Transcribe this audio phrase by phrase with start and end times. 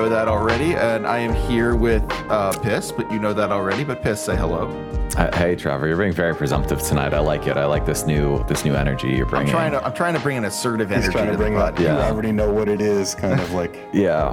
[0.00, 0.74] know that already.
[0.74, 3.84] And I am here with uh, Piss, but you know that already.
[3.84, 4.68] But Piss, say hello.
[5.16, 7.12] Uh, hey, Trevor, you're being very presumptive tonight.
[7.12, 7.56] I like it.
[7.56, 9.48] I like this new this new energy you're bringing.
[9.48, 11.54] I'm trying to I'm trying to bring an assertive He's energy trying to to bring
[11.54, 11.74] the up.
[11.76, 11.84] pod.
[11.84, 13.76] You already know what it is, kind of like.
[13.92, 14.32] yeah.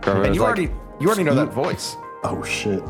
[0.00, 1.96] Trevor And was you like, already you already know that voice.
[2.22, 2.82] Oh shit!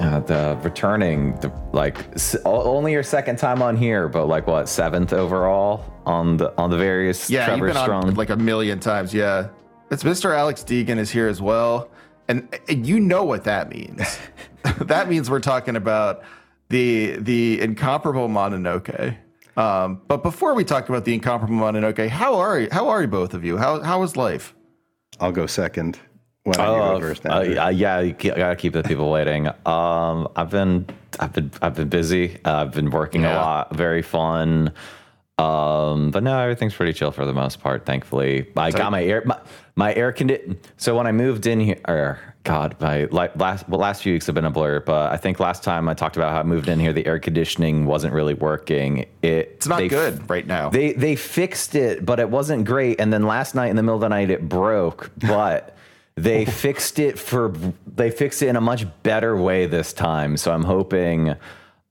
[0.00, 4.46] uh, the returning, the like s- o- only your second time on here, but like
[4.46, 8.04] what seventh overall on the on the various Yeah, Trevor you've been Strong.
[8.08, 9.14] on like a million times.
[9.14, 9.48] Yeah,
[9.92, 10.34] it's Mr.
[10.34, 11.90] Alex Deegan is here as well,
[12.26, 14.18] and, and you know what that means.
[14.80, 16.22] that means we're talking about
[16.70, 19.16] the the incomparable Mononoke.
[19.56, 22.68] Um, but before we talk about the incomparable Mononoke, how are you?
[22.72, 23.58] How are you both of you?
[23.58, 24.54] How how is life?
[25.20, 25.98] I'll go second.
[26.44, 27.26] Why don't you go first?
[27.26, 29.46] uh, uh, yeah, you gotta keep the people waiting.
[29.64, 30.86] Um, I've been,
[31.20, 32.38] I've been, I've been busy.
[32.44, 33.76] Uh, I've been working a lot.
[33.76, 34.72] Very fun.
[35.38, 37.86] Um, but no, everything's pretty chill for the most part.
[37.86, 39.22] Thankfully, I got my ear.
[39.24, 39.38] my,
[39.74, 40.58] my air condition.
[40.76, 44.26] So when I moved in here, or God, my like last well, last few weeks
[44.26, 44.80] have been a blur.
[44.80, 47.18] But I think last time I talked about how I moved in here, the air
[47.18, 49.06] conditioning wasn't really working.
[49.22, 50.68] It It's not good right now.
[50.70, 53.00] they they fixed it, but it wasn't great.
[53.00, 55.10] And then last night in the middle of the night, it broke.
[55.18, 55.76] But
[56.14, 57.54] they fixed it for
[57.86, 60.36] they fixed it in a much better way this time.
[60.36, 61.34] So I'm hoping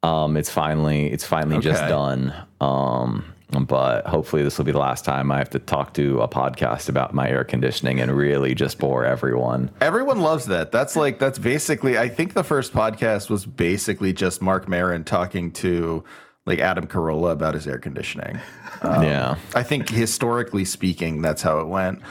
[0.03, 2.33] um, it's finally it's finally just done.
[2.59, 6.27] Um, but hopefully this will be the last time I have to talk to a
[6.27, 9.71] podcast about my air conditioning and really just bore everyone.
[9.81, 10.71] Everyone loves that.
[10.71, 11.97] That's like that's basically.
[11.97, 16.03] I think the first podcast was basically just Marc Maron talking to
[16.45, 18.39] like Adam Carolla about his air conditioning.
[18.84, 19.35] yeah.
[19.53, 22.01] I think historically speaking, that's how it went.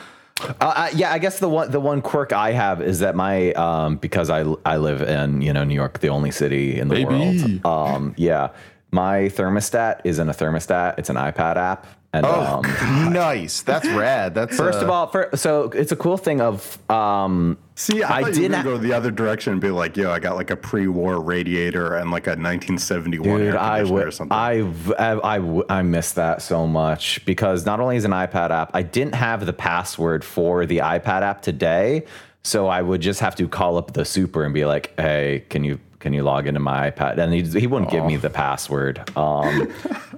[0.40, 3.52] Uh, I, yeah, I guess the one the one quirk I have is that my
[3.52, 6.94] um, because I I live in you know New York, the only city in the
[6.94, 7.60] Baby.
[7.62, 7.66] world.
[7.66, 8.50] Um, yeah,
[8.90, 11.86] my thermostat isn't a thermostat; it's an iPad app.
[12.12, 13.62] And Oh, um, nice.
[13.62, 14.34] That's rad.
[14.34, 18.22] That's first uh, of all, for, so it's a cool thing of um, See, I,
[18.22, 20.56] I did not go the other direction and be like, "Yo, I got like a
[20.56, 25.38] pre-war radiator and like a 1971 Dude, air I conditioner would, or something." I, I,
[25.38, 29.14] I, I miss that so much because not only is an iPad app, I didn't
[29.14, 32.06] have the password for the iPad app today,
[32.42, 35.62] so I would just have to call up the super and be like, "Hey, can
[35.62, 39.08] you can you log into my iPad?" And he, he wouldn't give me the password
[39.16, 39.68] um,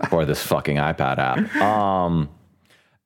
[0.08, 1.56] for this fucking iPad app.
[1.56, 2.30] Um,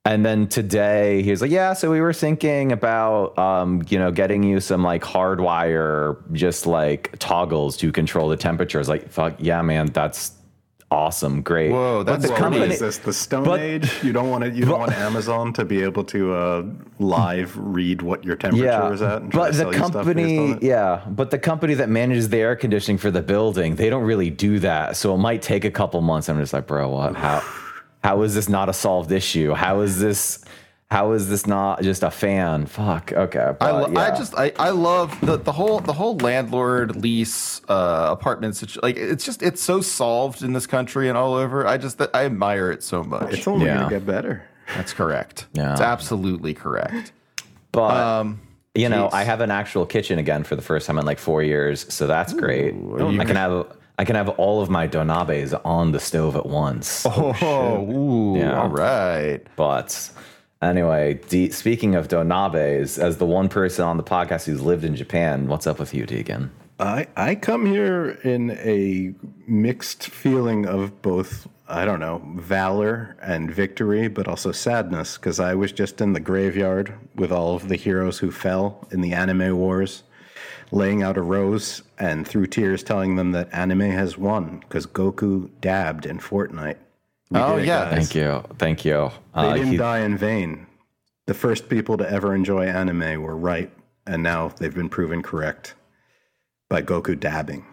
[0.05, 4.09] and then today he was like, "Yeah, so we were thinking about, um, you know,
[4.11, 9.09] getting you some like hardwire, just like toggles to control the temperature." I was like,
[9.09, 10.31] "Fuck yeah, man, that's
[10.91, 12.97] awesome, great." Whoa, But that's the company, is this?
[12.97, 14.03] The Stone but- Age?
[14.03, 14.49] You don't want to.
[14.49, 16.65] You don't want Amazon to be able to uh,
[16.99, 19.21] live read what your temperature yeah, is at.
[19.21, 22.37] And but the sell you stuff based company, yeah, but the company that manages the
[22.37, 24.97] air conditioning for the building, they don't really do that.
[24.97, 26.29] So it might take a couple months.
[26.29, 27.15] I'm just like, bro, what?
[27.15, 27.43] How?
[28.03, 29.53] How is this not a solved issue?
[29.53, 30.43] How is this?
[30.89, 32.65] How is this not just a fan?
[32.65, 33.11] Fuck.
[33.11, 33.39] Okay.
[33.39, 37.61] I, but lo- I just I, I love the, the whole the whole landlord lease
[37.67, 41.67] uh apartment situ- like it's just it's so solved in this country and all over.
[41.67, 43.33] I just I admire it so much.
[43.33, 43.79] It's only Yeah.
[43.79, 44.43] gonna get better.
[44.75, 45.47] That's correct.
[45.51, 45.73] Yeah.
[45.73, 47.11] It's absolutely correct.
[47.73, 48.41] But Um
[48.73, 49.13] you know, jeez.
[49.13, 52.05] I have an actual kitchen again for the first time in like four years, so
[52.07, 52.75] that's great.
[52.75, 57.05] I can have I can have all of my donabes on the stove at once.
[57.05, 58.61] Oh, ooh, Yeah.
[58.61, 59.41] all right.
[59.55, 60.11] But
[60.61, 64.95] anyway, D- speaking of donabes, as the one person on the podcast who's lived in
[64.95, 66.49] Japan, what's up with you, Deegan?
[66.79, 69.13] I I come here in a
[69.47, 75.53] mixed feeling of both I don't know valor and victory, but also sadness because I
[75.55, 79.57] was just in the graveyard with all of the heroes who fell in the anime
[79.57, 80.03] wars,
[80.71, 85.49] laying out a rose and through tears telling them that anime has won because Goku
[85.59, 86.77] dabbed in Fortnite.
[87.29, 87.89] We Oh, yeah.
[87.89, 89.11] Thank you, thank you.
[89.35, 90.65] They Uh, didn't he- die in vain.
[91.25, 93.69] The first people to ever enjoy anime were right,
[94.05, 95.75] and now they've been proven correct
[96.69, 97.65] by Goku dabbing.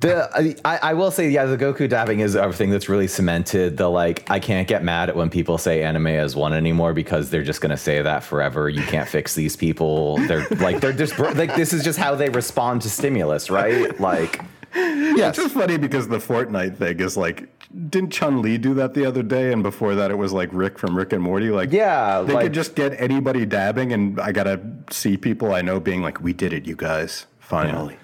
[0.00, 3.76] The I, I will say, yeah, the Goku dabbing is everything that's really cemented.
[3.76, 7.28] The like, I can't get mad at when people say anime is one anymore because
[7.30, 8.68] they're just gonna say that forever.
[8.70, 10.16] You can't fix these people.
[10.26, 14.00] They're like, they're just like this is just how they respond to stimulus, right?
[14.00, 14.40] Like,
[14.74, 15.30] Yes.
[15.30, 19.04] It's just funny because the Fortnite thing is like, didn't Chun Li do that the
[19.04, 19.52] other day?
[19.52, 21.50] And before that, it was like Rick from Rick and Morty.
[21.50, 25.62] Like, Yeah, they like- could just get anybody dabbing, and I gotta see people I
[25.62, 27.26] know being like, "We did it, you guys!
[27.38, 27.96] Finally!"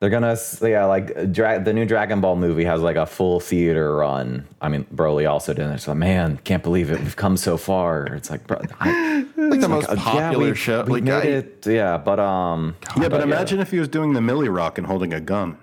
[0.00, 3.96] They're gonna, yeah, like dra- the new Dragon Ball movie has like a full theater
[3.96, 4.46] run.
[4.58, 5.80] I mean, Broly also did it.
[5.80, 7.00] So, man, can't believe it.
[7.00, 8.06] We've come so far.
[8.06, 10.84] It's like, bro, I, like the most uh, popular we, show.
[10.84, 14.14] We like made I, it, yeah, but um, Yeah, but imagine if he was doing
[14.14, 15.58] the Millie Rock and holding a gun.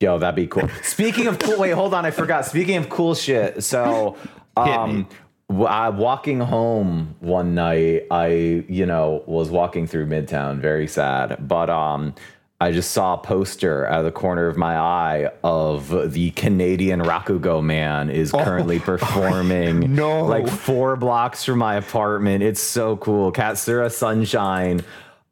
[0.00, 0.68] Yo, that'd be cool.
[0.82, 2.44] Speaking of cool, wait, hold on, I forgot.
[2.44, 4.16] Speaking of cool shit, so
[4.56, 5.08] um,
[5.48, 11.70] I, walking home one night, I you know was walking through Midtown, very sad, but
[11.70, 12.14] um.
[12.60, 17.00] I just saw a poster out of the corner of my eye of the Canadian
[17.00, 20.24] Rakugo man is currently performing no.
[20.24, 22.42] like four blocks from my apartment.
[22.42, 23.32] It's so cool.
[23.32, 24.82] Katsura Sunshine.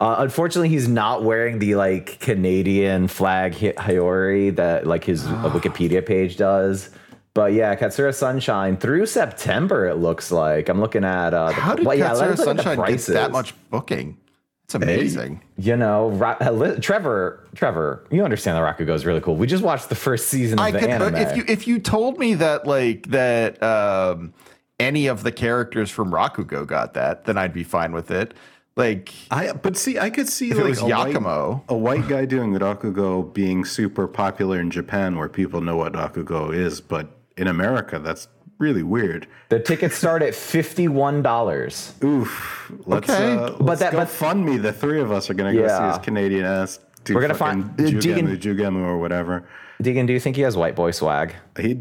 [0.03, 6.05] Uh, unfortunately, he's not wearing the like Canadian flag Hiyori that like his uh, Wikipedia
[6.05, 6.91] page does.
[7.35, 9.87] But yeah, Katsura Sunshine through September.
[9.87, 11.33] It looks like I'm looking at.
[11.33, 13.55] Uh, the, How did well, yeah, Katsura let's look at the Sunshine get that much
[13.71, 14.19] booking?
[14.65, 15.41] It's amazing.
[15.57, 17.47] You know, Ra- uh, Trevor.
[17.55, 19.37] Trevor, you understand that Rakugo is really cool.
[19.37, 21.15] We just watched the first season of I the could anime.
[21.15, 24.35] if you if you told me that like that um,
[24.81, 28.35] any of the characters from Rakugo got that, then I'd be fine with it.
[28.77, 32.09] Like I but see, I could see If like it was a white- a white
[32.09, 36.81] guy doing the Rakugo being super popular in Japan, where people know what Rakugo is,
[36.81, 38.29] but in America, that's
[38.59, 39.27] really weird.
[39.51, 41.93] the tickets start at fifty one dollars.
[42.03, 42.73] Oof.
[42.87, 43.33] Let's, Okay.
[43.37, 44.57] uh, But let's that- go but- fund me.
[44.57, 46.79] The three of us are gonna go see his Canadian ass.
[47.05, 49.45] Do We're gonna find- uh, Jugemu, Deegan- Jugemu or whatever.
[49.83, 51.35] Deegan, do you think he has white boy swag?
[51.59, 51.81] He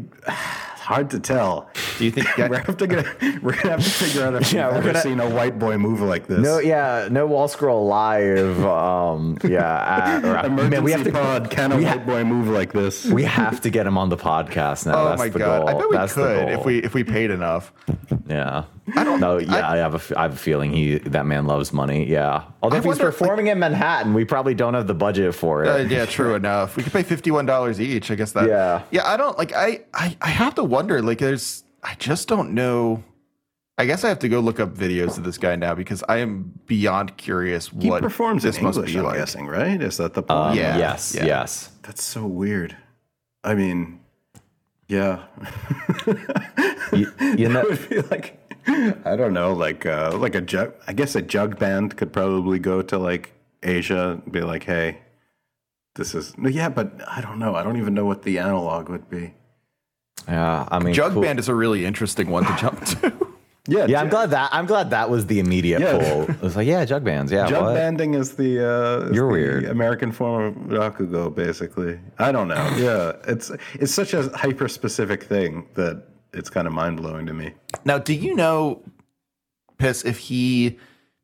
[0.92, 1.68] hard to tell.
[1.98, 2.26] Do you think?
[2.38, 3.06] we're, have to get,
[3.42, 5.58] we're gonna have to figure out if Yeah, we've we're ever gonna- seen a white
[5.58, 6.38] boy move like this.
[6.40, 8.60] No, yeah, no wall scroll live.
[8.64, 9.60] Um, yeah,
[10.18, 11.12] at, or- Emergency man, we have to.
[11.12, 11.50] pod.
[11.50, 13.04] Can a we white ha- boy move like this?
[13.06, 15.00] We have to get him on the podcast now.
[15.00, 15.60] Oh That's my the god!
[15.60, 15.68] Goal.
[15.68, 17.72] I bet we That's could if we if we paid enough.
[18.26, 18.64] Yeah.
[18.96, 19.38] I don't know.
[19.38, 19.96] Yeah, I, have a.
[19.96, 22.08] f- I have a feeling he that man loves money.
[22.10, 22.44] Yeah.
[22.62, 25.34] Although I if he's wonder, like- performing in Manhattan, we probably don't have the budget
[25.34, 25.68] for it.
[25.68, 26.76] Uh, yeah, true enough.
[26.76, 28.10] We could pay fifty one dollars each.
[28.10, 28.48] I guess that.
[28.48, 28.82] Yeah.
[28.90, 29.52] Yeah, I don't like.
[29.54, 31.00] I, I I have to wonder.
[31.00, 31.62] Like, there's.
[31.84, 33.02] I just don't know.
[33.78, 36.18] I guess I have to go look up videos of this guy now because I
[36.18, 38.92] am beyond curious He what performs this in must English.
[38.92, 39.16] be I'm like.
[39.16, 39.80] guessing, right?
[39.80, 40.30] Is that the point?
[40.52, 41.14] Um, Yeah, Yes.
[41.16, 41.24] yeah.
[41.24, 41.70] Yes.
[41.82, 42.76] That's so weird.
[43.42, 44.00] I mean,
[44.88, 45.22] yeah.
[46.92, 47.60] You, you know.
[47.62, 48.38] it would be like
[49.04, 50.74] I don't know, like uh, like a jug.
[50.86, 53.32] I guess a jug band could probably go to like
[53.62, 54.98] Asia and be like, "Hey,
[55.96, 57.54] this is yeah," but I don't know.
[57.54, 59.34] I don't even know what the analog would be.
[60.28, 60.68] Yeah.
[60.70, 61.22] I mean, Jug cool.
[61.22, 63.12] Band is a really interesting one to jump to.
[63.68, 64.50] Yeah, Yeah, I'm glad that.
[64.52, 65.92] I'm glad that was the immediate Yeah.
[65.98, 66.22] pull.
[66.28, 67.30] It was like, yeah, jug bands.
[67.30, 67.46] Yeah.
[67.46, 67.74] Jug what?
[67.74, 69.64] banding is the uh, is You're the weird.
[69.66, 72.00] American form of rakugo, basically.
[72.18, 72.68] I don't know.
[72.76, 76.02] Yeah, it's it's such a hyper specific thing that
[76.32, 77.52] it's kind of mind blowing to me.
[77.84, 78.82] now, do you know,
[79.78, 80.78] Piss, if he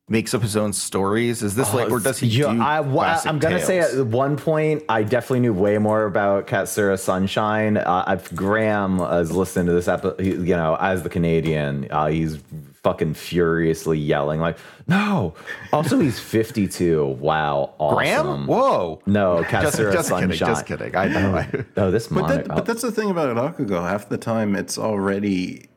[0.09, 1.43] makes up his own stories?
[1.43, 4.07] Is this like, or does he Yeah, do I, wa- classic I'm gonna say at
[4.07, 7.77] one point I definitely knew way more about Katsura Sunshine.
[7.77, 12.39] Uh, I've, Graham has listened to this episode, you know, as the Canadian, uh, he's
[12.83, 15.33] fucking furiously yelling like, "No!"
[15.73, 17.05] Also, he's 52.
[17.05, 17.95] Wow, awesome.
[17.97, 18.47] Graham?
[18.47, 19.01] Whoa.
[19.05, 20.29] No, Just, Katsura just kidding.
[20.29, 20.47] Sunshine.
[20.47, 20.95] Just kidding.
[20.95, 21.31] I know.
[21.33, 22.43] Oh, I- Oh, this But, monitor.
[22.43, 23.81] that, but that's the thing about rakugo.
[23.81, 25.67] Half the time, it's already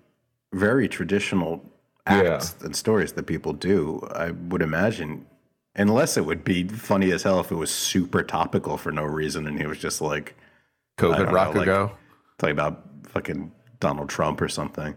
[0.52, 1.64] very traditional
[2.06, 4.06] acts and stories that people do.
[4.14, 5.24] I would imagine,
[5.76, 9.46] unless it would be funny as hell if it was super topical for no reason,
[9.46, 10.34] and he was just like
[10.98, 11.90] COVID don't like- Rakugo.
[12.38, 14.94] talking about fucking Donald Trump or something.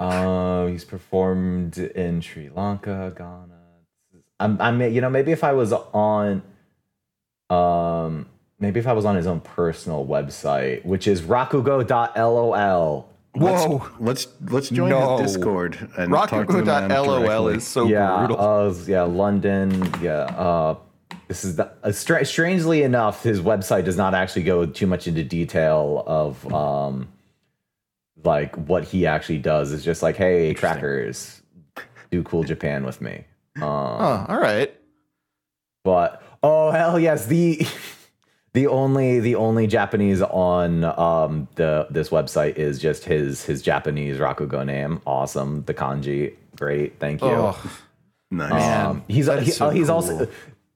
[0.00, 3.58] Uh, he's performed in Sri Lanka, Ghana.
[4.40, 6.42] I'm, I may, you know, maybe if I was on,
[7.50, 8.26] um,
[8.58, 13.04] maybe if I was on his own personal website, which is rakugo.lol.
[13.32, 13.88] Whoa.
[14.00, 15.18] Let's let's join No.
[15.18, 18.40] his Discord and talk to the Rakugo.lol is so yeah, brutal.
[18.40, 19.88] uh, yeah, London.
[20.02, 20.76] Yeah, uh,
[21.28, 25.06] this is the, uh, stra- strangely enough, his website does not actually go too much
[25.06, 27.06] into detail of um,
[28.24, 29.72] like what he actually does.
[29.72, 31.42] is just like, hey, trackers,
[32.10, 33.24] do cool Japan with me.
[33.56, 34.74] Um, oh, all right.
[35.84, 37.66] but oh hell yes, the
[38.54, 44.18] the only the only Japanese on um the this website is just his his Japanese
[44.18, 45.00] Rakugo name.
[45.06, 47.28] Awesome, the kanji, great, thank you.
[47.28, 47.58] Oh,
[48.32, 48.86] Nice.
[48.86, 49.96] Um, he's he- so he's cool.
[49.96, 50.28] also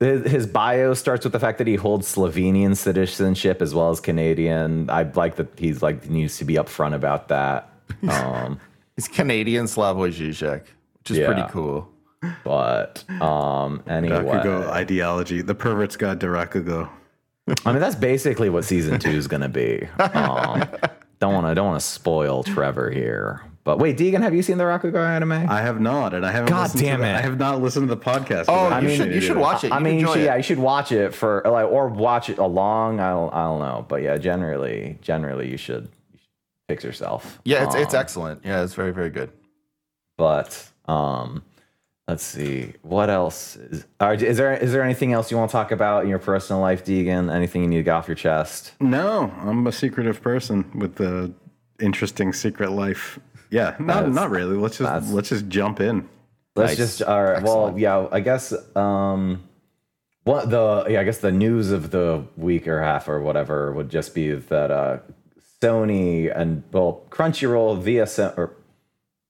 [0.04, 4.00] his his bio starts with the fact that he holds Slovenian citizenship as well as
[4.00, 4.88] Canadian.
[4.90, 7.70] I like that he's like needs to be upfront about that.
[8.08, 8.60] Um,
[8.96, 10.62] he's Canadian Slavoj Žižek,
[10.98, 11.26] which is Yeah.
[11.32, 11.88] pretty cool.
[12.44, 15.42] but um, anyway, Rakugo ideology.
[15.42, 16.88] The pervert's guide to Rakugo.
[17.66, 19.86] I mean that's basically what season two is gonna be.
[19.98, 20.64] Um,
[21.20, 23.42] don't want to don't want to spoil Trevor here.
[23.64, 25.32] But wait, Deegan, have you seen the Rakugo anime?
[25.32, 26.50] I have not, and I haven't.
[26.50, 27.14] God listened damn to the, it.
[27.16, 28.44] I have not listened to the podcast.
[28.48, 29.72] Oh, I you mean, should you should watch it.
[29.72, 30.26] I You'd mean, you enjoy should, it.
[30.26, 33.00] yeah, you should watch it for like, or watch it along.
[33.00, 36.28] I don't, I don't know, but yeah, generally, generally, you should, you should
[36.68, 37.40] fix yourself.
[37.46, 38.40] Yeah, it's it's Um, excellent.
[38.44, 39.32] Yeah, it's very very good.
[40.18, 41.42] But um,
[42.06, 43.86] let's see, what else is?
[43.98, 46.18] All right, is there is there anything else you want to talk about in your
[46.18, 47.32] personal life, Deegan?
[47.34, 48.72] Anything you need to get off your chest?
[48.78, 51.32] No, I'm a secretive person with the
[51.80, 53.18] interesting secret life.
[53.54, 54.56] Yeah, not not really.
[54.56, 56.08] Let's just let's just jump in.
[56.56, 56.76] Let's Nice.
[56.76, 57.40] just all right.
[57.42, 59.44] Well, yeah, I guess um
[60.24, 63.90] what the yeah, I guess the news of the week or half or whatever would
[63.90, 64.98] just be that uh
[65.62, 68.56] Sony and well Crunchyroll via or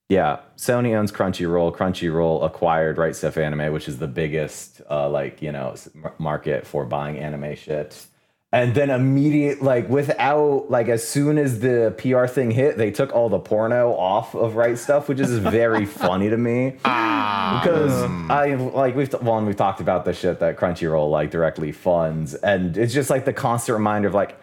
[0.08, 1.74] yeah, Sony owns Crunchyroll.
[1.76, 5.74] Crunchyroll acquired Right Stuf Anime, which is the biggest uh like, you know,
[6.18, 8.06] market for buying anime shit.
[8.54, 13.12] And then immediate like without like as soon as the PR thing hit, they took
[13.12, 16.76] all the porno off of Right Stuf, which is very funny to me.
[16.84, 17.60] Ah.
[17.60, 18.30] Because mm.
[18.30, 22.76] I like we've one we've talked about the shit that Crunchyroll like directly funds, and
[22.76, 24.38] it's just like the constant reminder of like,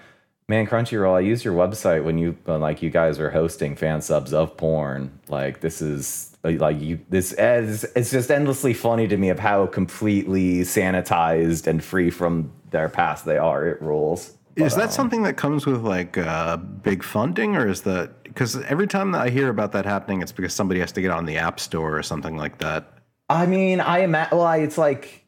[0.52, 4.02] man, Crunchyroll, I used your website when you when, like you guys were hosting fan
[4.02, 5.18] subs of porn.
[5.30, 9.66] Like this is like you this is it's just endlessly funny to me of how
[9.66, 13.66] completely sanitized and free from their past they are.
[13.66, 14.34] It rules.
[14.58, 18.88] Is that something that comes with like uh, big funding, or is that because every
[18.88, 21.38] time that I hear about that happening, it's because somebody has to get on the
[21.38, 22.92] App Store or something like that?
[23.30, 24.38] I mean, I imagine.
[24.38, 25.21] Well, I- it's like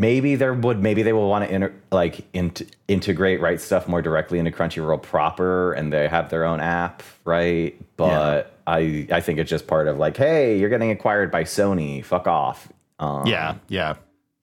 [0.00, 4.00] maybe there would maybe they will want to inter- like int- integrate right stuf more
[4.02, 7.78] directly into Crunchyroll proper, and they have their own app, right?
[7.96, 12.04] But I I think it's just part of like, hey, you're getting acquired by Sony.
[12.04, 12.72] Fuck off.
[12.98, 13.94] Um, Yeah, yeah.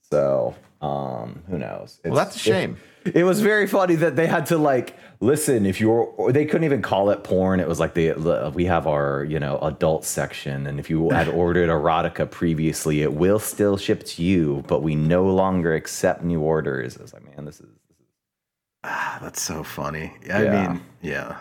[0.10, 2.00] So um, who knows?
[2.06, 2.78] Well, that's a shame.
[3.06, 6.64] It was very funny that they had to like listen if you're or they couldn't
[6.66, 10.68] even call it porn it was like the we have our you know adult section
[10.68, 14.96] and if you had ordered erotica previously it will still ship to you but we
[14.96, 17.68] no longer accept new orders i was like man this is
[18.84, 20.14] Ah, that's so funny.
[20.32, 20.68] I Yeah.
[20.68, 21.36] mean, yeah.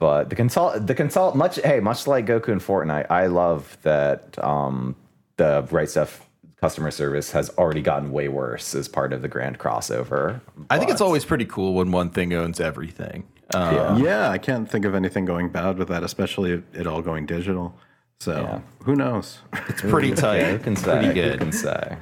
[0.00, 4.42] but the consult the consult much hey much like goku and fortnite i love that
[4.42, 4.96] um
[5.36, 6.20] the right stuf
[6.62, 10.40] customer service has already gotten way worse as part of the grand crossover
[10.70, 13.24] I think it's always pretty cool when one thing owns everything.
[13.52, 13.96] Um, Yeah.
[13.98, 17.74] Yeah, I can't think of anything going bad with that, especially it all going digital.
[18.20, 18.60] So Yeah.
[18.84, 19.40] who knows?
[19.68, 20.38] It's pretty tight.
[20.38, 20.90] Yeah, you can say.
[20.92, 21.38] Pretty You good.
[21.40, 21.96] can say.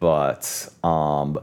[0.00, 1.38] But um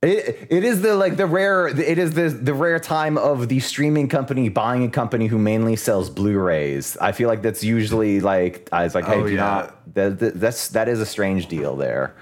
[0.00, 3.58] it, it is the like the rare it is the the rare time of the
[3.60, 6.96] streaming company buying a company who mainly sells Blu-rays.
[7.00, 9.70] I feel like that's usually like I was like, hey, Oh, do yeah.
[10.06, 12.14] That- that's that is a strange deal there.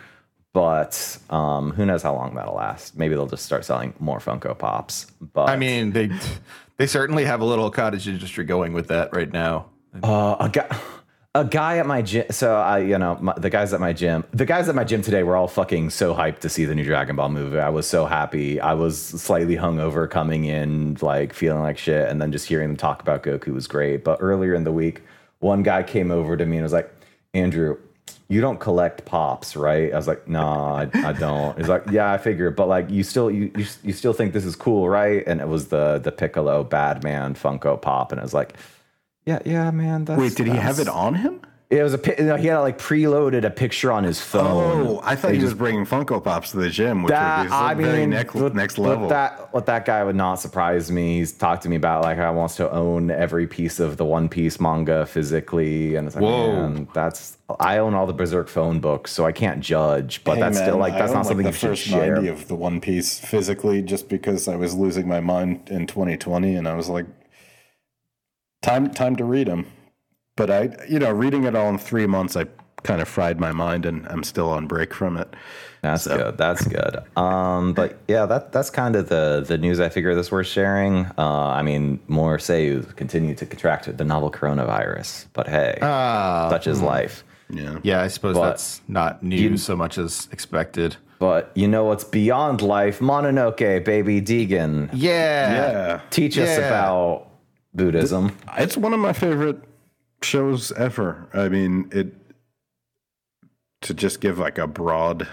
[0.52, 2.96] But um, who knows how long that'll last?
[2.96, 5.06] Maybe they'll just start selling more Funko Pops.
[5.20, 6.10] But I mean, they
[6.78, 9.66] they certainly have a little cottage industry going with that right now.
[10.02, 10.76] Uh, a guy,
[11.34, 12.24] a guy at my gym.
[12.30, 15.02] So I, you know, my, the guys at my gym, the guys at my gym
[15.02, 17.58] today were all fucking so hyped to see the new Dragon Ball movie.
[17.58, 18.58] I was so happy.
[18.58, 22.76] I was slightly hungover coming in, like feeling like shit, and then just hearing them
[22.78, 24.04] talk about Goku was great.
[24.04, 25.02] But earlier in the week,
[25.40, 26.90] one guy came over to me and was like,
[27.36, 27.78] "Andrew."
[28.28, 29.92] You don't collect pops, right?
[29.92, 31.56] I was like, nah, I, I don't.
[31.56, 34.44] He's like, yeah, I figure, but like, you still, you, you, you still think this
[34.44, 35.22] is cool, right?
[35.28, 38.54] And it was the the Piccolo Badman Funko Pop, and it was like,
[39.26, 40.04] yeah, yeah, man.
[40.06, 41.40] That's, Wait, did he have it on him?
[41.68, 44.86] It was a pi- no, he had like preloaded a picture on his phone.
[44.86, 47.52] Oh, I thought he was bringing Funko Pops to the gym, which that would be
[47.52, 49.08] I very mean, next, what- next what level.
[49.08, 51.18] that what that guy would not surprise me.
[51.18, 54.28] He's talked to me about like I wants to own every piece of the One
[54.28, 56.52] Piece manga physically, and it's like, Whoa.
[56.68, 60.22] man, that's I own all the Berserk phone books, so I can't judge.
[60.22, 61.82] But Hey, that's still man, like I that's own, not something the you should first
[61.82, 62.14] share.
[62.14, 66.54] 90 of the One Piece physically just because I was losing my mind in 2020
[66.54, 67.06] and I was like
[68.62, 69.66] time time to read them.
[70.36, 72.46] But I, you know, reading it all in three months, I
[72.82, 75.34] kind of fried my mind, and I'm still on break from it.
[75.82, 76.36] That's good.
[76.38, 76.96] That's good.
[77.16, 81.06] Um, but yeah, that that's kind of the the news I figure this worth sharing.
[81.18, 86.50] Uh, I mean, more say you continue to contract the novel coronavirus, but hey, Uh,
[86.50, 87.24] such is life.
[87.48, 87.78] Yeah.
[87.84, 90.96] yeah, I suppose But that's not news so much as expected.
[91.20, 92.98] But you know what's beyond life?
[92.98, 94.90] Mononoke, baby Deegan.
[94.92, 95.52] Yeah.
[95.52, 96.00] Yeah.
[96.10, 97.28] Teach us about
[97.72, 98.36] Buddhism.
[98.58, 99.58] It's one of my favorite
[100.26, 101.28] shows ever.
[101.32, 102.12] I mean, it
[103.82, 105.28] to just give like a broad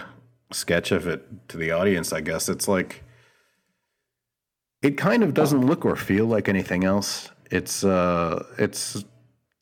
[0.52, 3.02] sketch of it to the audience, I guess it's like
[4.82, 7.30] it kind of doesn't look or feel like anything else.
[7.50, 9.04] It's uh it's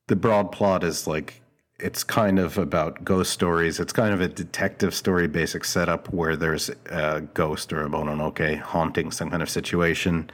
[0.08, 1.40] the broad plot is like
[1.78, 3.80] it's kind of about ghost stories.
[3.80, 8.60] It's kind of a detective story basic setup where there's a ghost or a mononoke
[8.60, 10.30] haunting some kind of situation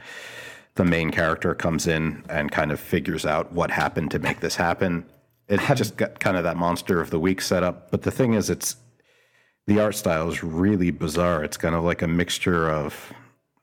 [0.75, 4.55] the main character comes in and kind of figures out what happened to make this
[4.55, 5.05] happen.
[5.47, 7.89] It just got kind of that monster of the week setup.
[7.91, 8.75] But the thing is, it's
[9.67, 11.43] the art style is really bizarre.
[11.43, 13.11] It's kind of like a mixture of,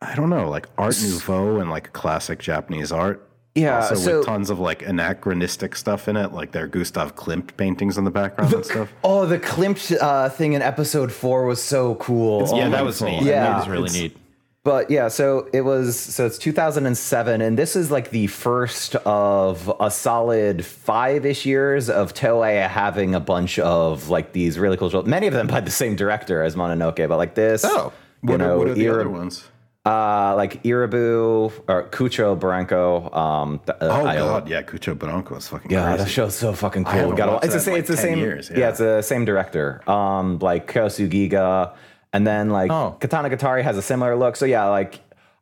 [0.02, 3.22] I don't know, like Art Nouveau and like classic Japanese art.
[3.54, 7.56] Yeah, Also so- with tons of like anachronistic stuff in it, like their Gustav Klimt
[7.56, 8.92] paintings in the background and stuff.
[9.02, 12.40] Oh, the Klimt uh, thing in episode four was so cool.
[12.54, 13.22] Yeah, Oh that was neat.
[13.22, 14.16] Yeah, that was really it's- neat.
[14.66, 19.72] But yeah, so it was so it's 2007, and this is like the first of
[19.78, 25.06] a solid five-ish years of Toei having a bunch of like these really cool shows.
[25.06, 27.64] Many of them by the same director as Mononoke, but like this.
[27.64, 27.92] Oh,
[28.24, 29.44] you know, are, what are the Ira- other ones?
[29.86, 33.16] Uh, like Irabu or Kuchu Buranko.
[33.16, 36.02] Um, th- uh, Oh I- god, yeah, Kuchu Buranko is fucking Yeah, crazy.
[36.02, 37.12] that show's so fucking cool.
[37.12, 37.74] Gotta- it's the same.
[37.74, 38.18] in, it's the same.
[38.18, 38.58] years, yeah.
[38.58, 38.68] yeah.
[38.70, 39.88] it's the same director.
[39.88, 41.72] Um, like Kyousougiga,
[42.16, 42.96] and then like Oh.
[43.00, 44.36] Katanagatari has a similar look.
[44.36, 45.00] So yeah, like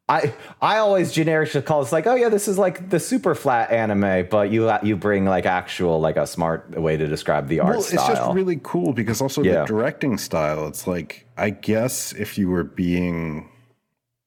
[0.09, 3.71] I I always generically call this like, oh yeah, this is like the super flat
[3.71, 7.75] anime, but you you bring like actual like a smart way to describe the art
[7.77, 8.11] well, style.
[8.11, 9.61] it's just really cool because also Yeah.
[9.61, 10.67] the directing style.
[10.69, 13.49] It's like I guess if you were being,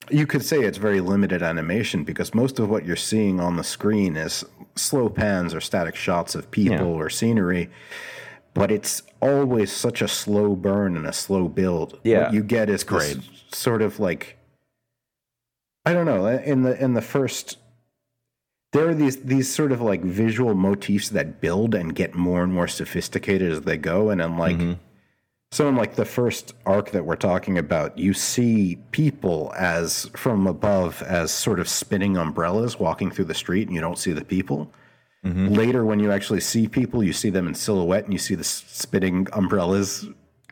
[0.10, 3.64] you could say it's very limited animation because most of what you're seeing on the
[3.64, 4.44] screen is
[4.76, 7.02] slow pans or static shots of people Yeah.
[7.04, 7.70] or scenery.
[8.58, 12.00] But it's always such a slow burn and a slow build.
[12.04, 12.24] Yeah.
[12.24, 13.20] what you get is great.
[13.52, 14.38] Sort of like
[15.86, 17.58] I don't know in the in the first
[18.74, 22.54] there are these these sort of like visual motifs that build and get more and
[22.54, 24.74] more sophisticated as they go and then like mm-hmm.
[25.52, 30.46] so in like the first arc that we're talking about you see people as from
[30.46, 34.26] above as sort of spinning umbrellas walking through the street and you don't see the
[34.26, 34.72] people
[35.28, 35.48] Mm-hmm.
[35.50, 38.42] later when you actually see people you see them in silhouette and you see the
[38.42, 40.04] s- spinning umbrellas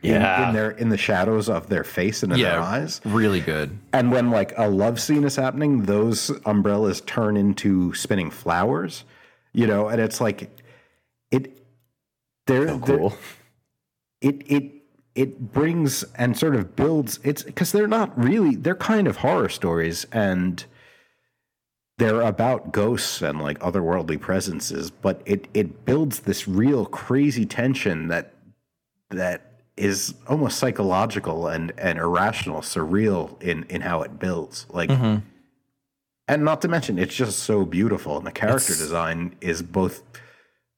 [0.02, 0.48] in, Yeah.
[0.48, 3.78] in their in the shadows of their face and in their eyes really good.
[3.92, 9.04] and when like a love scene is happening, those umbrellas turn into spinning flowers,
[9.52, 10.50] you know, and it's like
[11.30, 11.62] it
[12.46, 13.16] they're, they're- cool.
[14.20, 14.72] it it
[15.14, 19.48] it brings and sort of builds it's because they're not really they're kind of horror
[19.48, 20.66] stories and
[21.98, 28.08] they're about ghosts and like otherworldly presences, but it it builds this real crazy tension
[28.08, 28.34] that
[29.10, 34.66] that is almost psychological and and irrational, surreal in in how it builds.
[34.70, 35.24] Like mm-hmm.
[36.28, 40.02] and not to mention it's just so beautiful and the character design is both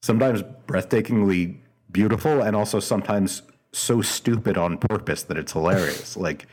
[0.01, 1.57] sometimes breathtakingly
[1.91, 3.41] beautiful and also sometimes
[3.73, 6.15] so stupid on purpose that it's hilarious.
[6.15, 6.47] like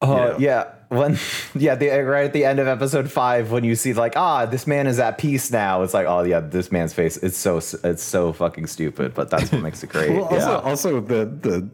[0.00, 0.36] Oh know?
[0.38, 1.18] yeah, when
[1.54, 4.66] yeah, the right at the end of episode five, when you see like ah, this
[4.66, 5.82] man is at peace now.
[5.82, 7.16] It's like oh yeah, this man's face.
[7.18, 10.10] It's so it's so fucking stupid, but that's what makes it great.
[10.10, 10.58] Well, also, yeah.
[10.58, 11.68] also the the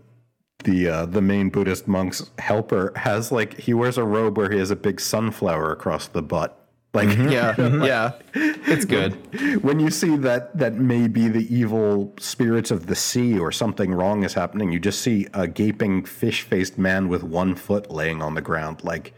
[0.64, 4.58] the uh, the main Buddhist monk's helper has like he wears a robe where he
[4.58, 6.56] has a big sunflower across the butt.
[6.92, 7.22] Mm-hmm.
[7.28, 9.62] Like Yeah, yeah, it's good.
[9.62, 14.24] when you see that that maybe the evil spirits of the sea or something wrong
[14.24, 18.34] is happening, you just see a gaping fish faced man with one foot laying on
[18.34, 18.82] the ground.
[18.82, 19.14] Like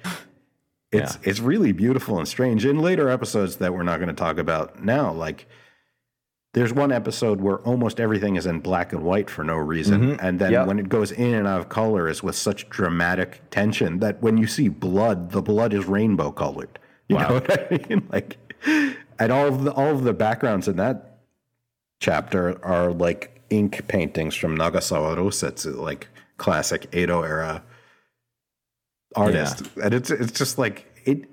[0.91, 2.67] it's it's really beautiful and strange.
[2.67, 5.47] In later episodes that we're not going to talk about now, like
[6.53, 10.01] there's one episode where almost everything is in black and white for no reason.
[10.03, 10.27] Mm-hmm.
[10.27, 10.67] And then Yep.
[10.67, 14.37] when it goes in and out of color is with such dramatic tension that when
[14.37, 16.79] you see blood, the blood is rainbow colored.
[17.09, 18.09] You know what I mean?
[18.13, 18.37] Like
[19.19, 21.19] and all of the all of the backgrounds in that
[22.01, 27.63] chapter are like ink paintings from Nagasawa Rosetsu, uh, like classic Edo era
[29.15, 29.69] artist.
[29.83, 31.29] And it's it's just like it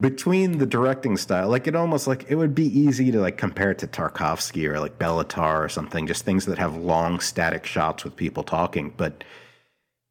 [0.00, 3.72] between the directing style, like it almost like it would be easy to like compare
[3.72, 7.66] it to Tarkovsky or like Bela Tarr or something, just things that have long static
[7.66, 9.24] shots with people talking, but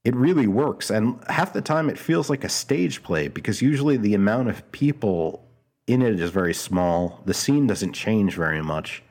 [0.08, 0.90] it really works.
[0.90, 4.72] And half the time it feels like a stage play because usually the amount of
[4.72, 5.46] people
[5.86, 7.22] in it is very small.
[7.26, 9.04] The scene doesn't change very much.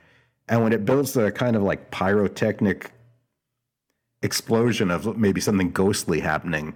[0.49, 2.93] And when it builds a kind of like pyrotechnic
[4.23, 6.75] explosion of maybe something ghostly happening,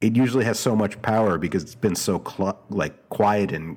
[0.00, 3.76] it usually has so much power because it's been so cl- like quiet and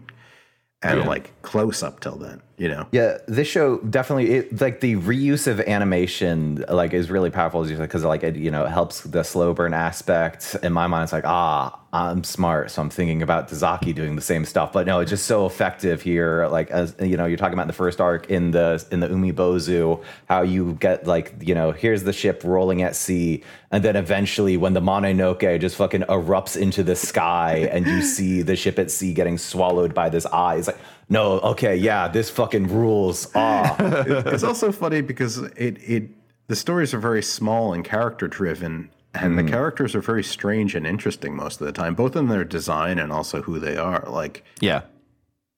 [0.84, 2.88] and like close up till then, you know.
[2.92, 8.04] Yeah, this show definitely it, like the reuse of animation like is really powerful because
[8.04, 10.56] like it you know it helps the slow burn aspect.
[10.64, 14.22] In my mind, it's like ah I'm smart, so I'm thinking about Dezaki doing the
[14.22, 14.74] same stuff.
[14.74, 16.48] But no, it's just so effective here.
[16.48, 19.08] Like as you know, you're talking about in the first arc in the in the
[19.08, 23.96] Umibozu, how you get like you know here's the ship rolling at sea, and then
[23.96, 28.78] eventually when the Mononoke just fucking erupts into the sky, and you see the ship
[28.80, 30.56] at sea getting swallowed by this eye.
[30.56, 33.30] It's like no, okay, yeah, this fucking rules.
[33.34, 36.10] Ah, it's also funny because it it
[36.48, 40.86] the stories are very small and character driven and the characters are very strange and
[40.86, 44.04] interesting most of the time both in their design and also who they are.
[44.08, 44.82] Like Yeah,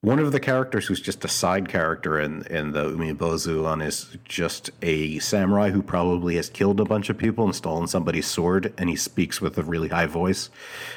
[0.01, 4.17] one of the characters who's just a side character in in the Umibozu on is
[4.23, 8.73] just a samurai who probably has killed a bunch of people and stolen somebody's sword
[8.77, 10.49] and he speaks with a really high voice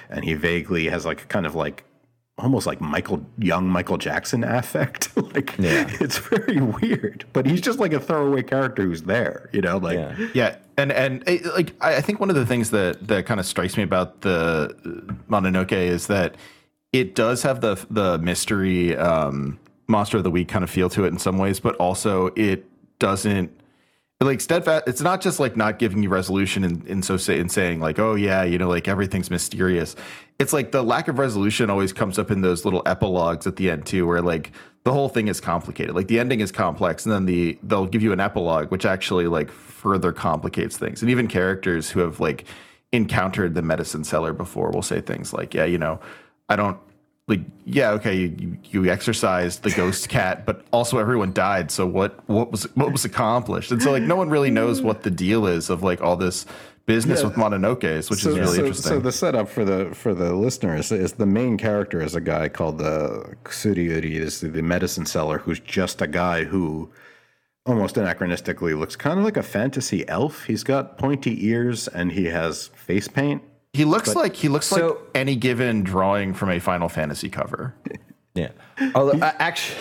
[0.08, 1.84] and he vaguely has like kind of like
[2.42, 5.16] almost like Michael young Michael Jackson affect.
[5.34, 7.24] like it's very weird.
[7.32, 10.28] But he's just like a throwaway character who's there, you know, like Yeah.
[10.34, 13.40] Yeah, and and eh, like I I think one of the things that that kind
[13.40, 16.36] of strikes me about the uh, Mononoke is that
[16.92, 21.04] it does have the the mystery um, monster of the week kind of feel to
[21.04, 22.66] it in some ways, but also it
[22.98, 23.50] doesn't
[24.20, 24.84] like steadfast.
[24.86, 27.98] It's not just like not giving you resolution and in, so say in saying like
[27.98, 29.96] oh yeah you know like everything's mysterious.
[30.42, 33.70] It's like the lack of resolution always comes up in those little epilogues at the
[33.70, 34.50] end too, where like
[34.82, 35.94] the whole thing is complicated.
[35.94, 39.28] Like the ending is complex, and then the they'll give you an epilogue, which actually
[39.28, 41.00] like further complicates things.
[41.00, 42.44] And even characters who have like
[42.90, 46.00] encountered the medicine seller before will say things like, "Yeah, you know,
[46.48, 46.78] I don't
[47.28, 47.40] like.
[47.64, 51.70] Yeah, okay, you, you exorcised the ghost cat, but also everyone died.
[51.70, 52.18] So what?
[52.28, 53.70] What was what was accomplished?
[53.70, 56.46] And so like no one really knows what the deal is of like all this
[56.94, 57.28] business Yeah.
[57.28, 58.92] with Mononokes, which is really so, interesting.
[58.92, 62.48] So the setup for the for the listeners is the main character is a guy
[62.48, 66.90] called the Kusuriuri, is the, the medicine seller, who's just a guy who
[67.64, 70.44] almost anachronistically looks kind of like a fantasy elf.
[70.44, 73.40] He's got pointy ears and he has face paint.
[73.72, 77.74] he looks like he looks like any given drawing from a Final Fantasy cover.
[78.34, 78.52] Yeah.
[78.94, 79.76] Although, uh, actually,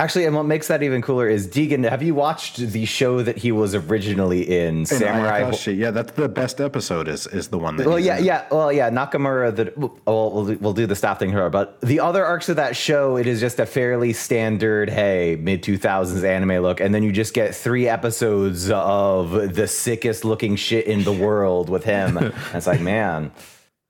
[0.00, 1.88] actually, and what makes that even cooler is Deegan.
[1.88, 5.42] Have you watched the show that he was originally in, And Samurai?
[5.42, 7.08] Ayakashi, yeah, that's the best episode.
[7.08, 7.86] Is is the one that?
[7.86, 8.24] Well, yeah, in.
[8.24, 8.90] yeah, well, yeah.
[8.90, 9.54] Nakamura.
[9.54, 12.56] The oh, well, we'll, we'll do the staff thing here, but the other arcs of
[12.56, 16.94] that show, it is just a fairly standard, hey, mid two thousands anime look, and
[16.94, 21.84] then you just get three episodes of the sickest looking shit in the world with
[21.84, 22.16] him.
[22.18, 23.32] and it's like, man,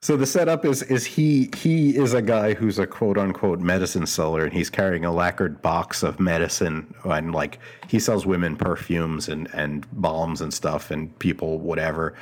[0.02, 4.06] So the setup is is he he is a guy who's a quote unquote medicine
[4.06, 9.28] seller and he's carrying a lacquered box of medicine and like he sells women perfumes
[9.28, 12.14] and and balms and stuff and people whatever.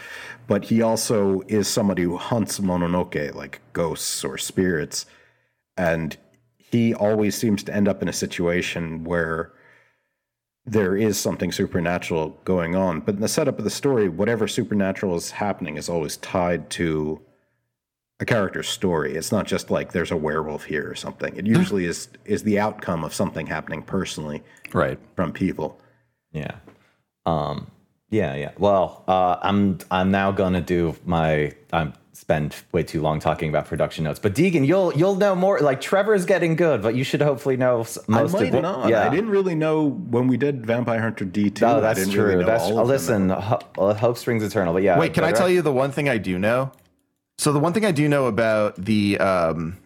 [0.49, 5.07] But he also is somebody who hunts mononoke like ghosts or spirits
[5.77, 6.17] and
[6.57, 9.53] he always seems to end up in a situation where
[10.67, 13.01] there is something supernatural going on.
[13.01, 17.23] But in the setup of the story, whatever supernatural is happening is always tied to
[18.21, 19.15] a character's story.
[19.15, 21.37] It's not just like there's a werewolf here or something.
[21.37, 24.99] It usually is is the outcome of something happening personally Right.
[25.17, 25.81] from people.
[26.33, 26.57] yeah,
[27.27, 27.71] um,
[28.11, 28.53] yeah, yeah.
[28.59, 33.67] Well, uh, I'm I'm now gonna do my I'm spend way too long talking about
[33.67, 35.61] production notes, but Deegan, you'll you'll know more.
[35.61, 38.61] Like Trevor's getting good, but you should hopefully know most I might of it.
[38.63, 38.89] not.
[38.89, 39.05] Yeah.
[39.07, 41.65] I didn't really know when we did Vampire Hunter D two.
[41.67, 42.25] Oh, I that's didn't true.
[42.25, 42.87] Really know that's all of them.
[42.89, 43.29] listen.
[43.31, 44.99] Ho- uh, hope springs eternal, but yeah.
[44.99, 46.73] Wait, can I tell you the one thing I do know?
[47.39, 49.77] So the one thing I do know about the um,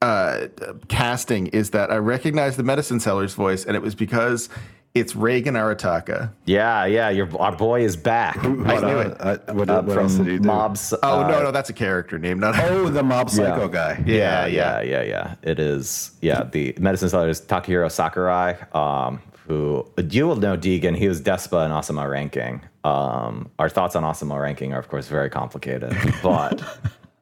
[0.00, 0.46] uh,
[0.88, 4.48] casting is that I recognize the medicine seller's voice, and it was because
[4.94, 6.30] it's Reigen Arataka.
[6.44, 7.10] Yeah, yeah.
[7.10, 8.36] Your our boy is back.
[8.44, 9.16] I knew uh, it.
[9.48, 10.46] uh, what, uh, what else did he do?
[10.46, 10.94] mobs.
[11.02, 12.54] Oh uh, no, no, that's a character name, not.
[12.56, 13.68] Oh, the mob psycho Yeah.
[13.68, 14.02] guy.
[14.06, 15.34] yeah, yeah, yeah, yeah.
[15.42, 16.12] It is.
[16.20, 20.96] Yeah, the medicine seller is Takahiro Sakurai, um, who you will know Deegan.
[20.96, 22.62] He was Despa in Ousama Ranking.
[22.82, 25.96] Um, our thoughts on Ousama Ranking are, of course, very complicated.
[26.22, 26.62] But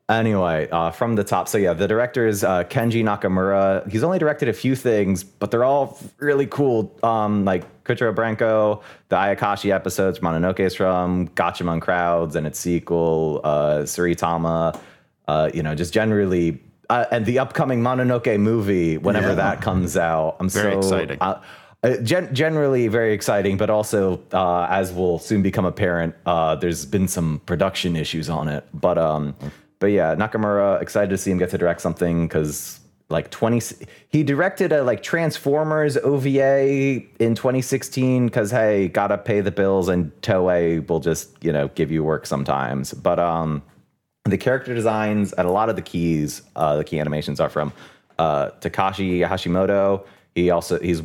[0.09, 1.49] anyway, uh, from the top.
[1.49, 3.89] So yeah, the director is uh, Kenji Nakamura.
[3.91, 6.97] He's only directed a few things, but they're all really cool.
[7.03, 13.41] Um, like Kuchu Buranko, the Ayakashi episodes, Mononoke is from Gatchaman Crowds and its sequel,
[13.45, 14.79] uh, Tsuritama.
[15.29, 16.61] Uh, you know, just generally.
[16.91, 19.35] Uh, and the upcoming Mononoke movie, whenever Yeah.
[19.37, 21.17] that comes out, I'm Very so exciting.
[21.23, 21.41] uh,
[21.83, 26.87] uh, gen- generally very exciting, but also, uh, as will soon become apparent, uh, there's
[26.87, 28.65] been some production issues on it.
[28.73, 29.35] But um,
[29.81, 33.61] but yeah, Nakamura excited to see him get to direct something because like 20
[34.09, 40.13] he directed a like Transformers OVA in 2016 because hey, gotta pay the bills and
[40.23, 42.95] Toei will just you know give you work sometimes.
[42.95, 43.61] But um,
[44.25, 47.73] the character designs and a lot of the keys, uh, the key animations are from
[48.21, 50.07] uh, Takashi Hashimoto.
[50.37, 51.03] He also he's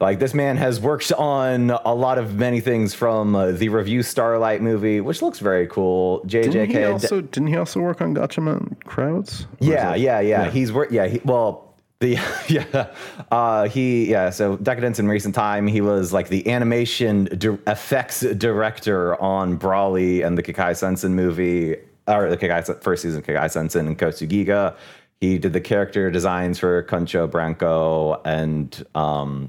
[0.00, 4.02] like this man has worked on a lot of many things from uh, the Revue
[4.02, 6.22] Starlight movie, which looks very cool.
[6.26, 6.92] Didn't he JJK.
[6.92, 9.46] also didn't he also work on Gatchaman Crowds?
[9.60, 10.92] Is Yeah, yeah, yeah, He's worked.
[10.92, 12.92] Yeah, he, well, the yeah,
[13.30, 14.28] uh, he yeah.
[14.30, 20.26] So Decadence in recent time, he was like the animation di- effects director on Broly
[20.26, 24.76] and the Kekkai Sensen movie, or the Kekkai first season Kekkai Sensen and Kyousougiga.
[25.22, 29.48] He did the character designs for Kuchu Buranko and um,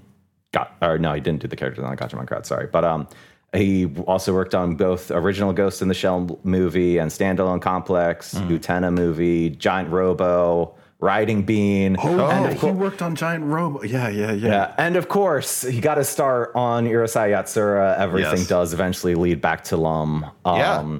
[0.57, 2.45] got or no, he didn't do the character design on Gotcha Crowd.
[2.45, 3.07] Sorry, but um.
[3.53, 8.93] He also worked on both original Ghost in the Shell movie and standalone Complex, Utena
[8.93, 11.95] movie, Giant Robo, Riding Bean.
[11.97, 13.83] Oh, And he worked on Giant Robo.
[13.83, 14.49] Yeah, yeah, yeah.
[14.49, 17.97] Yeah, and of course, he got to start on Urusei Yatsura.
[17.97, 18.47] Everything Yes.
[18.47, 20.25] does eventually lead back to Lum.
[20.43, 20.99] Um, Yeah.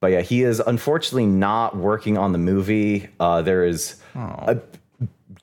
[0.00, 3.08] But yeah, he is unfortunately not working on the movie.
[3.20, 4.58] Uh, there is, a,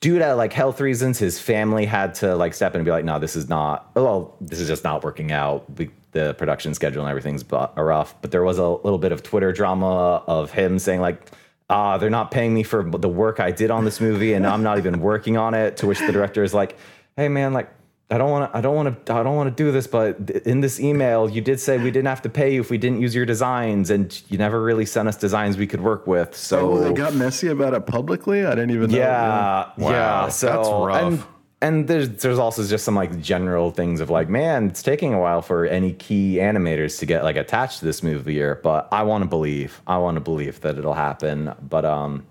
[0.02, 3.06] due to like health reasons, his family had to like step in and be like,
[3.06, 3.90] no, this is not.
[3.94, 5.64] Well, this is just not working out.
[5.78, 8.20] We, the production schedule and everything's rough.
[8.20, 11.30] But there was a little bit of Twitter drama of him saying like.
[11.70, 14.62] Ah, they're not paying me for the work I did on this movie, and I'm
[14.62, 15.78] not even working on it.
[15.78, 16.76] To which the director is like,
[17.16, 17.70] "Hey, man, like,
[18.10, 20.28] I don't want to, I don't want to, I don't want to do this, but
[20.44, 23.00] in this email, you did say we didn't have to pay you if we didn't
[23.00, 26.36] use your designs, and you never really sent us designs we could work with.
[26.36, 28.44] So Oh, they got messy about it publicly.
[28.44, 28.98] I didn't even know.
[28.98, 30.28] yeah, Wow, yeah.
[30.28, 31.02] So that's rough.
[31.02, 31.24] and
[31.62, 35.18] and there's there's also just some like general things of like, man, it's taking a
[35.20, 39.04] while for any key animators to get like attached to this movie here, but I
[39.04, 41.54] want to believe, I want to believe that it'll happen.
[41.66, 42.26] But um,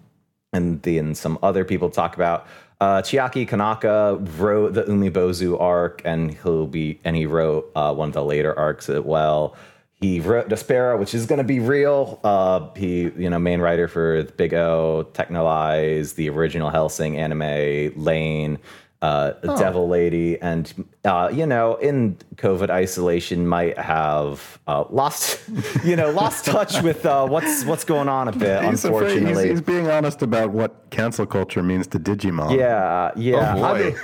[0.53, 2.45] and then some other people talk about
[2.81, 8.09] uh, Chiaki Konaka wrote the Umibozu arc, and he'll be and he wrote uh, one
[8.09, 9.55] of the later arcs as well.
[10.01, 12.19] He wrote Despera, which is going to be real.
[12.23, 18.57] Uh, he, you know, main writer for Big O, Texhnolyze, the original Hellsing anime, Lain,
[19.01, 25.41] uh, Devil Lady, and uh, you know, in COVID isolation, might have uh, lost,
[25.83, 28.63] you know, lost touch with uh, what's what's going on a bit.
[28.63, 32.55] He's, afraid, he's, unfortunately, he's being honest about what cancel culture means to Digimon.
[32.55, 33.55] yeah, yeah.
[33.57, 33.95] Oh, I mean,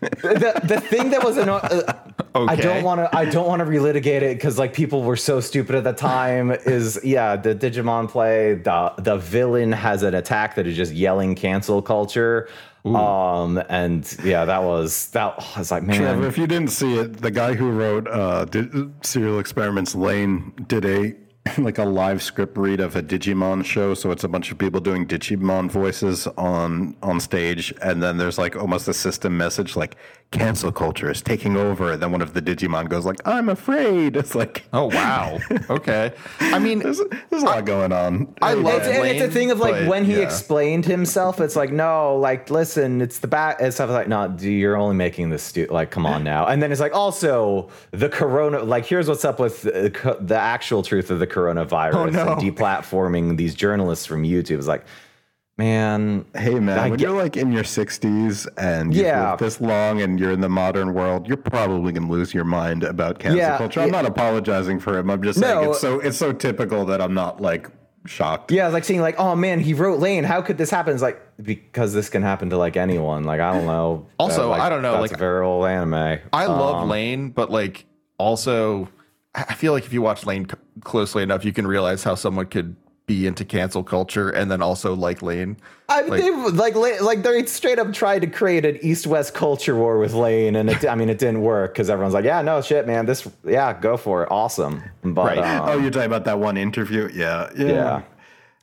[0.00, 1.92] the the thing that was anno- uh,
[2.34, 5.40] I don't want to I don't want to relitigate it because like people were so
[5.40, 6.50] stupid at the time.
[6.50, 11.34] Is yeah, the Digimon play the the villain has an attack that is just yelling
[11.34, 12.48] cancel culture.
[12.94, 15.96] Um and yeah, that was that I was like man.
[15.96, 20.52] Trevor, if you didn't see it, the guy who wrote uh, did, Serial Experiments Lain
[20.68, 21.14] did a
[21.58, 23.94] like a live script read of a Digimon show.
[23.94, 28.38] So it's a bunch of people doing Digimon voices on on stage, and then there's
[28.38, 29.96] like almost a system message like
[30.32, 31.92] cancel culture is taking over.
[31.92, 35.38] And then one of the Digimon goes like, "I'm afraid." It's like Oh wow.
[35.70, 36.12] Okay.
[36.40, 38.34] I mean, there's, there's a lot going on.
[38.42, 38.88] I love it.
[38.96, 40.22] and it's a thing of like but, when he yeah.
[40.24, 44.58] explained himself, it's like no, like listen, it's the back and stuff like no, dude,
[44.60, 46.46] you're only making this stu- like come on now.
[46.46, 50.38] And then it's like also the corona, like here's what's up with the, co- the
[50.38, 52.32] actual truth of the coronavirus Oh, no.
[52.32, 54.58] and deplatforming these journalists from YouTube.
[54.58, 54.84] It's like,
[55.58, 59.30] man, Hey man, I when get- you're like in your 60s and you've Yeah.
[59.30, 62.84] lived this long and you're in the modern world, you're probably gonna lose your mind
[62.84, 63.80] about cancel Yeah, culture.
[63.80, 63.92] I'm yeah.
[64.02, 65.10] not apologizing for him.
[65.10, 65.70] I'm just saying No.
[65.70, 67.70] it's so it's so typical that I'm not like
[68.04, 68.52] shocked.
[68.52, 70.24] yeah, it's like seeing like, oh man, he wrote Lain.
[70.24, 70.92] How could this happen?
[70.92, 73.24] It's like because this can happen to like anyone.
[73.24, 74.06] Like I don't know.
[74.18, 76.18] Also, like, I don't know, That's like- a very old anime.
[76.32, 77.86] I love Um, Lain, but like
[78.18, 78.88] also,
[79.34, 80.46] I I feel like if you watch Lain
[80.82, 84.94] closely enough, you can realize how someone could be into cancel culture and then also
[84.94, 85.56] like Lain.
[85.88, 89.06] I mean, Like- they like La- like they straight up tried to create an East
[89.06, 92.24] West culture war with Lain, and it, I mean it didn't work because everyone's like,
[92.24, 94.82] yeah, no shit, man, this yeah, go for it, awesome.
[95.04, 95.38] But Right.
[95.38, 97.08] um, Oh, you're talking about that one interview?
[97.14, 97.48] Yeah.
[97.56, 97.66] Yeah.
[97.66, 98.02] yeah,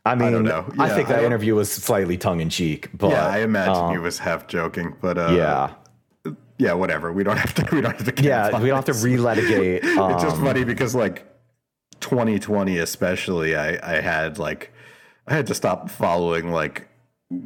[0.05, 0.65] I mean, I, don't know.
[0.77, 3.91] Yeah, think that don't- interview was slightly tongue in cheek, but Yeah, I imagine um,
[3.93, 7.13] he was half joking, but uh, yeah, yeah, whatever.
[7.13, 7.67] We don't have to.
[7.73, 8.21] We don't have to.
[8.23, 9.03] yeah, we don't have to this.
[9.05, 9.79] relitigate.
[9.83, 11.25] it's just um, funny because like
[12.03, 14.71] 2020 especially i i had like
[15.27, 16.87] i had to stop following like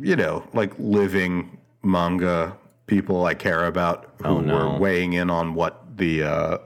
[0.02, 2.56] you know like living manga
[2.88, 4.56] people i care about who Oh, no.
[4.74, 6.58] were weighing in on what the uh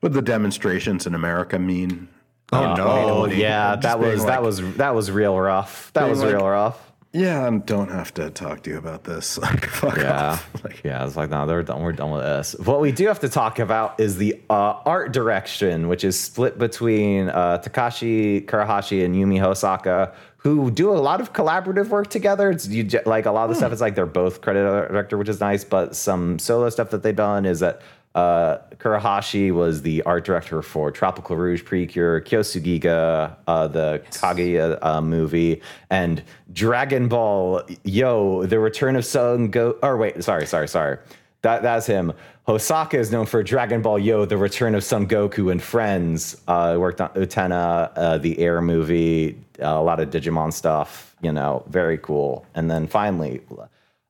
[0.00, 2.08] what the demonstrations in america mean
[2.52, 3.24] Oh in no.
[3.26, 5.90] yeah, that was like, that was that was real rough.
[5.94, 6.92] That was like- real rough.
[7.14, 10.82] Yeah i don't have to talk to you about this like fuck Yeah, off like
[10.84, 11.06] yeah.
[11.06, 11.80] It's like no, they're done.
[11.80, 12.56] We're done with this.
[12.58, 16.58] What we do have to talk about is the uh, art direction, which is split
[16.58, 22.50] between uh, Takashi Kurahashi and Yumi Hosaka, who do a lot of collaborative work together.
[22.50, 23.72] It's you, like a lot of the stuff.
[23.72, 25.62] is like they're both credit director, which is nice.
[25.62, 27.80] But some solo stuff that they've done is that.
[28.14, 35.00] Uh, Kurahashi was the art director for Tropical Rouge Precure, Kyousougiga, uh, the Kaguya uh,
[35.00, 36.22] movie, and
[36.52, 39.76] Dragon Ball Yo, The Return of Sun Go.
[39.82, 40.98] Or wait, sorry, sorry, sorry.
[41.42, 42.12] That that's him.
[42.46, 46.40] Hosaka is known for Dragon Ball Yo, The Return of Son Goku and Friends.
[46.46, 51.16] Uh, worked on Utena, uh, the Air movie, uh, a lot of Digimon stuff.
[51.20, 52.46] You know, very cool.
[52.54, 53.40] And then finally,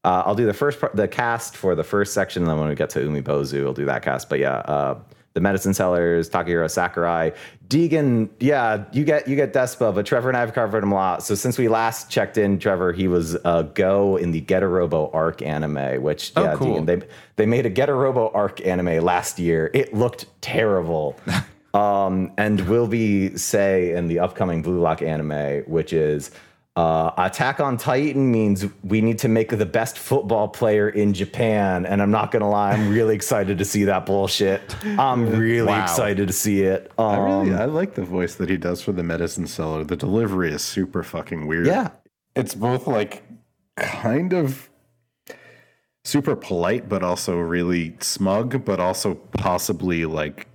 [0.05, 2.69] uh, I'll do the first part, the cast for the first section, and then when
[2.69, 4.29] we get to Umibozu, I'll do that cast.
[4.29, 5.01] But yeah, uh,
[5.33, 7.33] the medicine sellers, Takahiro Sakurai,
[7.69, 8.29] Deegan.
[8.39, 11.23] Yeah, you get you get Despa, but Trevor and I have covered him a lot.
[11.23, 15.11] So since we last checked in, Trevor, he was uh, Go in the Getter Robo
[15.13, 16.77] arc anime, which Oh, yeah, cool.
[16.81, 17.03] Deegan, they
[17.37, 19.71] they made a Getter Robo arc anime last year.
[19.75, 21.19] It looked terrible.
[21.75, 26.31] um, and will be say in the upcoming Blue Lock anime, which is
[26.77, 31.87] uh, Attack on Titan means we need to make the best football player in Japan.
[31.87, 34.75] And I'm not gonna lie, I'm really excited to see that bullshit.
[34.99, 35.83] I'm really Wow.
[35.83, 36.91] excited to see it.
[36.99, 39.85] Um, I really, I like the voice that he does for the medicine seller.
[39.85, 41.67] The delivery is super fucking weird.
[41.67, 41.91] yeah,
[42.35, 43.23] It's both like
[43.77, 44.69] kind of
[46.05, 50.49] super polite, but also really smug, but also possibly like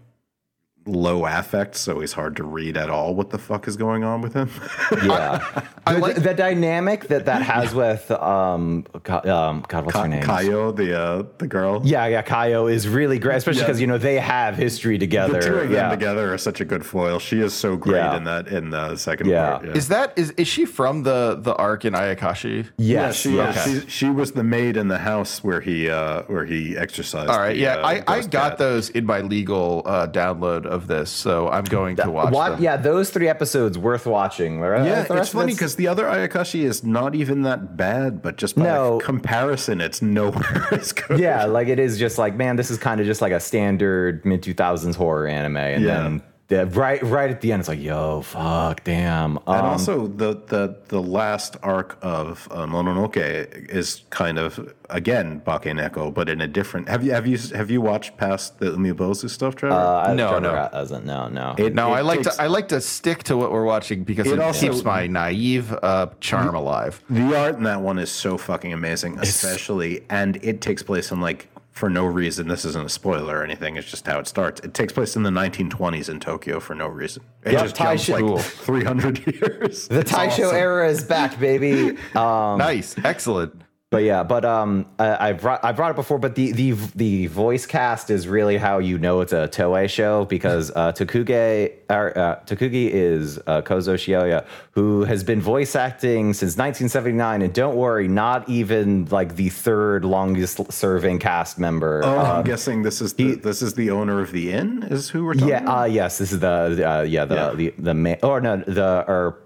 [0.90, 4.22] low affect, so he's hard to read at all what the fuck is going on
[4.22, 4.50] with him.
[5.06, 10.08] Yeah, I the, like- the dynamic that that has with um, um, God what's her
[10.08, 10.24] name?
[10.24, 11.82] Kayo, the uh, the girl.
[11.86, 13.68] Yeah, yeah, Kayo is really great, especially Yeah.
[13.68, 15.34] because you know they have history together.
[15.40, 15.90] The two of them yeah.
[15.90, 17.20] together are such a good foil.
[17.20, 18.18] She is so great Yeah.
[18.18, 19.50] in that in the second Yeah.
[19.58, 19.66] part.
[19.68, 19.72] Yeah.
[19.74, 22.66] Is that is is she from the the arc in Ayakashi?
[22.78, 23.68] yeah, Yes, she yes.
[23.68, 23.84] is.
[23.84, 27.30] She, she was the maid in the house where he uh, where he exorcised.
[27.30, 28.58] All right, the, yeah, uh, I, I got cat.
[28.58, 32.50] those in my legal uh, download of this, so I'm going to watch What?
[32.52, 32.64] them.
[32.64, 34.60] Yeah, those three episodes worth watching.
[34.60, 34.86] right?
[34.86, 38.64] Yeah, it's funny because the other Ayakashi is not even that bad, but just by
[38.64, 39.00] No.
[39.00, 41.20] comparison, it's nowhere as good.
[41.20, 44.24] yeah, like it is just like man, this is kind of just like a standard
[44.26, 46.02] mid two thousands horror anime, and Yeah.
[46.02, 49.38] then the, right right at the end, it's like yo, fuck, damn.
[49.38, 55.42] Um, And also, the, the the last arc of uh, Mononoke is kind of again
[55.46, 56.90] Bakeneko, but in a different.
[56.90, 59.76] Have you have you have you watched past the Umibozu stuff, Trevor?
[59.76, 60.70] uh, No, Trevor no.
[60.72, 61.06] doesn't.
[61.06, 61.54] No, no.
[61.60, 64.04] It- No, it I like takes- to I like to stick to what we're watching
[64.04, 67.00] because It it, also- keeps my naive uh, charm alive.
[67.12, 71.22] The art in that one is so fucking amazing, especially, and it takes place in
[71.22, 72.48] like for no reason.
[72.48, 73.76] This isn't a spoiler or anything.
[73.78, 74.60] It's just how it starts.
[74.62, 77.24] It takes place in the 1920s in Tokyo for no reason.
[77.46, 79.88] It Yeah, just Tai jumps Shi- like 300 years.
[79.88, 81.98] the Taisho era is back, baby.
[82.16, 83.62] Um, nice, excellent.
[83.92, 87.26] But yeah, but um, I, I brought I brought it before, but the the the
[87.26, 92.16] voice cast is really how you know it's a Toei show because uh, Takuge or,
[92.16, 97.76] uh, Takugi is uh, Kozo Shioya, who has been voice acting since 1979, and don't
[97.78, 102.02] worry, not even like the third longest serving cast member.
[102.04, 104.84] Oh, Uh, I'm guessing this is the, this is the owner of the inn.
[104.84, 105.82] Is who we're talking yeah, about?
[105.82, 107.54] uh, yes, this is the uh, yeah the Yeah.
[107.56, 109.40] the the ma- or no the or.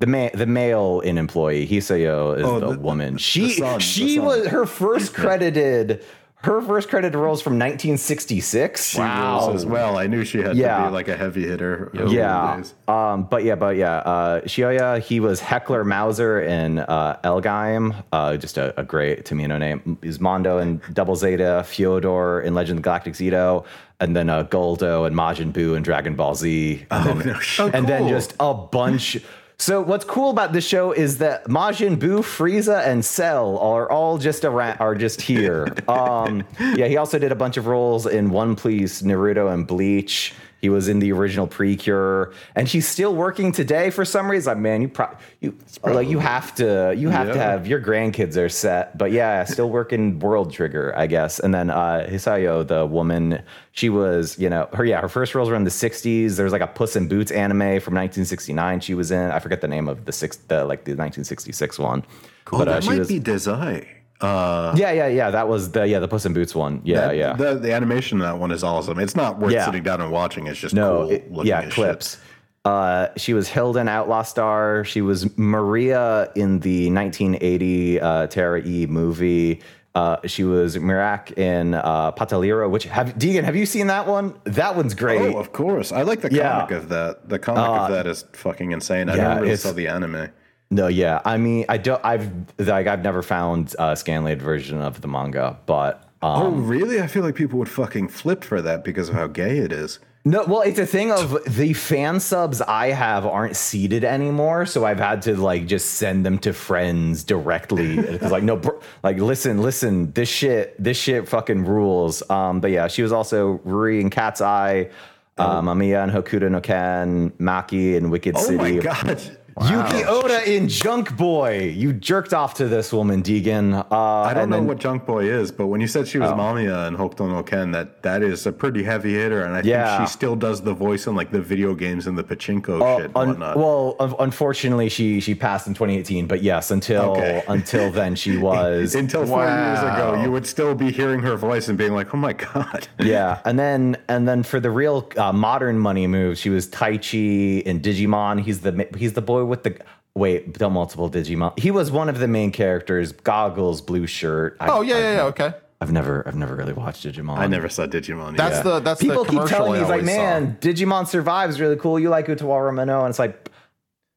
[0.00, 3.18] The ma- the male in employee Hisayo is Oh, the, the- woman.
[3.18, 4.24] She the son, she son.
[4.24, 6.02] was her first credited
[6.42, 8.86] her first credited roles from 1966.
[8.92, 9.98] She rules as well.
[9.98, 10.78] I knew she had Yeah.
[10.78, 11.90] to be like a heavy hitter.
[11.92, 12.62] Yeah.
[12.88, 18.38] Um, but yeah, but yeah, uh, Shioya, he was Heckler Mauser in uh, L-Gaim, uh,
[18.38, 19.98] just a, a great Tomino name.
[20.00, 23.66] Is Mondo in Double Zeta, Fyodor in Legend of Galactic Zito,
[24.00, 26.86] and then uh, Goldo and Majin Buu in Dragon Ball Z.
[26.90, 27.74] And Oh, then, no shit.
[27.74, 28.08] and then cool.
[28.08, 29.18] just a bunch.
[29.60, 34.16] So what's cool about this show is that Majin Buu, Frieza, and Cell are all
[34.16, 35.68] just around, are just here.
[35.88, 40.32] um, yeah, he also did a bunch of roles in One Piece, Naruto, and Bleach.
[40.60, 44.50] He was in the original Precure, and he's still working today for some reason.
[44.52, 48.36] Like, man, you pro- you like you have to you have to have your grandkids
[48.36, 51.38] are set, but yeah, still working World Trigger, I guess.
[51.38, 53.42] And then uh, Hisayo, the woman,
[53.72, 56.36] she was you know her yeah her first roles were in the '60s.
[56.36, 58.80] There was like a Puss in Boots anime from 1969.
[58.80, 59.30] She was in.
[59.30, 62.04] I forget the name of the six the like the 1966 one.
[62.52, 63.86] Oh, But that she might was be Dezai.
[64.20, 67.16] Uh, yeah yeah yeah that was the yeah the Puss in Boots one yeah that-
[67.16, 68.98] yeah The, the animation in that one is awesome.
[68.98, 69.64] It's not worth Yeah.
[69.64, 70.46] sitting down and watching.
[70.46, 72.10] It's just No, cool it- looking yeah, clips.
[72.16, 72.20] shit.
[72.66, 74.84] Uh, she was Hilda in Outlaw Star.
[74.84, 79.62] She was Maria in the 1980 uh, Terra E movie.
[79.94, 84.34] Uh, she was Mirak in uh, Patalliro, which have Deegan, have you seen that one?
[84.44, 85.20] That one's great.
[85.34, 85.90] Oh, of course.
[85.90, 86.50] I like the Yeah.
[86.50, 87.28] Uh, comic of that.
[87.30, 89.08] The comic of that is fucking insane.
[89.08, 90.28] I yeah, never really saw the anime.
[90.70, 91.20] No, yeah.
[91.24, 92.04] I mean, I don't.
[92.04, 97.00] I've like I've never found a scanlaid version of the manga, but um, oh, really?
[97.00, 99.98] I feel like people would fucking flip for that because of how gay it is.
[100.22, 104.84] No, well, it's a thing of the fan subs I have aren't seated anymore, so
[104.84, 107.96] I've had to like just send them to friends directly.
[108.12, 112.22] Because like, no, bro, like listen, listen, this shit, this shit fucking rules.
[112.30, 114.90] Um, but yeah, she was also Ruri in Cat's Eye,
[115.38, 118.56] um, Amiya and Hokuto no Ken, Maki in Wicked Oh City.
[118.58, 119.38] my god.
[119.68, 121.72] Yuki Oda in Junk Boy.
[121.76, 123.74] You jerked off to this woman, Deegan.
[123.90, 126.30] Uh, I don't know then- what Junk Boy is, but when you said she was
[126.30, 129.96] Mamiya in Hokuto no Ken, that that is a pretty heavy hitter, and I Yeah.
[129.98, 133.06] think she still does the voice in like the video games and the pachinko shit
[133.06, 133.56] and Un- whatnot.
[133.56, 136.26] well, un- unfortunately, she she passed in 2018.
[136.26, 137.42] But yes, until Okay.
[137.48, 141.68] until then, she was Until four years ago, you would still be hearing her voice
[141.68, 143.38] and being like, "Oh my god." yeah.
[143.44, 147.80] And then and then for the real uh, modern money move, she was Taichi in
[147.80, 148.40] Digimon.
[148.40, 149.76] He's the he's the boy with the
[150.14, 151.58] wait, the multiple Digimon.
[151.58, 153.12] He was one of the main characters.
[153.12, 154.56] Goggles, blue shirt.
[154.60, 155.24] I, Oh yeah, yeah, yeah.
[155.24, 155.54] Okay.
[155.82, 157.38] I've never I've never really watched Digimon.
[157.38, 158.36] I never saw Digimon.
[158.36, 158.62] That's yeah.
[158.62, 160.22] the that's the People the keep telling me, he's like, always saw.
[160.22, 161.98] man, Digimon Survives really cool.
[161.98, 163.00] You like Utawa Mano?
[163.00, 163.50] And it's like,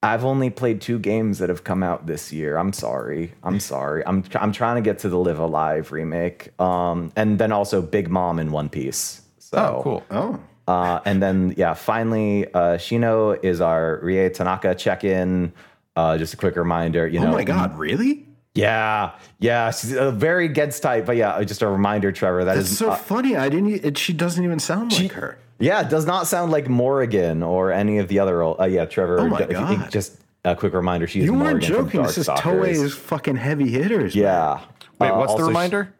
[0.01, 2.57] I've only played two games that have come out this year.
[2.57, 3.33] I'm sorry.
[3.43, 4.05] I'm sorry.
[4.05, 6.59] I'm I'm trying to get to the Live A Live remake.
[6.59, 9.21] Um, and then also Big Mom in One Piece.
[9.39, 10.03] So Oh, cool.
[10.11, 10.39] Oh.
[10.67, 15.53] Uh, and then yeah, finally, uh, Shino is our Rie Tanaka check-in.
[15.95, 17.27] Uh, just a quick reminder, you know.
[17.27, 17.37] Oh know.
[17.37, 18.25] my god, really?
[18.55, 22.45] Yeah, yeah, she's a very gets type, but yeah, just a reminder, Trevor.
[22.45, 23.35] That It's is so uh, funny.
[23.35, 23.83] I didn't.
[23.85, 25.37] It, she doesn't even sound like her.
[25.59, 28.43] Yeah, it does not sound like Morrigan or any of the other.
[28.43, 29.19] Uh, yeah, Trevor.
[29.19, 29.91] Oh my if you- God.
[29.91, 31.07] just a quick reminder.
[31.07, 32.03] She is You weren't Morrigan from joking.
[32.03, 32.41] This is Darkstalkers.
[32.41, 34.15] Toei's fucking heavy hitters.
[34.15, 34.23] man.
[34.23, 34.59] Yeah.
[34.99, 35.93] Wait, Uh, what's also the she- reminder?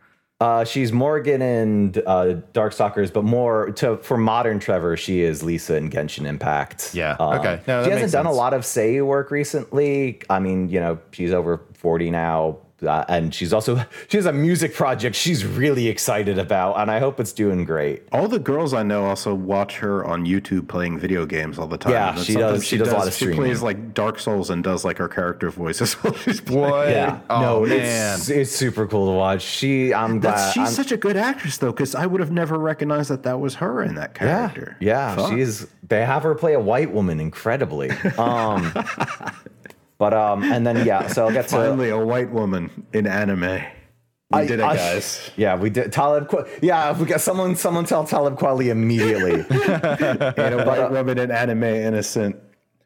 [0.44, 5.78] Uh, she's Morrigan in uh, Darkstalkers, but more to for modern Trevor, she is Lisa
[5.78, 6.94] in Genshin Impact.
[6.94, 7.62] Yeah, Um, okay.
[7.66, 10.20] No, she hasn't done a lot of Seiyu work recently.
[10.30, 12.58] I mean, you know, she's over forty now.
[12.84, 17.00] Uh, and she's also she has a music project she's really excited about, and I
[17.00, 18.04] hope it's doing great.
[18.12, 21.78] All the girls I know also watch her on YouTube playing video games all the
[21.78, 21.94] time.
[21.94, 23.38] Yeah, And that's she something does- she does a lot of She streaming.
[23.38, 26.62] plays like Dark Souls and does like her character voices while she's playing.
[26.62, 26.90] What?
[26.90, 28.16] Yeah, Oh, no, man.
[28.18, 29.42] it's it's super cool to watch.
[29.42, 30.36] She, I'm glad.
[30.36, 33.24] That's, she's I'm- such a good actress though, because I would have never recognized that
[33.24, 34.78] that was her in that yeah, character.
[34.80, 35.16] yeah.
[35.16, 35.32] Fuck.
[35.32, 37.92] She's they have her play a white woman incredibly.
[38.18, 38.72] Um,
[40.04, 43.40] but um, and then yeah, so I'll get to finally a white woman in anime.
[44.32, 45.32] We I- did it, I- guys.
[45.38, 45.94] Yeah, we did.
[45.94, 46.30] Talib,
[46.62, 49.36] yeah, if we got someone, someone tell Talib Kweli immediately.
[50.44, 52.36] and a white woman in anime innocent.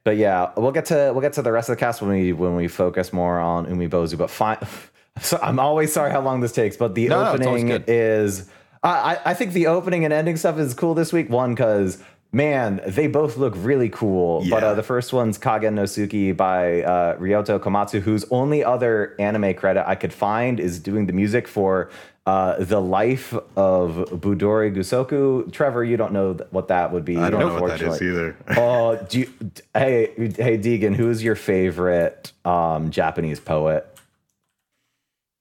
[0.03, 2.33] but yeah, we'll get to we'll get to the rest of the cast when we
[2.33, 4.15] when we focus more on Umibozu.
[4.17, 4.59] But fine,
[5.19, 6.77] so I'm always sorry how long this takes.
[6.77, 7.85] But the No, no, opening good.
[7.87, 8.47] is
[8.83, 11.29] I I I think the opening and ending stuff is cool this week.
[11.31, 11.97] One because.
[12.31, 14.45] Man, they both look really cool.
[14.49, 19.15] But uh, the first one's Kagen no Tsuki by uh, Ryota Komatsu, whose only other
[19.17, 21.89] anime credit I could find is doing the music for
[22.25, 25.51] uh, The Life of Budori Gusoku.
[25.53, 27.15] Trevor, you don't know th- what that would be.
[27.17, 28.35] I don't know what that is either.
[28.57, 33.87] Oh, do you, d- hey, hey, Deegan, who's your favorite um, Japanese poet?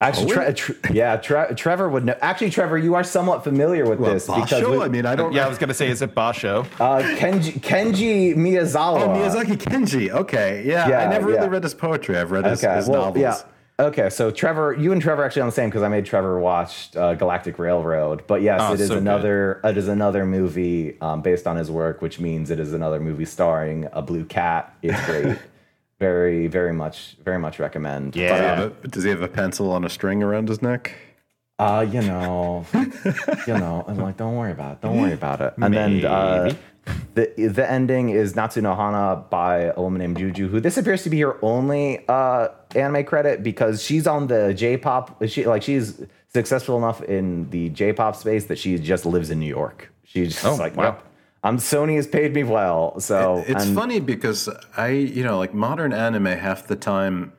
[0.02, 2.14] Actually, Tre- Tre- yeah, Tre- Trevor would know.
[2.20, 4.78] Actually, Trevor, you are somewhat familiar with Well, this because Basho?
[4.78, 5.32] we- I mean, I don't.
[5.32, 6.66] Yeah, I was gonna say, is it Basho?
[6.78, 9.00] uh, Kenji, Kenji Miyazawa.
[9.00, 10.10] Oh, Miyazaki Kenji.
[10.10, 10.86] Okay, yeah.
[10.86, 11.36] Yeah, I never yeah.
[11.36, 12.18] really read his poetry.
[12.18, 13.22] I've read his, Okay, his well, novels.
[13.22, 13.36] yeah.
[13.78, 16.38] Okay, so Trevor, you and Trevor are actually on the same because I made Trevor
[16.40, 18.26] watch uh, Galactic Railroad.
[18.26, 19.02] But yes, Oh, it is so good.
[19.02, 19.60] another.
[19.64, 23.24] It is another movie um, based on his work, which means it is another movie
[23.24, 24.74] starring a blue cat.
[24.82, 25.38] It's great.
[25.98, 28.12] very, very much, very much recommend.
[28.12, 28.56] Does he, Yeah.
[28.60, 30.94] have a, does he have a pencil on a string around his neck?
[31.58, 32.66] Uh, you know,
[33.46, 34.80] you know, I'm like, don't worry about it.
[34.82, 35.54] Don't worry about it.
[35.56, 36.52] And then uh,
[37.14, 41.02] the the ending is Natsu no Hana by a woman named Juju, who this appears
[41.04, 45.26] to be her only uh anime credit because she's on the J-pop.
[45.26, 49.46] She like she's successful enough in the J-pop space that she just lives in New
[49.48, 49.90] York.
[50.04, 50.98] She's just Oh, like, wow.
[51.46, 55.38] Well, I'm Sony has paid me well, so It's and- funny because I, you know,
[55.38, 57.32] like modern anime, half the time,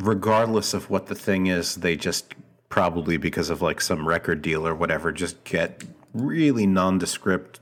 [0.00, 2.34] regardless of what the thing is, they just
[2.68, 7.60] probably because of like some record deal or whatever, just get really nondescript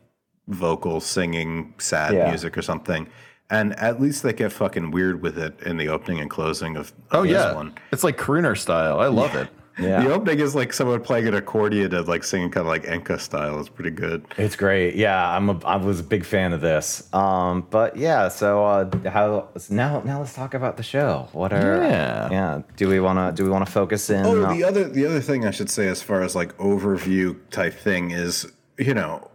[0.49, 2.29] vocal singing sad Yeah.
[2.29, 3.09] music or something.
[3.51, 6.89] And at least they get fucking weird with it in the opening and closing of,
[7.11, 7.75] of Oh this yeah, one.
[7.93, 9.01] it's like crooner style.
[9.01, 9.49] I love it.
[9.79, 10.03] Yeah.
[10.03, 13.21] The opening is like someone playing an accordion and like singing kind of like Enka
[13.21, 13.59] style.
[13.61, 14.25] It's pretty good.
[14.37, 14.95] It's great.
[14.95, 17.13] Yeah, I'm a I was a big fan of this.
[17.13, 21.29] Um, but yeah, so uh, how now now let's talk about the show.
[21.33, 22.29] What are Yeah.
[22.31, 22.63] yeah?
[22.77, 24.25] Do we want to do we want to focus in?
[24.25, 27.75] Oh, the other the other thing I should say as far as like overview type
[27.75, 29.31] thing is, you know,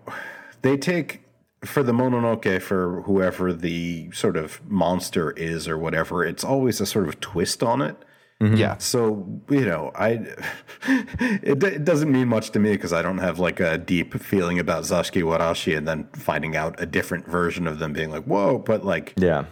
[0.62, 1.22] they take
[1.66, 6.86] for the Mononoke for whoever the sort of monster is or whatever, it's always a
[6.86, 7.98] sort of twist on it.
[8.42, 8.78] Yeah.
[8.78, 10.26] So you know, I
[10.88, 14.60] it, it doesn't mean much to me because I don't have like a deep feeling
[14.60, 18.58] about Zashiki Warashi, and then finding out a different version of them being like, whoa.
[18.58, 19.46] But like, yeah,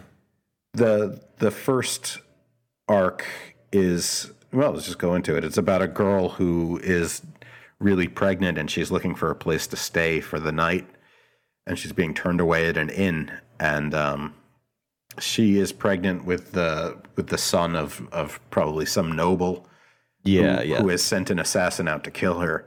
[0.72, 2.18] the the first
[2.88, 3.26] arc
[3.72, 7.22] is well let's just go into it it's about a girl who is
[7.80, 10.88] really pregnant and she's looking for a place to stay for the night
[11.66, 13.30] and she's being turned away at an inn
[13.60, 14.34] and um,
[15.20, 19.66] she is pregnant with the with the son of of probably some noble
[20.24, 20.78] yeah, who, yeah.
[20.78, 22.66] who has sent an assassin out to kill her.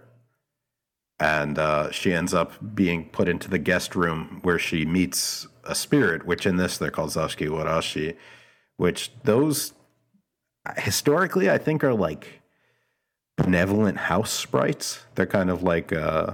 [1.19, 5.75] And uh, she ends up being put into the guest room where she meets a
[5.75, 8.15] spirit, which in this they're called Zashiki Warashi,
[8.77, 9.73] which those
[10.77, 12.41] historically I think are like
[13.37, 15.05] benevolent house sprites.
[15.15, 16.33] They're kind of like uh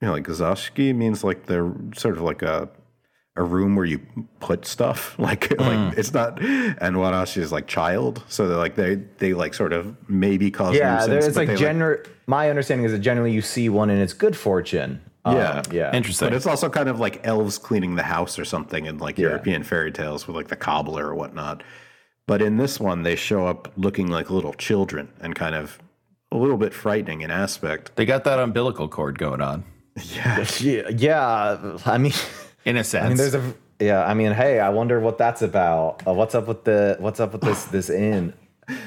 [0.00, 2.68] you know, like Zashiki means like they're sort of like a
[3.36, 4.00] a room where you
[4.40, 8.94] put stuff like like it's not and Warashi is like child so they're like they
[9.18, 12.06] they like sort of maybe cause yeah, nuisance, there's but like they, gener.
[12.26, 15.00] my understanding is that generally you see one in its good fortune.
[15.26, 15.62] Um, Yeah.
[15.72, 16.26] yeah, Interesting.
[16.28, 19.62] but it's also kind of like elves cleaning the house or something in like European
[19.64, 21.62] fairy tales with like the cobbler or whatnot.
[22.26, 25.78] But in this one, they show up looking like little children and kind of
[26.30, 27.96] a little bit frightening in aspect.
[27.96, 29.64] They got that umbilical cord going on.
[30.60, 31.78] yeah, yeah.
[31.86, 32.12] I mean,
[32.64, 33.04] In a sense.
[33.04, 34.04] I mean, there's a yeah.
[34.04, 36.02] I mean, hey, I wonder what that's about.
[36.06, 38.32] Uh, what's up with the what's up with this this inn?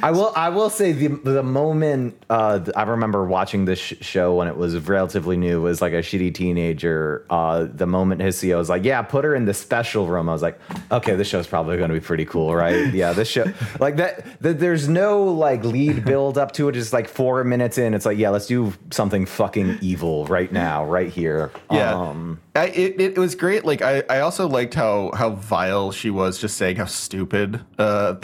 [0.02, 0.32] I will.
[0.36, 4.58] I will say the the moment uh, I remember watching this sh- show when it
[4.58, 7.26] was relatively new was like a shitty teenager.
[7.30, 10.42] Uh, the moment Hisayo was like, "Yeah, put her in the special room," I was
[10.42, 10.60] like,
[10.92, 13.46] "Okay, this show's probably going to be pretty cool, right?" Yeah, this show
[13.80, 14.60] like that, that.
[14.60, 16.72] There's no like lead build up to it.
[16.72, 20.86] Just like four minutes in, it's like, yeah, let's do something fucking evil right now,
[20.86, 21.52] right here.
[21.70, 21.94] Yeah.
[21.94, 23.66] Um, I, it, it was great.
[23.66, 28.16] Like I, I also liked how how vile she was, just saying how stupid uh,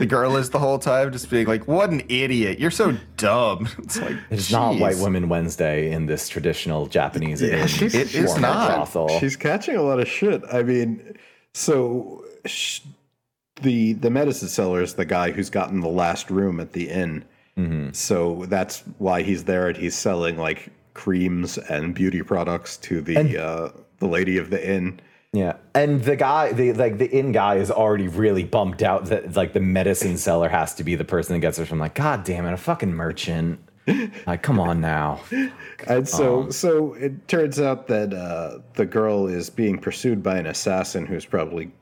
[0.00, 2.58] the girl is the whole time, just being like, "What an idiot!
[2.58, 4.76] You're so dumb." It's like it's not.
[4.80, 7.40] White Women Wednesday in this traditional Japanese.
[7.40, 8.68] Yeah, inn she's- It is not.
[8.68, 9.08] brothel.
[9.20, 10.42] She's catching a lot of shit.
[10.52, 11.16] I mean,
[11.54, 12.80] so sh-
[13.62, 17.24] the the medicine seller is the guy who's gotten the last room at the inn.
[17.92, 23.36] So that's why he's there, and he's selling like creams and beauty products to the
[23.36, 24.98] uh, the lady of the inn.
[25.32, 29.36] Yeah, and the guy, the like the inn guy is already really bumped out that
[29.36, 32.24] like the medicine seller has to be the person that gets her from like, God
[32.24, 33.60] damn it, a fucking merchant.
[34.26, 35.20] Like, come on now.
[35.86, 40.46] And so, so it turns out that uh, the girl is being pursued by an
[40.46, 41.72] assassin who's probably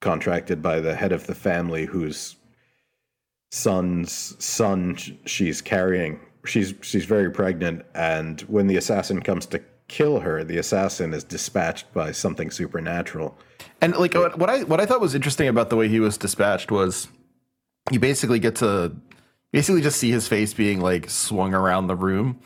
[0.00, 2.36] contracted by the head of the family, whose
[3.50, 6.20] son's son she's carrying.
[6.44, 11.24] She's she's very pregnant, and when the assassin comes to kill her, the assassin is
[11.24, 13.36] dispatched by something supernatural.
[13.80, 16.16] And like what, what I what I thought was interesting about the way he was
[16.16, 17.08] dispatched was
[17.90, 18.94] you basically get to
[19.52, 22.40] basically just see his face being like swung around the room.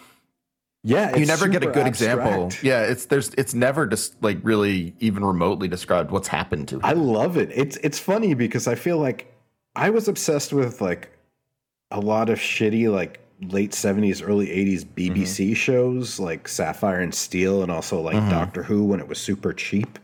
[0.84, 2.50] Yeah, you never get a good example.
[2.62, 6.84] Yeah, it's there's it's never just like really even remotely described what's happened to him.
[6.84, 7.50] I love it.
[7.52, 9.32] It's it's funny because I feel like
[9.74, 11.10] I was obsessed with like
[11.90, 15.52] a lot of shitty like late 70s early 80s BBC mm-hmm.
[15.54, 18.30] shows like Sapphire and Steel and also like mm-hmm.
[18.30, 19.98] Doctor Who when it was super cheap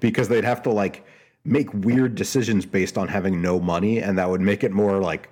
[0.00, 1.04] because they'd have to like
[1.44, 5.28] make weird decisions based on having no money and that would make it more like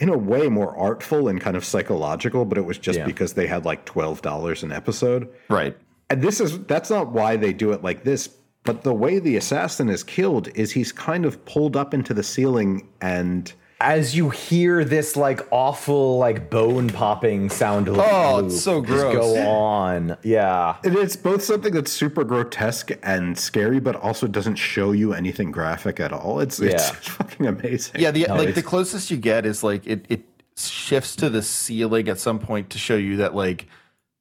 [0.00, 3.06] in a way more artful and kind of psychological but it was just Yeah.
[3.06, 5.76] because they had like $12 an episode right.
[6.10, 8.28] and this is that's not why they do it like this
[8.64, 12.22] but the way the assassin is killed is he's kind of pulled up into the
[12.22, 17.88] ceiling and As you hear this like awful like bone popping sound.
[17.88, 19.14] Oh, loop it's so just gross.
[19.14, 20.76] Go on, yeah.
[20.84, 25.50] and it's both something that's super grotesque and scary but also doesn't show you anything
[25.50, 26.92] graphic at all it's it's Yeah.
[27.00, 30.22] fucking amazing Yeah, the like the closest you get is like it it
[30.56, 33.66] shifts to the ceiling at some point to show you that like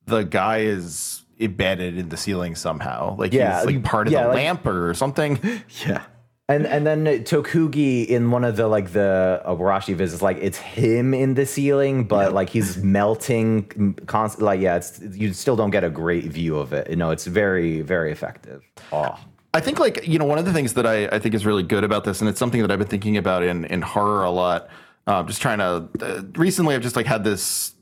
[0.07, 3.15] the guy is embedded in the ceiling somehow.
[3.17, 5.39] Like Yeah, he's like part of yeah, the like- lamp or something.
[5.85, 6.03] yeah
[6.49, 11.13] And and then Tokugi in one of the like the uh, visits, like it's him
[11.13, 15.85] in the ceiling, but like he's melting const- Like yeah, it's you still don't get
[15.85, 16.89] a great view of it.
[16.89, 18.61] You know, it's very very effective.
[18.91, 19.17] Oh,
[19.53, 21.63] I think like you know one of the things that I, I think is really
[21.63, 24.31] good about this, and it's something that I've been thinking about in in horror a
[24.31, 24.67] lot.
[25.07, 27.73] Um, just trying to uh, recently, I've just like had this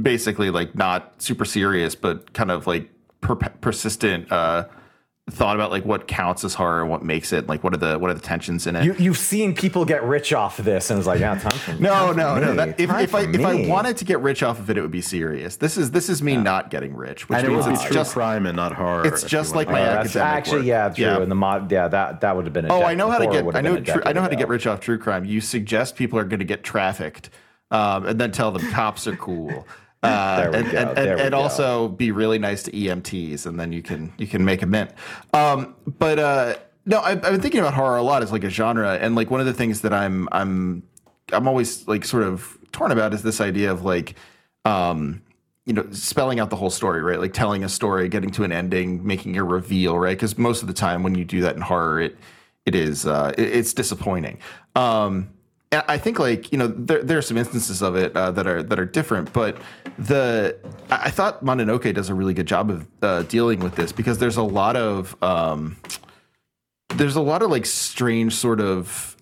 [0.00, 2.88] basically like not super serious, but kind of like
[3.20, 4.66] per- persistent uh,
[5.28, 7.48] thought about like what counts as horror and what makes it.
[7.48, 8.84] Like what are the what are the tensions in it?
[8.84, 11.90] you you've seen people get rich off this, and it's like yeah, time for no,
[11.90, 12.50] time for no, no.
[12.52, 14.78] me, That, if if I for if I wanted to get rich off of it,
[14.78, 15.56] it would be serious.
[15.56, 17.84] This is this is me not getting rich, which and it means would be it's
[17.84, 20.66] true just crime and not horror it's just like my Oh, that's academic actually work.
[20.66, 21.04] yeah, true.
[21.04, 21.20] Yeah.
[21.22, 22.66] And the mod, yeah, that that would have been.
[22.66, 23.44] A Oh, I know how to get.
[23.56, 23.74] I know.
[23.74, 25.24] been True, I know how to get rich off true crime.
[25.24, 27.30] You suggest people are going to get trafficked,
[27.72, 29.66] um, and then tell them cops are cool.
[30.06, 34.12] Uh, and, and, and, and also be really nice to EMTs, and then you can
[34.18, 34.90] you can make a mint.
[35.32, 38.50] Um, but uh, no, I've, I've been thinking about horror a lot as like a
[38.50, 40.82] genre, and like one of the things that I'm I'm
[41.32, 44.14] I'm always like sort of torn about is this idea of like
[44.64, 45.22] um,
[45.64, 47.18] you know, spelling out the whole story, right?
[47.18, 50.16] Like telling a story, getting to an ending, making a reveal, right?
[50.16, 52.16] Because most of the time when you do that in horror, it
[52.64, 54.38] it is uh, it- it's disappointing.
[54.74, 55.30] Um,
[55.72, 58.62] I think like you know there there are some instances of it uh, that are
[58.62, 59.56] that are different, but
[59.98, 60.56] the
[60.90, 64.36] I thought Mononoke does a really good job of uh, dealing with this because there's
[64.36, 65.76] a lot of um,
[66.94, 69.16] there's a lot of like strange sort of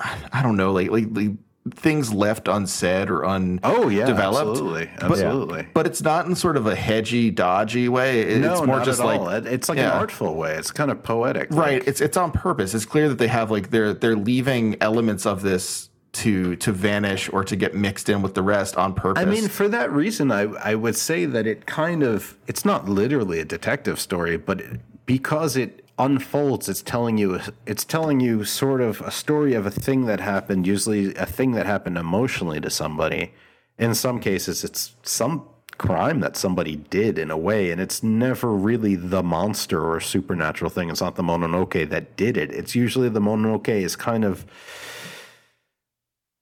[0.00, 1.30] I don't know like like, like
[1.70, 4.48] things left unsaid or un oh yeah developed.
[4.50, 8.20] absolutely absolutely but it's not in sort of a hedgy, dodgy way.
[8.22, 9.28] It- no it's more not just at like all.
[9.30, 9.92] It- it's like yeah.
[9.92, 11.80] an artful way it's kind of poetic right.
[11.80, 12.74] like- It's it's on purpose.
[12.74, 17.28] It's clear that they have like they're they're leaving elements of this to to vanish
[17.32, 19.22] or to get mixed in with the rest on purpose.
[19.22, 22.88] I mean, for that reason, I, I would say that it kind of, it's not
[22.88, 28.44] literally a detective story, but it, because it unfolds, it's telling you, it's telling you
[28.44, 32.60] sort of a story of a thing that happened, usually a thing that happened emotionally
[32.60, 33.32] to somebody.
[33.78, 35.44] In some cases, it's some
[35.78, 40.70] crime that somebody did in a way, and it's never really the monster or supernatural
[40.70, 40.90] thing.
[40.90, 42.50] It's not the Mononoke that did it.
[42.52, 44.44] It's usually the Mononoke is kind of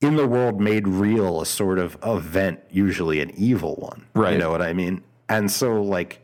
[0.01, 4.07] in the world made real a sort of event, usually an evil one.
[4.15, 4.33] Right.
[4.33, 5.03] You know what I mean?
[5.29, 6.23] And so, like,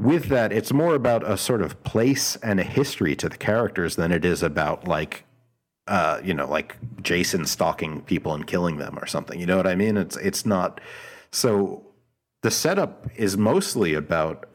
[0.00, 3.96] with that, it's more about a sort of place and a history to the characters
[3.96, 5.24] than it is about, like,
[5.86, 9.38] uh, you know, like Jason stalking people and killing them or something.
[9.38, 9.96] You know what I mean?
[9.96, 10.80] It's it's not
[11.32, 11.82] so
[12.42, 14.46] the setup is mostly about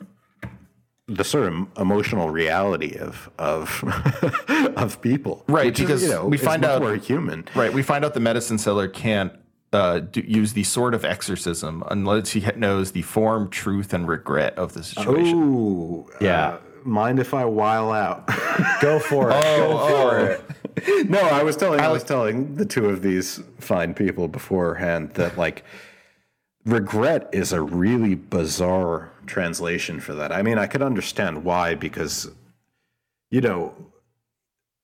[1.08, 3.84] the sort of emotional reality of of
[4.78, 7.46] of people, Right, which is, because you know, we find out- more human.
[7.54, 7.74] Right.
[7.74, 9.34] We find out the medicine seller can't
[9.76, 14.58] uh, do, use the sword of exorcism unless he knows the form, truth, and regret
[14.58, 15.38] of the situation.
[15.38, 16.48] Ooh, Yeah.
[16.48, 18.26] uh, mind if I while out?
[18.82, 19.44] Go for it.
[19.44, 21.10] Go for it.
[21.10, 25.38] no, I was telling I was telling the two of these fine people beforehand that
[25.38, 25.64] like
[26.66, 30.32] regret is a really bizarre translation for that.
[30.32, 32.30] I mean, I could understand why because
[33.32, 33.74] you know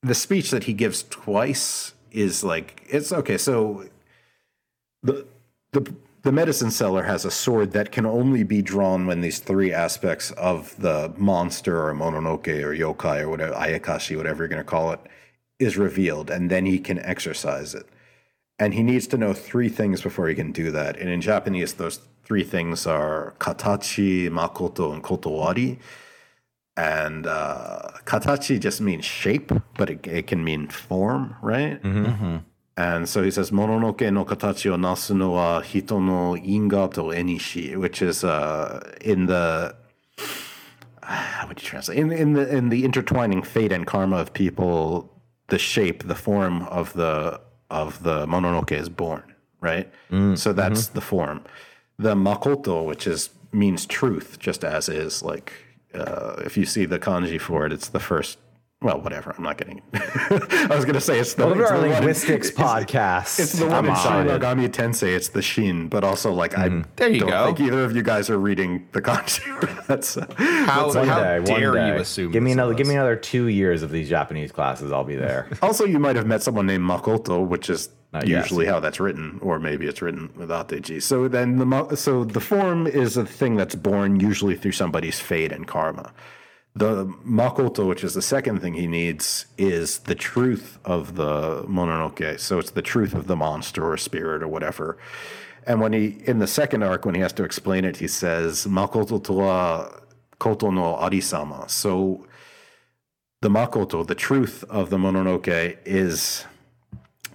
[0.03, 3.37] the speech that he gives twice is like it's okay.
[3.37, 3.85] So
[5.03, 5.25] the
[5.71, 5.93] the
[6.23, 10.31] the medicine seller has a sword that can only be drawn when these three aspects
[10.31, 14.91] of the monster or mononoke or yokai or whatever ayakashi whatever you're going to call
[14.91, 14.99] it
[15.59, 17.87] is revealed and then he can exorcise it.
[18.59, 20.97] And he needs to know three things before he can do that.
[20.97, 25.79] And in japanese those three things are katachi makoto and kotowari.
[26.77, 31.83] And uh, katachi just means shape but it, it can mean form right
[32.81, 37.03] and so he says, Mononoke no katachi o nasu no wa hito no inga to
[37.19, 39.75] enishi, which is uh, in the
[41.03, 45.11] how would you translate in in the in the intertwining fate and karma of people,
[45.47, 49.23] the shape, the form of the of the mononoke is born,
[49.59, 49.87] right?
[50.35, 51.43] so that's the form.
[51.97, 55.21] The makoto, which is means truth, just as is.
[55.21, 55.53] Like
[55.93, 58.37] uh, if you see the kanji for it, it's the first.
[58.83, 59.35] Well, whatever.
[59.37, 59.77] I'm not getting.
[59.93, 60.01] It.
[60.71, 62.49] I was going to say it's the, Welcome it's our the one in- linguists it's-
[62.51, 63.39] podcast.
[63.39, 64.41] it's the one I'm in Shin excited.
[64.41, 65.15] Megami Tensei.
[65.15, 67.45] It's the Shin, but also like I There you don't go.
[67.45, 69.85] think either of you guys are reading the kanji.
[69.87, 71.87] that's uh, How, One how day, one dare day.
[71.89, 72.31] you assume?
[72.31, 72.69] Give me another.
[72.69, 72.77] was?
[72.77, 74.91] Give me another two years of these Japanese classes.
[74.91, 75.47] I'll be there.
[75.61, 78.39] also you might have met someone named Makoto, which is Not yet.
[78.41, 80.99] usually how that's written, or maybe it's written without the G.
[80.99, 85.51] So then the so the form is a thing that's born usually through somebody's fate
[85.51, 86.11] and karma.
[86.73, 92.39] The Makoto, which is the second thing he needs, is the truth of the Mononoke.
[92.39, 94.97] So it's the truth of the monster or spirit or whatever.
[95.67, 98.65] And when he in the second arc, when he has to explain it, he says
[98.65, 99.89] Makoto to wa
[100.39, 101.69] koto no arisama.
[101.69, 102.25] So
[103.41, 106.45] the Makoto, the truth of the Mononoke, is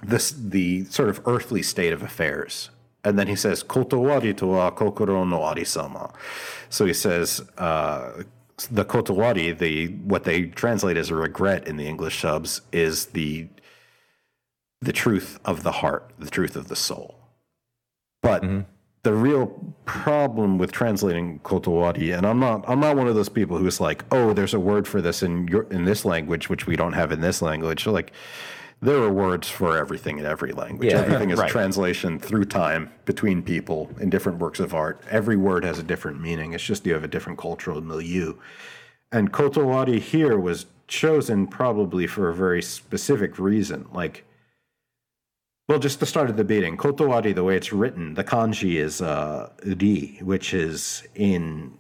[0.03, 2.70] this the sort of earthly state of affairs.
[3.05, 6.12] And then he says, Kotowari to wa kokoro no arisama.
[6.70, 8.22] So he says, uh,
[8.70, 13.48] the kotowari, the what they translate as a regret in the English subs, is the
[14.80, 17.18] the truth of the heart, the truth of the soul.
[18.22, 18.61] But mm-hmm.
[19.02, 23.59] the real problem with translating kotowari, and I'm not I'm not one of those people
[23.59, 26.76] who's like, oh, there's a word for this in your in this language, which we
[26.76, 27.84] don't have in this language.
[27.84, 28.12] So like
[28.87, 30.93] there are words for everything in every language.
[30.93, 31.01] Yeah.
[31.01, 31.51] everything is Right.
[31.51, 35.03] translation through time between people in different works of art.
[35.11, 36.53] Every word has a different meaning.
[36.53, 38.34] It's just you have a different cultural milieu.
[39.11, 43.87] And kotowari here was chosen probably for a very specific reason.
[43.93, 44.24] Like
[45.68, 49.03] well, just to start at the beginning, Kotowari, the way it's written, the kanji is
[49.03, 51.76] uh, ri, which is in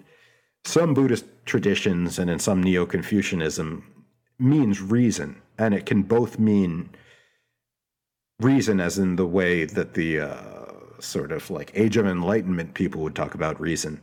[0.64, 3.84] some Buddhist traditions and in some Neo Confucianism
[4.40, 6.90] means reason, and it can both mean
[8.40, 10.66] reason, as in the way that the uh,
[11.00, 14.00] sort of like Age of Enlightenment people would talk about reason,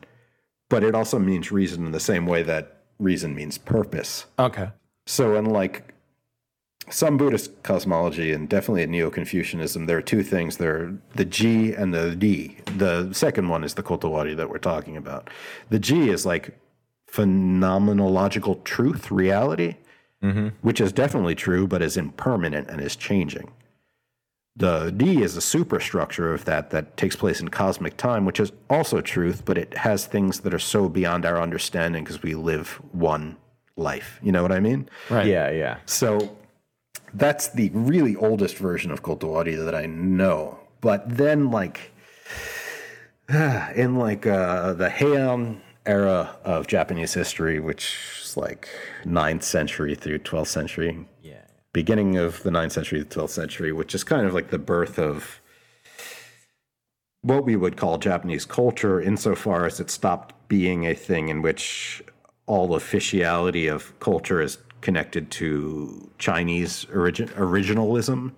[0.70, 4.26] but it also means reason in the same way that reason means purpose.
[4.40, 4.70] Okay.
[5.06, 5.94] So, in like
[6.90, 10.58] some Buddhist cosmology and definitely in Neo Confucianism, there are two things.
[10.58, 12.58] There are the G and the D.
[12.78, 15.30] The second one is the Kotowari that we're talking about.
[15.70, 16.58] The G is like
[17.12, 19.76] phenomenological truth, reality,
[20.62, 23.52] which is definitely true, but is impermanent and is changing.
[24.56, 28.52] The D is a superstructure of that that takes place in cosmic time, which is
[28.70, 32.80] also truth, but it has things that are so beyond our understanding because we live
[32.92, 33.36] one
[33.76, 34.20] life.
[34.22, 34.88] You know what I mean?
[35.10, 35.26] Right.
[35.26, 35.78] Yeah, yeah.
[35.86, 36.38] So
[37.16, 40.60] that's the really oldest version of Kotowari that I know.
[40.82, 41.92] But then, like,
[43.30, 48.68] in like uh, the Heian era of Japanese history, which is like
[49.06, 51.42] 9th century through 12th century, Yeah.
[51.74, 54.98] beginning of the 9th century to 12th century, which is kind of like the birth
[54.98, 55.40] of
[57.22, 62.04] what we would call Japanese culture, insofar as it stopped being a thing in which
[62.46, 68.34] all officiality of culture is connected to Chinese origin, originalism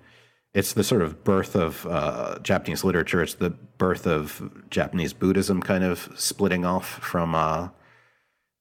[0.56, 3.22] it's the sort of birth of uh, Japanese literature.
[3.22, 7.70] It's the birth of Japanese Buddhism, kind of splitting off from uh,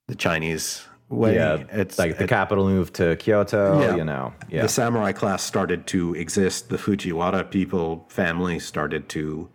[0.08, 1.36] the Chinese way.
[1.36, 3.80] Yeah, it's like the capital moved to Kyoto.
[3.80, 3.94] Yeah.
[3.94, 6.68] You know, yeah, the samurai class started to exist.
[6.68, 9.48] The Fujiwara people family started to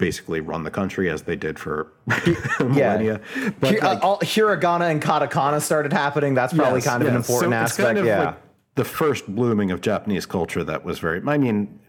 [0.00, 1.92] basically run the country as they did for
[2.58, 3.20] millennia.
[3.36, 3.50] Yeah.
[3.60, 6.34] But uh, like, all, hiragana and katakana started happening.
[6.34, 7.86] That's probably yes, kind of an important So aspect.
[7.86, 8.45] kind of yeah, like
[8.76, 11.20] the first blooming of Japanese culture that was very.
[11.26, 11.80] I mean,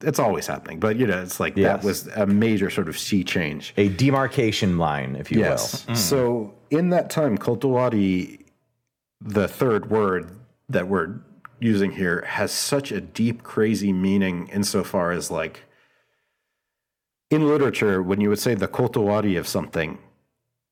[0.00, 1.82] it's always happening, but you know, it's like Yes.
[1.82, 3.74] that was a major sort of sea change.
[3.76, 5.86] a demarcation line, if you Yes.
[5.86, 5.94] will.
[5.94, 5.98] Mm.
[5.98, 8.44] So in that time, Kotowari,
[9.20, 10.30] the third word
[10.68, 11.16] that we're
[11.60, 15.64] using here, has such a deep, crazy meaning insofar as like
[17.30, 19.98] in literature, when you would say the Kotowari of something,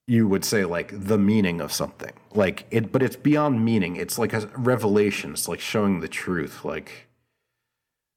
[0.07, 2.13] you would say like the meaning of something.
[2.33, 3.97] Like it but it's beyond meaning.
[3.97, 5.33] It's like a revelation.
[5.33, 6.65] It's like showing the truth.
[6.65, 7.07] Like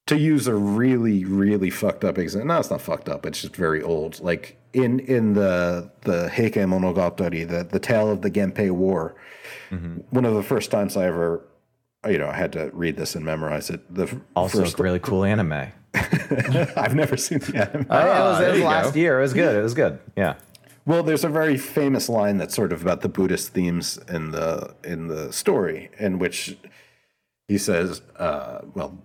[0.10, 3.56] to use a really really fucked up example no it's not fucked up it's just
[3.56, 8.72] very old like in in the the heike monogatari the, the tale of the genpei
[8.72, 9.14] war
[9.70, 9.98] mm-hmm.
[10.10, 11.46] one of the first times i ever
[12.08, 15.00] you know i had to read this and memorize it the Also, first a really
[15.00, 15.68] cool anime.
[15.94, 19.00] i've never seen the oh, anime it was, it was last go.
[19.00, 19.20] year.
[19.20, 19.56] It was good.
[19.56, 20.00] It was good.
[20.16, 20.36] Yeah.
[20.90, 24.74] Well, there's a very famous line that's sort of about the Buddhist themes in the
[24.84, 26.58] in the story, in which
[27.48, 28.98] he says, uh, "Well,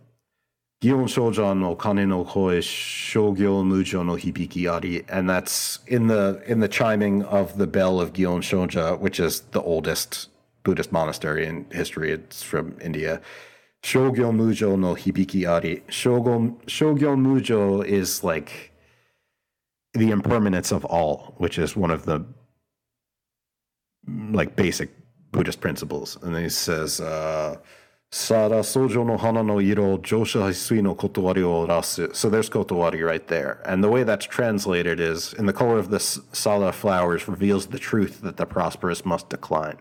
[0.83, 6.69] Gion no kane no shogyo mujo no hibiki ari," and that's in the in the
[6.69, 10.31] chiming of the bell of Gion Shoja, which is the oldest
[10.63, 12.13] Buddhist monastery in history.
[12.13, 13.21] It's from India.
[13.83, 15.83] Shogyo mujo no hibiki ari.
[15.89, 18.71] Shogyo mujo is like
[19.95, 22.27] the impermanence of all, which is one of the
[24.33, 24.91] like basic
[25.33, 26.19] Buddhist principles.
[26.23, 27.57] And he says, uh.
[28.11, 28.61] So there's
[32.49, 33.61] kotowari right there.
[33.65, 37.79] And the way that's translated is, in the color of the sala flowers reveals the
[37.81, 39.79] truth that the prosperous must decline.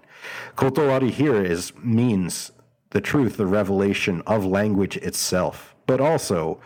[0.55, 2.51] Kotowari here is means
[2.89, 6.59] the truth, the revelation of language itself, but also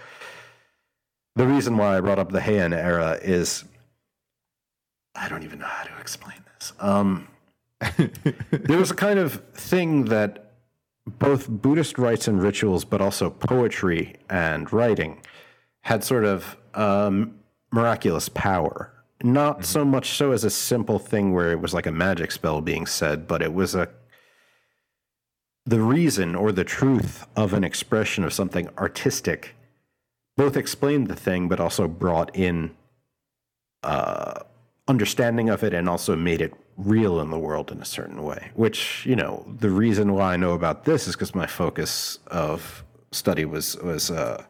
[1.37, 3.63] the reason why I brought up the Heian era is
[5.15, 6.73] I don't even know how to explain this.
[6.79, 7.27] Um,
[8.51, 10.53] there was a kind of thing that
[11.05, 15.21] both Buddhist rites and rituals, but also poetry and writing,
[15.81, 17.39] had sort of um,
[17.71, 18.91] miraculous power.
[19.23, 22.61] Not so much so as a simple thing where it was like a magic spell
[22.61, 23.89] being said, but it was a
[25.65, 29.56] the reason or the truth of an expression of something artistic
[30.37, 32.75] both explained the thing, but also brought in
[33.83, 34.43] uh,
[34.87, 38.51] understanding of it and also made it real in the world in a certain way.
[38.53, 42.85] Which, you know, the reason why I know about this is because my focus of
[43.11, 44.43] study was was uh,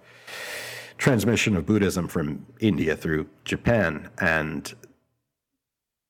[0.97, 4.73] transmission of Buddhism from India through Japan, and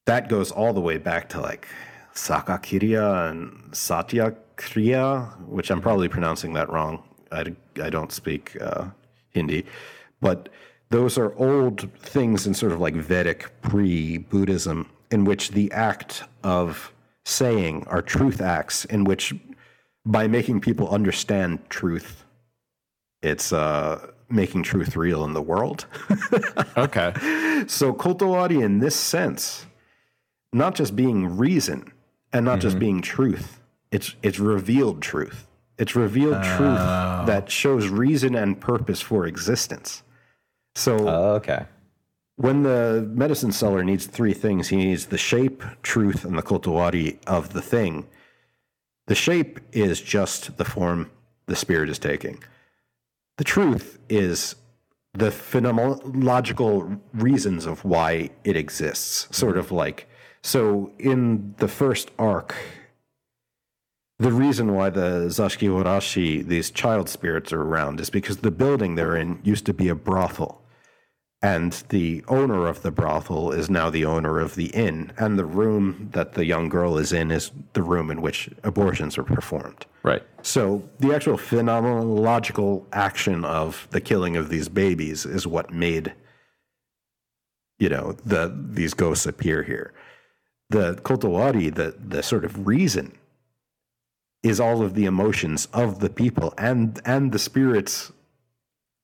[0.06, 1.68] that goes all the way back to like
[2.16, 7.04] Sakakirya and Satyakriya, which I'm probably pronouncing that wrong.
[7.32, 7.54] I,
[7.84, 8.88] I don't speak uh,
[9.38, 9.66] Hindi,
[10.22, 10.50] but
[10.90, 16.24] those are old things in sort of like Vedic pre Buddhism, in which the act
[16.44, 16.94] of
[17.26, 19.34] saying are truth acts, in which
[20.06, 22.24] by making people understand truth,
[23.22, 25.86] it's uh, making truth real in the world.
[26.78, 27.12] Okay.
[27.66, 29.66] So Kotowari, in this sense,
[30.54, 31.92] not just being reason
[32.32, 33.60] and not just being truth,
[33.92, 35.48] it's it's revealed truth.
[35.78, 37.24] It's revealed truth oh.
[37.28, 40.04] that shows reason and purpose for existence.
[40.76, 41.66] So Oh, okay.
[42.36, 47.18] when the medicine seller needs three things, he needs the shape, truth, and the Kotowari
[47.28, 48.08] of the thing.
[49.08, 51.12] The shape is just the form
[51.46, 52.44] the spirit is taking.
[53.38, 54.56] The truth is
[55.14, 59.28] the phenomenological reasons of why it exists.
[59.36, 60.08] Sort of like,
[60.44, 62.54] so in the first arc,
[64.20, 68.96] the reason why the Zashiki Warashi, these child spirits, are around is because the building
[68.96, 70.64] they're in used to be a brothel.
[71.40, 75.14] And the owner of the brothel is now the owner of the inn.
[75.18, 79.20] And the room that the young girl is in is the room in which abortions
[79.20, 79.86] are performed.
[80.02, 80.24] Right.
[80.42, 86.14] So the actual phenomenological action of the killing of these babies is what made,
[87.78, 89.94] you know, the these ghosts appear here.
[90.72, 93.16] The Kotowari, the the sort of reason,
[94.44, 98.12] is all of the emotions of the people and and the spirits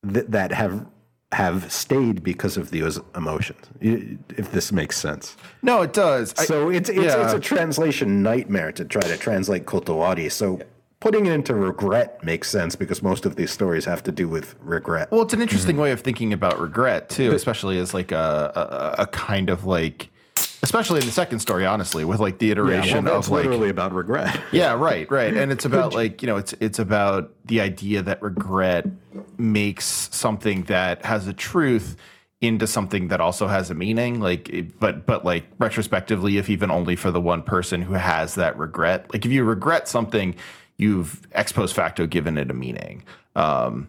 [0.04, 0.86] that that have
[1.32, 3.66] have stayed because of those emotions.
[3.82, 5.36] If this makes sense.
[5.64, 6.34] No, it does.
[6.38, 7.24] I- So it's it's, yeah.
[7.24, 10.32] it's a translation nightmare to try to translate Kotowari.
[10.32, 10.60] So
[11.00, 14.56] putting it into regret makes sense because most of these stories have to do with
[14.62, 15.12] regret.
[15.12, 15.82] Well, it's an interesting mm-hmm.
[15.82, 20.10] way of thinking about regret too, especially as like a, a a kind of like,
[20.64, 23.70] especially in the second story, honestly, with like the yeah, iteration well, of like, literally
[23.70, 24.40] about regret.
[24.52, 28.22] yeah, right, right, and it's about like you know, it's it's about the idea that
[28.22, 28.86] regret
[29.38, 31.96] makes something that has a truth
[32.42, 36.94] into something that also has a meaning like but but like retrospectively if even only
[36.94, 40.36] for the one person who has that regret like if you regret something
[40.76, 43.02] you've ex post facto given it a meaning
[43.38, 43.88] um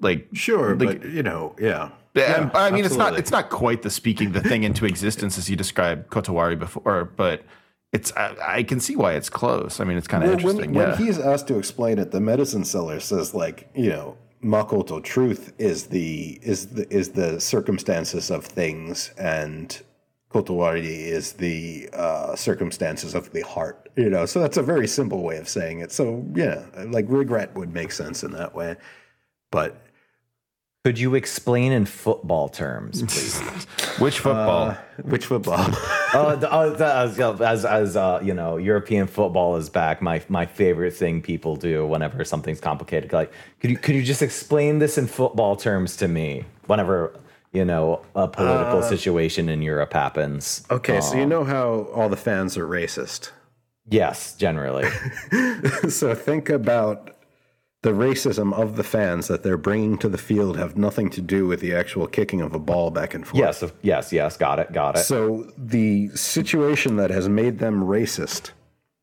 [0.00, 1.90] like Sure, Like- but you know, yeah.
[2.14, 5.50] Yeah, I mean, it's not it's not quite the speaking the thing into existence as
[5.50, 7.42] you described Kotowari before, but
[7.92, 9.80] it's I, I can see why it's close.
[9.80, 10.72] I mean, it's kind of interesting.
[10.72, 14.16] when, yeah, when he's asked to explain it, the medicine seller says like, you know,
[14.42, 19.80] Makoto truth is the is the is the circumstances of things and
[20.30, 23.88] Kotowari is the uh, circumstances of the heart.
[23.96, 25.92] You know, so that's a very simple way of saying it.
[25.92, 28.76] So yeah, like regret would make sense in that way.
[29.52, 29.80] But
[30.84, 33.40] Could you explain in football terms, please?
[33.98, 34.68] which football?
[34.68, 35.58] Uh, which football?
[36.12, 40.02] uh, the, uh, the, as as, as uh, you know, European football is back.
[40.02, 43.14] My my favorite thing people do whenever something's complicated.
[43.14, 46.44] Like, could you could you just explain this in football terms to me?
[46.66, 47.18] Whenever
[47.52, 50.66] you know a political situation in Europe happens.
[50.70, 53.30] okay, so you know how all the fans are racist.
[53.88, 54.90] Yes, generally.
[55.88, 57.13] so think about
[57.84, 61.46] the racism of the fans that they're bringing to the field have nothing to do
[61.46, 63.38] with the actual kicking of a ball back and forth.
[63.38, 64.38] yes, yes, yes.
[64.38, 64.72] Got it.
[64.72, 65.00] Got it.
[65.00, 68.52] So the situation that has made them racist,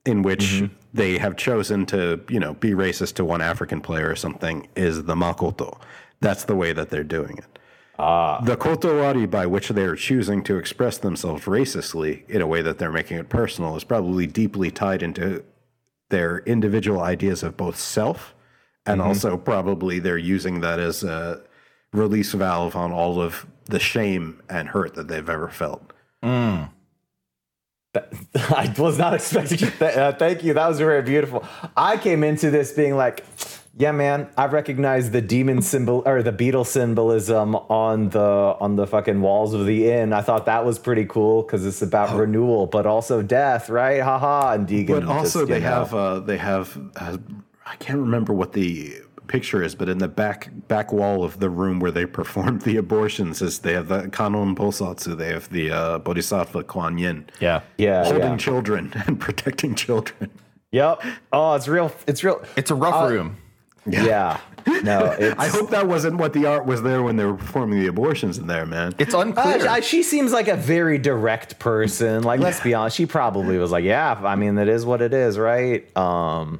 [0.03, 0.63] in which
[0.95, 5.03] they have chosen to, you know, be racist to one African player or something, is
[5.03, 5.79] the makoto.
[6.19, 7.59] That's the way that they're doing it.
[7.99, 8.41] Ah.
[8.41, 12.79] The kotowari by which they are choosing to express themselves racistly in a way that
[12.79, 15.43] they're making it personal is probably deeply tied into
[16.09, 18.33] their individual ideas of both self
[18.85, 21.43] and also probably they're using that as a
[21.93, 25.93] release valve on all of the shame and hurt that they've ever felt.
[28.35, 29.69] I was not expecting you.
[29.69, 30.53] Th- uh, thank you.
[30.53, 31.43] That was very beautiful.
[31.75, 33.25] I came into this being like,
[33.77, 38.19] yeah, man, I recognize the demon symbol or the beetle symbolism on the
[38.59, 40.13] on the fucking walls of the inn.
[40.13, 44.01] I thought that was pretty cool because it's about renewal, but also death, right?
[44.01, 44.53] Haha.
[44.53, 44.87] And Deegan.
[44.87, 45.69] But also, just, they know.
[45.69, 47.17] have uh, they have uh,
[47.65, 51.49] I can't remember what the picture is, but in the back back wall of the
[51.49, 55.71] room where they performed the abortions, is they have the Kannon Bosatsu, they have the
[55.71, 58.37] uh, Bodhisattva Kuan Yin, yeah, yeah, holding yeah.
[58.37, 60.29] children and protecting children.
[60.71, 61.03] Yep.
[61.33, 61.91] Oh, it's real.
[62.07, 62.41] It's real.
[62.55, 63.37] it's a rough room.
[63.85, 64.39] Yeah.
[64.83, 65.15] No.
[65.19, 67.87] It's, I hope that wasn't what the art was there when they were performing the
[67.87, 68.93] abortions in there, man.
[68.99, 69.67] It's unclear.
[69.67, 72.23] Uh, she seems like a very direct person.
[72.23, 75.13] Like, let's be honest, she probably was like, "Yeah, I mean, that is what it
[75.13, 76.59] is, right?" Um,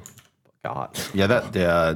[0.64, 1.56] God, yeah, that.
[1.56, 1.94] Yeah.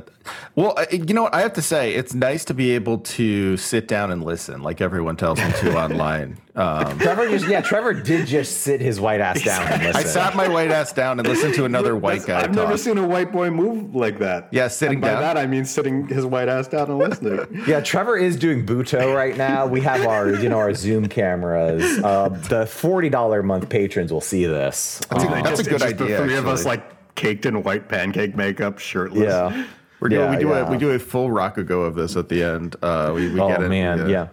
[0.57, 1.35] Well, you know what?
[1.37, 4.81] I have to say, it's nice to be able to sit down and listen, like
[4.81, 6.39] everyone tells me to online.
[6.57, 10.01] Um, Trevor just yeah, Trevor did just sit his white ass down and listen.
[10.01, 12.55] I sat my white ass down and listened to another white guy I've talk.
[12.57, 14.49] never seen a white boy move like that.
[14.51, 15.21] Yeah, sitting and by down.
[15.21, 17.63] that I mean sitting his white ass down and listening.
[17.69, 19.67] Yeah, Trevor is doing Buto right now.
[19.67, 21.85] We have our, you know, our Zoom cameras.
[22.03, 25.01] Uh, the forty dollar a month patrons will see this.
[25.11, 26.19] That's a- Um, that's a good just idea.
[26.19, 29.25] The three of us like caked in white pancake makeup, shirtless.
[29.25, 29.67] yeah,
[30.01, 30.67] We're doing, Yeah, we do yeah.
[30.67, 32.77] a we do a full Rakugo of this at the end.
[32.83, 33.69] Uh, we, we Oh get it.
[33.69, 34.29] man, yeah.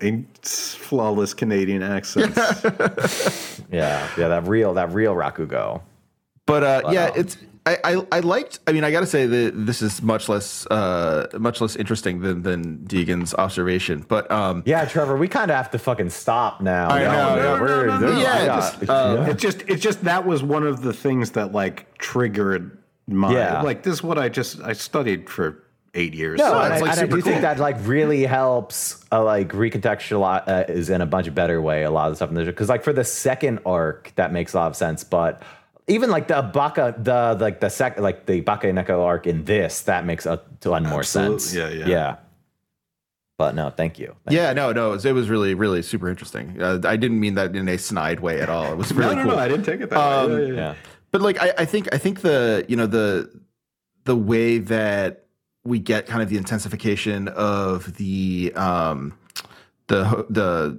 [0.00, 2.36] in flawless Canadian accents.
[3.72, 4.28] yeah, yeah.
[4.28, 5.80] That real, that real Rakugo.
[6.46, 8.58] But uh, yeah, um, it's I, I I liked.
[8.66, 12.20] I mean, I got to say that this is much less uh much less interesting
[12.20, 14.04] than than Deegan's observation.
[14.08, 16.88] But um, Yeah, Trevor, we kind of have to fucking stop now.
[16.88, 18.20] I know, No, no, no, we're- no, no, no.
[18.20, 21.52] Yeah, I just, uh, It's just it's just that was one of the things that
[21.52, 23.60] like triggered my Yeah.
[23.62, 25.62] like this is what I just I studied for
[25.94, 26.38] eight years.
[26.38, 29.04] No, So and, it's I, like and I super do think that like really helps
[29.12, 32.28] uh, like recontextualize uh, is in a much better way a lot of the stuff
[32.30, 35.42] in the because like for the second arc that makes a lot of sense, but
[35.90, 39.82] even like the Baka the like the sec like the Baka Neko arc in this
[39.82, 41.38] that makes a ton more Absolutely.
[41.40, 41.54] sense.
[41.54, 41.86] Yeah, yeah.
[41.86, 42.16] yeah.
[43.38, 44.14] But no, thank you.
[44.26, 46.60] Thank yeah, no, no, it was, it was really really super interesting.
[46.60, 48.70] Uh, I didn't mean that in a snide way at all.
[48.72, 49.36] It was really no, no, cool.
[49.36, 50.40] no, I didn't take it that Um, way.
[50.42, 50.74] Yeah, yeah, Yeah.
[51.10, 53.30] but like I, I think I think the you know the
[54.04, 55.24] the way that
[55.64, 59.14] we get kind of the intensification of the um
[59.88, 60.78] the the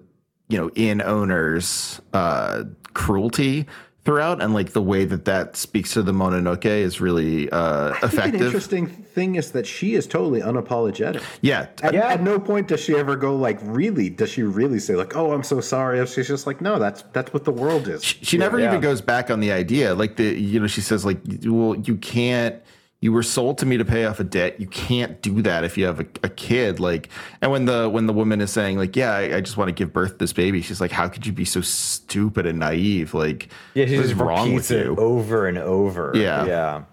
[0.50, 3.66] you know in owners uh cruelty
[4.04, 8.00] throughout and like the way that that speaks to the mononoke is really uh I
[8.00, 11.22] think an effective interesting thing is that she is totally unapologetic.
[11.42, 12.08] yeah At, Yeah.
[12.08, 14.10] at no point does she ever go like, really?
[14.10, 16.04] Does she really say like, "Oh, I'm so sorry"?
[16.08, 18.70] She's just like, "No, that's that's what the world is." she never Yeah.
[18.70, 21.96] even goes back on the idea like the you know she says like well you
[21.98, 22.56] can't
[23.04, 24.60] you were sold to me to pay off a debt.
[24.60, 26.80] You can't do that if you have a, a kid.
[26.80, 27.10] Like,
[27.42, 29.72] and when the when the woman is saying like, yeah, I, I just want to
[29.74, 33.14] give birth to this baby, she's like, how could you be so stupid and naive?
[33.16, 34.96] Like, Yeah, she just wrong repeats with it you?
[34.98, 36.12] over and over.
[36.16, 36.46] Yeah.
[36.46, 36.84] yeah.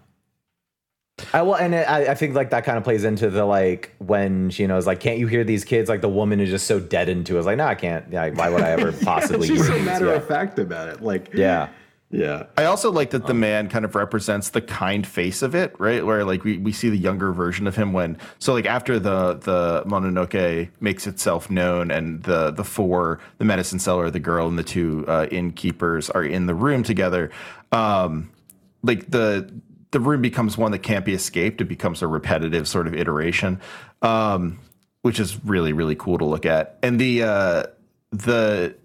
[1.35, 3.95] I well, and it, I, I think like that kind of plays into the like
[3.99, 5.89] when she knows like, can't you hear these kids?
[5.89, 7.39] Like the woman is just so dead into it.
[7.39, 8.07] It's like, no, I can't.
[8.11, 9.85] Yeah, why would I ever possibly She's hear so these?
[9.85, 10.13] matter yeah.
[10.13, 11.03] of fact about it.
[11.03, 11.69] Like, yeah.
[12.11, 12.47] Yeah.
[12.57, 16.05] I also like that the man kind of represents the kind face of it, right?
[16.05, 19.35] Where like we, we see the younger version of him when so like after the
[19.35, 24.59] the Mononoke makes itself known and the the four the medicine seller, the girl, and
[24.59, 27.31] the two uh, innkeepers are in the room together.
[27.73, 28.31] Um,
[28.83, 29.53] like the
[29.91, 31.61] the room becomes one that can't be escaped.
[31.61, 33.61] It becomes a repetitive sort of iteration,
[34.01, 34.61] um,
[35.03, 36.79] which is really really cool to look at.
[36.83, 37.63] And the uh,
[38.13, 38.77] the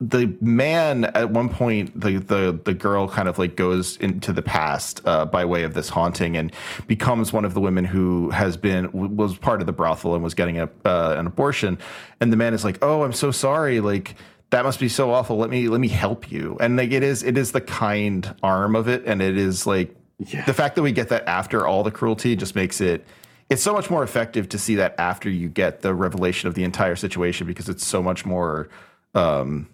[0.00, 4.40] the man at one point the the the girl kind of like goes into the
[4.40, 6.52] past uh, by way of this haunting and
[6.86, 10.32] becomes one of the women who has been was part of the brothel and was
[10.32, 11.78] getting a uh, an abortion.
[12.18, 13.80] And the man is like oh i'm so sorry.
[13.80, 14.14] Like
[14.48, 15.36] that must be so awful.
[15.36, 16.56] Let me let me help you.
[16.60, 19.04] And like it is it is the kind arm of it.
[19.04, 20.44] And it is like Yeah.
[20.46, 23.06] the fact that we get that after all the cruelty just makes it
[23.50, 26.62] it's so much more effective to see that after you get the revelation of the
[26.64, 28.68] entire situation because it's so much more
[29.14, 29.68] um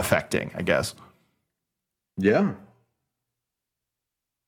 [0.00, 0.94] affecting, I guess.
[2.16, 2.54] Yeah.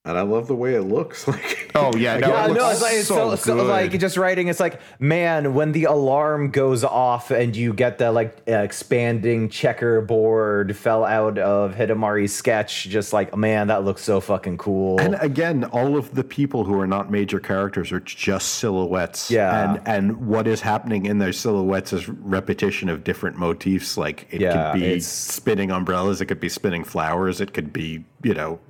[0.06, 1.26] And I love the way it looks.
[1.34, 3.66] Like, Oh yeah, no, Yeah, it looks no, it's like it's so, so, so, good.
[3.66, 4.46] like just writing.
[4.46, 9.48] It's like man, when the alarm goes off and you get the like uh, expanding
[9.48, 12.84] checkerboard fell out of Hidamari's sketch.
[12.84, 15.00] Just like man, that looks so fucking cool.
[15.00, 19.30] And again, all of the people who are not major characters are just silhouettes.
[19.30, 19.74] Yeah.
[19.74, 23.96] And and what is happening in their silhouettes is repetition of different motifs.
[23.96, 27.72] Like it Yeah, could be it's- spinning umbrellas, it could be spinning flowers, it could
[27.72, 28.60] be, you know,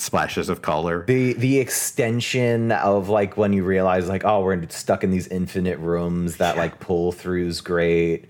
[0.00, 1.04] splashes of color.
[1.06, 5.78] the the extension of like when you realize like oh we're stuck in these infinite
[5.78, 8.26] rooms that like pull throughs great.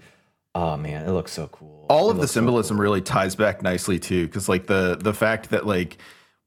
[0.54, 1.86] Oh man, it looks so cool.
[1.88, 4.96] all It of the looks so symbolism really ties back nicely too because like the
[5.00, 5.98] the fact that like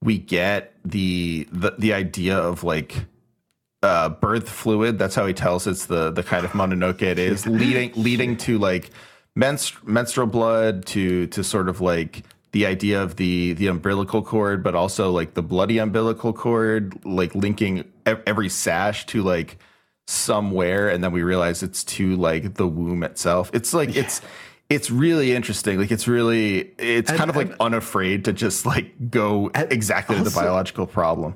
[0.01, 3.05] we get the the the idea of like
[3.81, 7.45] uh birth fluid that's how he tells it's the the kind of mononoke it is
[7.61, 8.89] leading leading to like
[9.37, 14.63] menstru- menstrual blood to to sort of like the idea of the the umbilical cord
[14.63, 19.57] but also like the bloody umbilical cord like linking every sash to like
[20.07, 23.49] somewhere and then we realize it's to like the womb itself.
[23.53, 24.21] It's like it's
[24.69, 25.79] it's really interesting.
[25.79, 30.31] Like it's really it's kind of like unafraid to just like go exactly to the
[30.31, 31.35] biological problem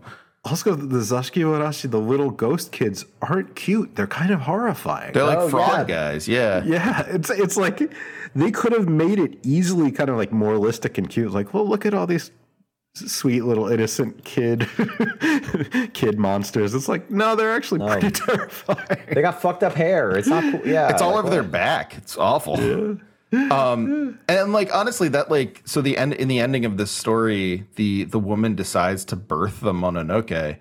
[0.50, 3.96] Also, the Zashiki Warashi, the little ghost kids, aren't cute.
[3.96, 5.14] They're kind of horrifying.
[5.14, 5.96] they're like Oh, frog yeah.
[6.12, 7.82] guys yeah Yeah, it's it's like
[8.36, 11.32] they could have made it easily kind of like moralistic and cute.
[11.32, 12.32] Like, well, look at all these
[12.94, 14.68] sweet little innocent kid
[15.94, 16.74] kid monsters.
[16.74, 19.00] It's like, no, they're actually pretty terrifying.
[19.14, 20.18] They got fucked up hair.
[20.18, 20.62] It's not cool.
[20.68, 22.58] Yeah, it's all like, over their back it's awful
[23.34, 27.66] um and like honestly that like so the end in the ending of this story
[27.76, 30.58] the the woman decides to birth the mononoke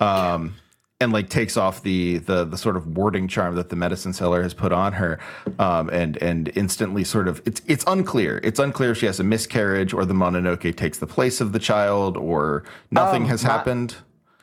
[0.00, 0.54] um
[0.98, 4.42] and like takes off the the the sort of warding charm that the medicine seller
[4.42, 5.18] has put on her
[5.58, 8.40] um and and instantly sort of it's it's unclear.
[8.42, 11.58] It's unclear if she has a miscarriage or the mononoke takes the place of the
[11.58, 13.96] child or nothing Um, has my- happened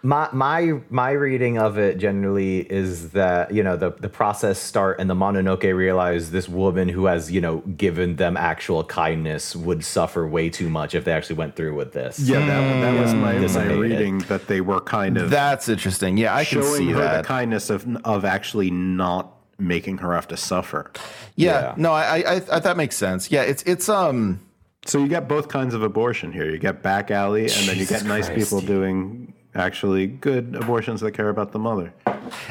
[0.06, 5.00] my my my reading of it generally is that you know the the process start
[5.00, 9.86] and the Mononoke realize this woman who has you know given them actual kindness would
[9.86, 12.20] suffer way too much if they actually went through with this.
[12.20, 16.36] Yeah, that, that was my, my reading that they were kind of that's interesting yeah
[16.36, 20.36] i can see her that the kindness of of actually not making her have to
[20.36, 20.92] suffer.
[21.38, 21.74] yeah, Yeah.
[21.78, 24.42] no I, I i that makes sense yeah it's it's um
[24.86, 26.50] So you get both kinds of abortion here.
[26.52, 28.40] You get back alley, and then you get nice Christ.
[28.40, 31.94] people doing actually good abortions that care about the mother.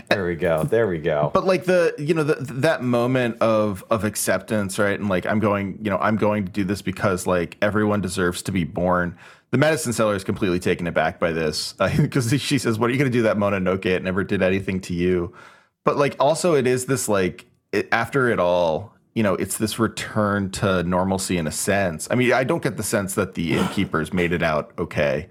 [0.09, 0.64] There we go.
[0.64, 1.30] There we go.
[1.32, 5.40] but like the you know the, that moment of of acceptance right and like i'm
[5.40, 9.16] going you know i'm going to do this because like everyone deserves to be born
[9.50, 12.98] the medicine seller is completely taken aback by this because she says what are you
[12.98, 15.32] going to do that mononoke it never did anything to you
[15.84, 19.78] but like also it is this like it, after it all you know it's this
[19.78, 23.53] return to normalcy in a sense i mean i don't get the sense that the
[23.55, 25.28] innkeepers made it out okay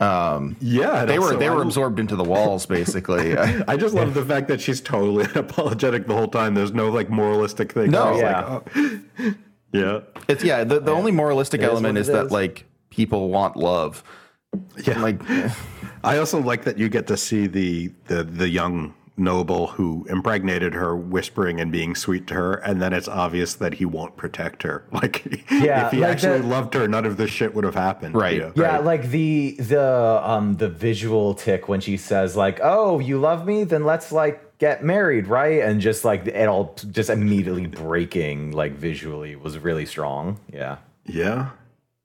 [0.00, 3.36] um Yeah, they were also they were absorbed into the walls basically
[3.68, 6.54] I just love the fact that she's totally apologetic the whole time.
[6.54, 7.90] There's no like moralistic thing.
[7.90, 8.16] No.
[8.18, 8.46] Yeah.
[8.46, 9.34] like, oh.
[9.72, 10.64] yeah, It's yeah.
[10.64, 12.32] The, the only moralistic is element is, it that is.
[12.32, 14.04] like people want love.
[14.84, 15.00] yeah.
[15.00, 15.20] Like
[16.04, 20.74] I also like that you get to see the the the young noble who impregnated
[20.74, 24.62] her, whispering and being sweet to her, and then it's obvious that he won't protect
[24.62, 24.84] her.
[24.92, 27.74] Like, Yeah, if he like actually the- loved her, none of this shit would have
[27.74, 28.14] happened.
[28.14, 28.34] Right.
[28.34, 28.52] you know?
[28.56, 33.46] Yeah, like the the um the visual tick when she says like, "Oh, you love
[33.46, 33.64] me?
[33.64, 38.72] Then let's like get married, right?" And just like it all just immediately breaking like
[38.72, 40.40] visually was really strong.
[40.52, 40.76] Yeah.
[41.04, 41.50] Yeah.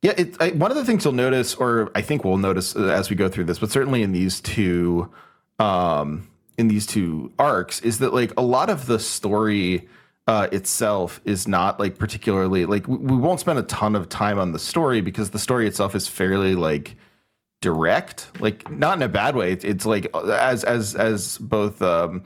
[0.03, 2.85] Yeah, it, I, one of the things you'll notice, or I think we'll notice uh,
[2.87, 5.11] as we go through this, but certainly in these two,
[5.59, 6.27] um,
[6.61, 9.89] in these two arcs, is that like a lot of the story
[10.27, 14.51] uh, itself is not like particularly like we, won't spend a ton of time on
[14.51, 16.95] the story because the story itself is fairly like
[17.61, 19.51] direct, like not in a bad way.
[19.51, 22.23] It's, it's like as as as both um,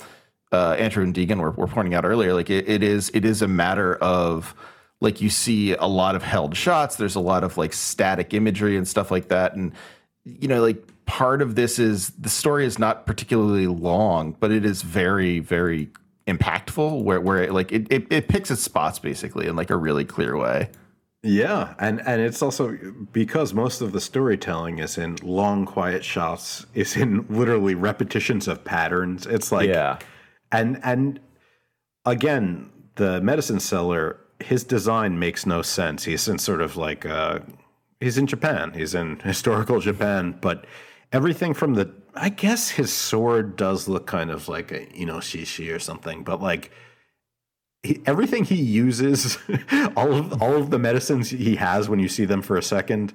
[0.51, 3.41] uh, Andrew and Deegan were, were pointing out earlier, like it, it is it is
[3.41, 4.53] a matter of
[4.99, 6.97] like you see a lot of held shots.
[6.97, 9.71] There's a lot of like static imagery and stuff like that, and
[10.25, 14.65] you know like part of this is the story is not particularly long, but it
[14.65, 15.89] is very very
[16.27, 17.03] impactful.
[17.03, 20.05] Where where it, like it, it it picks its spots basically in like a really
[20.05, 20.69] clear way.
[21.23, 22.77] Yeah, and and it's also
[23.11, 28.63] because most of the storytelling is in long, quiet shots, is in literally repetitions of
[28.63, 29.25] patterns.
[29.25, 29.97] It's like Yeah.
[30.51, 31.19] and and
[32.05, 36.03] again, the medicine seller, his design makes no sense.
[36.03, 37.39] He's in sort of like uh,
[37.99, 38.71] he's in Japan.
[38.73, 40.65] He's in historical Japan, but
[41.11, 45.17] everything from the I guess his sword does look kind of like a you know
[45.17, 46.71] shishi or something, but like
[47.83, 49.37] he, everything he uses,
[49.95, 53.13] all of all of the medicines he has when you see them for a second,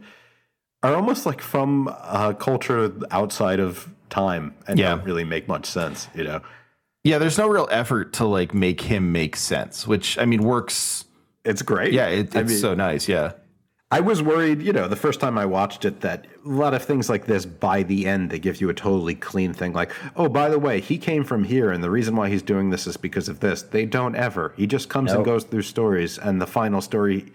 [0.83, 4.91] are almost like from a culture outside of time and Yeah.
[4.91, 6.09] don't really make much sense.
[6.15, 6.41] You know,
[7.05, 11.05] Yeah, there's no real effort to like make him make sense, which I mean works.
[11.45, 11.93] it's great.
[11.93, 13.09] Yeah, it, it's I mean, so nice.
[13.09, 13.33] Yeah.
[13.93, 16.83] I was worried, you know, the first time I watched it that a lot of
[16.83, 20.29] things like this by the end they give you a totally clean thing like, "Oh,
[20.29, 22.97] by the way, he came from here and the reason why he's doing this is
[22.97, 24.55] because of this." They don't ever.
[24.57, 27.33] He just comes and goes through stories and the final story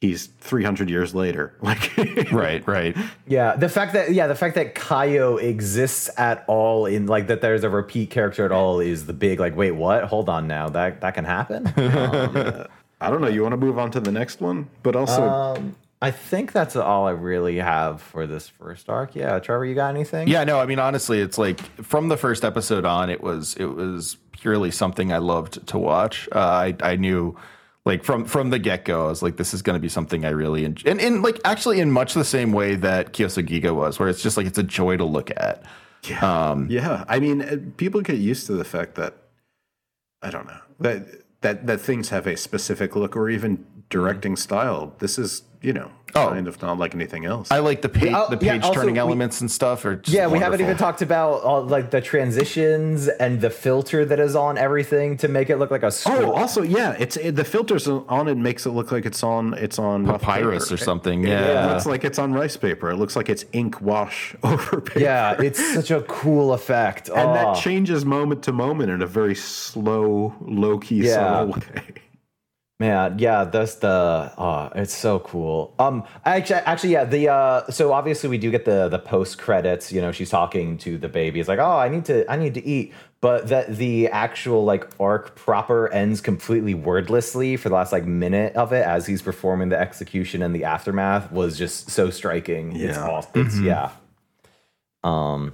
[0.00, 1.54] he's 300 years later.
[1.62, 1.96] Like
[2.32, 2.66] Right.
[2.66, 2.96] Right.
[3.26, 7.40] Yeah, the fact that yeah, the fact that Kayo exists at all in like that
[7.40, 10.04] there's a repeat character at all is the big like wait what?
[10.04, 10.68] Hold on now.
[10.68, 11.72] That that can happen?
[11.82, 12.66] Um,
[13.02, 14.68] I don't know, you want to move on to the next one?
[14.82, 19.14] But also um I think that's all I really have for this first arc.
[19.14, 20.26] Yeah, Trevor, you got anything?
[20.26, 23.66] Yeah, no, I mean honestly, it's like from the first episode on, it was it
[23.66, 26.28] was purely something I loved to watch.
[26.32, 27.36] Uh, I I knew
[27.84, 30.24] like from from the get go, I was like, this is going to be something
[30.24, 34.00] I really enjoy, and in like actually in much the same way that Kyousougiga was,
[34.00, 35.62] where it's just like it's a joy to look at.
[36.20, 39.14] Um, Yeah, I mean, uh, people get used to the fact that
[40.20, 44.94] I don't know that that that things have a specific look or even directing style.
[44.98, 46.28] This is, you know, Oh.
[46.28, 47.50] kind of not like anything else.
[47.50, 49.82] I like the page oh, the yeah, also turning we- elements and stuff.
[49.86, 54.04] Or just Yeah, we haven't even talked about all, like the transitions and the filter
[54.04, 56.32] that is on everything to make it look like a oh, scroll.
[56.32, 59.78] also, yeah, it's it, the filters on it makes it look like it's on it's
[59.78, 61.24] on rough papyrus or something.
[61.24, 61.72] It Yeah.
[61.72, 62.90] looks like it's on rice paper.
[62.90, 65.00] It looks like it's ink wash over paper.
[65.00, 67.08] yeah, it's such a cool effect.
[67.08, 67.32] And Oh.
[67.34, 71.14] that changes moment to moment in a very slow, low key, Yeah.
[71.14, 71.82] subtle way.
[72.82, 75.72] Man, yeah, that's the oh, it's so cool.
[75.78, 79.92] Um, actually, actually, yeah, the uh, so obviously we do get the the post credits.
[79.92, 81.38] You know, she's talking to the baby.
[81.38, 82.92] It's like, oh, I need to, I need to eat.
[83.20, 88.56] But that the actual like arc proper ends completely wordlessly for the last like minute
[88.56, 92.74] of it as he's performing the execution and the aftermath was just so striking.
[92.74, 93.08] It's Yeah.
[93.08, 93.46] awesome.
[93.46, 93.90] It's yeah.
[95.04, 95.52] Um,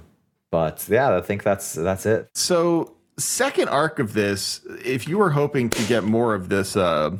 [0.49, 2.27] but yeah, I think that's that's it.
[2.33, 7.11] So second arc of this, if you were hoping to get more of this, uh,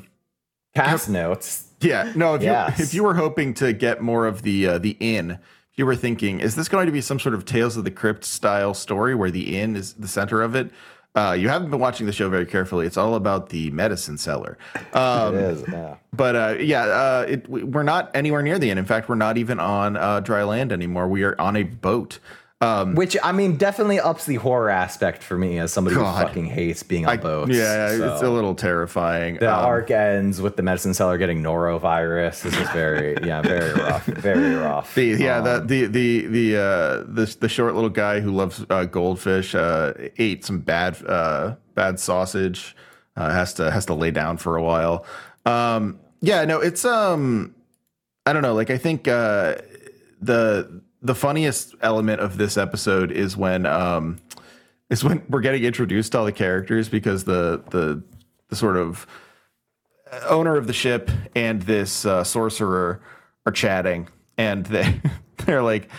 [0.76, 1.68] Cast notes.
[1.82, 2.78] yeah, no, if Yes.
[2.80, 5.86] you if you were hoping to get more of the uh, the inn, if you
[5.86, 8.74] were thinking, is this going to be some sort of Tales of the Crypt style
[8.74, 10.72] story where the inn is the center of it?
[11.16, 12.86] Uh, you haven't been watching the show very carefully.
[12.86, 14.60] It's all about the medicine seller.
[14.94, 15.64] Um, It is.
[15.68, 15.96] Yeah.
[16.14, 18.78] But uh, yeah, uh, it, we- we're not anywhere near the inn.
[18.78, 21.08] In fact, we're not even on uh, dry land anymore.
[21.08, 22.20] We are on a boat.
[22.62, 26.20] Um, Which I mean, definitely ups the horror aspect for me as somebody God.
[26.20, 27.52] who fucking hates being on I- boats.
[27.56, 29.38] yeah, it's a little terrifying.
[29.40, 32.42] The Um, arc ends with the medicine seller getting norovirus.
[32.42, 34.94] This is very, yeah, very rough, very rough.
[34.94, 38.66] The, yeah, Um, the the the the uh, the the short little guy who loves
[38.70, 42.76] uh, goldfish uh, ate some bad uh, bad sausage.
[43.16, 45.06] Uh, has to has to lay down for a while.
[45.46, 47.56] Um, yeah, no, it's um,
[48.26, 48.54] I don't know.
[48.54, 49.56] Like I think uh,
[50.22, 54.18] the the funniest element of this episode is when um,
[54.90, 58.04] is when we're getting introduced to all the characters because the the
[58.50, 59.08] the sort of
[60.28, 63.02] owner of the ship and this uh, sorcerer
[63.46, 64.08] are chatting,
[64.38, 65.02] and they
[65.46, 65.90] they're like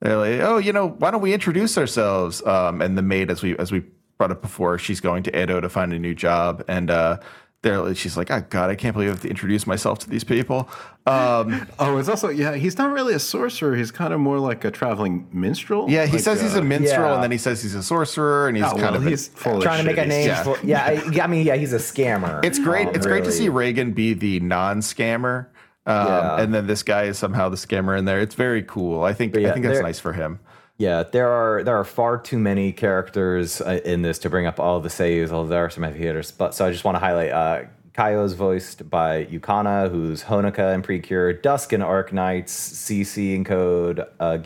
[0.00, 2.42] they're like, oh, you know, why don't we introduce ourselves?
[2.44, 3.84] Um, and the maid, as we as we
[4.20, 4.76] brought up before.
[4.76, 7.18] She's going to Edo to find a new job, and uh,
[7.62, 10.24] there she's like, "Oh God, I can't believe I have to introduce myself to these
[10.24, 10.68] people."
[11.06, 12.54] Um, Oh, it's also yeah.
[12.54, 13.76] He's not really a sorcerer.
[13.76, 15.90] He's kind of more like a traveling minstrel.
[15.90, 17.14] yeah, he Like, says he's uh, a minstrel, yeah.
[17.14, 19.06] and then he says he's a sorcerer, and he's oh, kind well, of.
[19.06, 20.42] a- he's full of Trying to make a name yeah.
[20.42, 22.42] for yeah, I, yeah, I mean yeah, he's a scammer.
[22.44, 22.88] it's great.
[22.88, 25.46] Um, it's great to see Reigen be the non-scammer,
[25.86, 26.40] um, Yeah.
[26.40, 28.20] and then this guy is somehow the scammer in there.
[28.20, 29.02] It's very cool.
[29.04, 29.36] I think.
[29.36, 30.40] I think that's nice for him.
[30.80, 34.58] Yeah, there are there are far too many characters uh, in this to bring up
[34.58, 35.30] all the saves.
[35.30, 37.30] Although there are some heavy hitters, but so I just want to highlight.
[37.32, 43.44] Uh, Kayo is voiced by Yukana, who's Honoka in Precure, Dusk in Arknights, CC in
[43.44, 44.38] Code, uh,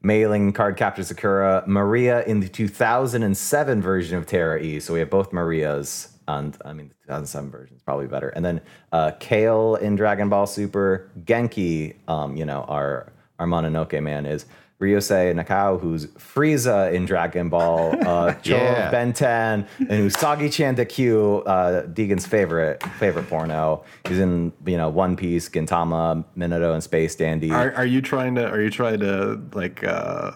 [0.00, 4.80] Meiling Card Captor Sakura, Maria in the 2007 version of Terra E.
[4.80, 8.30] So we have both Marias, and I mean the 2007 version is probably better.
[8.30, 14.02] And then uh, Kale in Dragon Ball Super, Genki, um, you know our our Mononoke
[14.02, 14.46] man is.
[14.82, 18.90] Ryusei Nakao, who's Frieza in Dragon Ball, uh, Cho Yeah.
[18.90, 23.84] Ben 10, and Usagi Chan Q, uh, Deegan's favorite favorite porno.
[24.08, 27.50] He's in you know One Piece, Gintama, Minato, and Space Dandy.
[27.52, 28.48] Are, are you trying to?
[28.50, 30.32] Are you trying to like uh,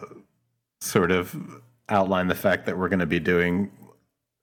[0.80, 1.34] sort of
[1.88, 3.70] outline the fact that we're going to be doing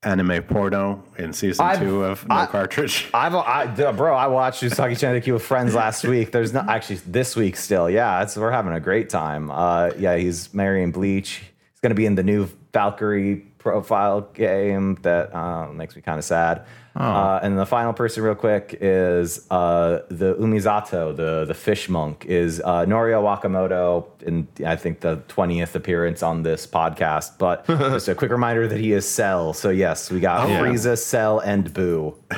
[0.06, 3.10] anime porno in season I've- two of No I- Cartridge?
[3.14, 6.32] I've, I, bro, I watched Usagi Chan with friends last week.
[6.32, 7.90] There's not actually this week still.
[7.90, 9.50] Yeah, it's, we're having a great time.
[9.52, 11.38] Uh, yeah, he's Mayuri in Bleach.
[11.72, 16.20] He's going to be in the new Valkyrie profile game that uh, makes me kind
[16.20, 16.66] of sad.
[16.96, 22.26] Uh, and the final person, real quick, is uh, the Umizato, the the fish monk,
[22.28, 27.40] is uh, Norio Wakamoto, in I think the twentieth appearance on this podcast.
[27.40, 29.54] But just a quick reminder that he is Cell.
[29.54, 30.62] So yes, we got yeah.
[30.62, 32.16] Frieza, Cell, and Boo.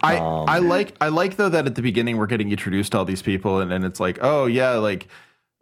[0.00, 2.98] I Um, I like I like though that at the beginning we're getting introduced to
[2.98, 5.08] all these people and then it's like oh yeah like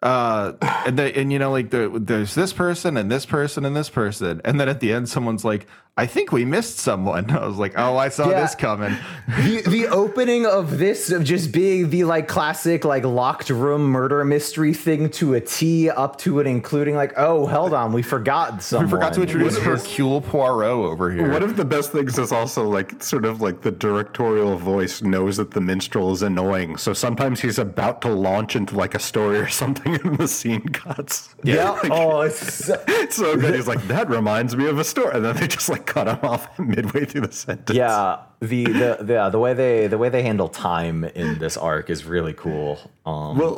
[0.02, 0.52] uh
[0.86, 3.90] and they and you know like the, there's this person and this person and this
[3.90, 5.66] person and then at the end someone's like
[6.00, 8.40] I think we missed someone I was like oh I saw Yeah.
[8.40, 8.96] this coming
[9.28, 14.24] the the opening of this of just being the like classic like locked room murder
[14.24, 18.62] mystery thing to a T up to and including like oh hold on we forgot
[18.62, 22.32] someone we forgot to introduce Hercule Poirot over here One of the best things is
[22.32, 26.76] also like sort of like the directorial voice knows that the minstrel is annoying.
[26.76, 30.66] So sometimes he's about to launch into like a story or something and the scene
[30.68, 31.28] cuts.
[31.44, 33.54] yeah Like, oh it's so, it's so good.
[33.54, 35.12] He's like, that reminds me of a story.
[35.14, 36.42] And then they just like cut him off
[36.74, 37.76] midway through the sentence.
[37.76, 38.18] yeah
[38.52, 42.00] the the the, the way they the way they handle time in this arc is
[42.14, 42.72] really cool
[43.10, 43.56] um Well,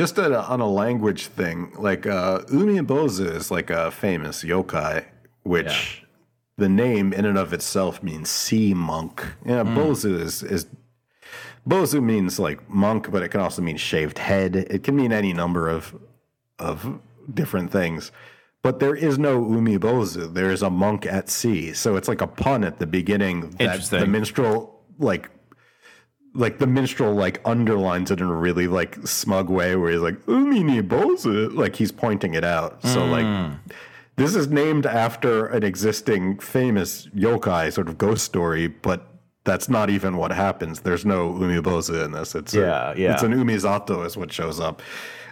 [0.00, 1.58] just at a, on a language thing,
[1.88, 5.04] like uh, Umibozu is like a famous yokai,
[5.44, 6.02] which
[6.62, 9.14] the name in and of itself means sea monk.
[9.44, 10.66] Yeah, Bozu is is
[11.68, 14.56] Bozu means like monk, but it can also mean shaved head.
[14.56, 15.94] It can mean any number of
[16.58, 16.98] of
[17.32, 18.10] different things.
[18.66, 20.34] But there is no umibozu.
[20.34, 21.72] There is a monk at sea.
[21.72, 25.30] So it's like a pun at the beginning that the minstrel like
[26.34, 30.18] like the minstrel like underlines it in a really like smug way where he's like
[30.26, 32.82] umini bozu like he's pointing it out.
[32.82, 33.54] So like hmm.
[34.16, 39.06] this is named after an existing famous yokai sort of ghost story but
[39.44, 40.80] that's not even what happens.
[40.80, 42.34] There's no umibozu in this.
[42.34, 43.12] It's Yeah, a, yeah.
[43.12, 44.82] it's an umizato is what shows up.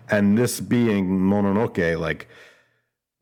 [0.08, 2.28] And this being mononoke like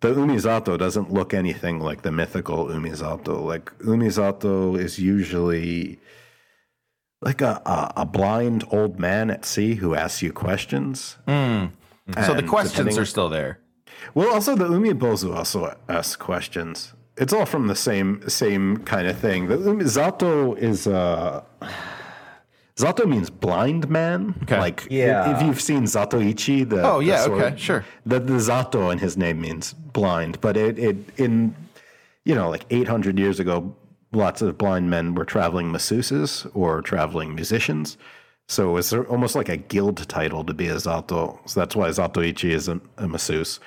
[0.02, 5.98] the umizato doesn't look anything like the mythical umizato like umizato is usually
[7.22, 11.16] like a, a, a blind old man at sea who asks you questions.
[12.26, 13.58] so the questions are still there
[14.14, 16.92] Well, also the Umibozu also asks questions.
[17.16, 19.48] It's all from the same same kind of thing.
[19.48, 21.42] The Umi, Zato is uh
[22.76, 24.34] Zato means blind man.
[24.44, 24.58] Okay.
[24.58, 25.36] Like Yeah.
[25.36, 27.84] if you've seen Zatoichi, the Oh, the yeah, sword, okay, sure.
[28.06, 31.54] The the Zato in his name means blind, but it, it in
[32.24, 33.74] you know like 800 years ago,
[34.12, 37.98] lots of blind men were traveling masseuses or traveling musicians.
[38.48, 41.38] So it's almost like a guild title to be a Zato.
[41.48, 43.60] So that's why Zatoichi is a, a masseuse.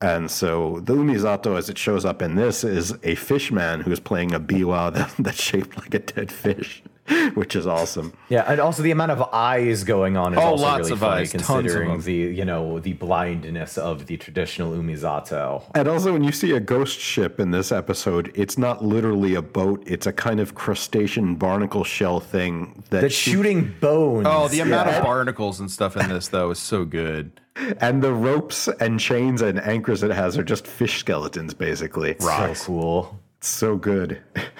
[0.00, 4.00] And so the Umizato, as it shows up in this, is a fish man who's
[4.00, 6.82] playing a biwa that, that's shaped like a dead fish,
[7.34, 8.12] which is awesome.
[8.28, 10.98] Yeah, and also the amount of eyes going on is Oh, also lots really of
[11.00, 15.62] funny eyes, tons of considering the you know the blindness of the traditional umizato.
[15.74, 19.42] And also, when you see a ghost ship in this episode, it's not literally a
[19.42, 24.26] boat; it's a kind of crustacean barnacle shell thing that That's shooting bones.
[24.28, 27.40] oh the amount of barnacles and stuff in this though is so good
[27.80, 32.16] and the ropes and chains and anchors it has are just fish skeletons, basically.
[32.18, 33.20] so cool.
[33.38, 34.20] It's so good.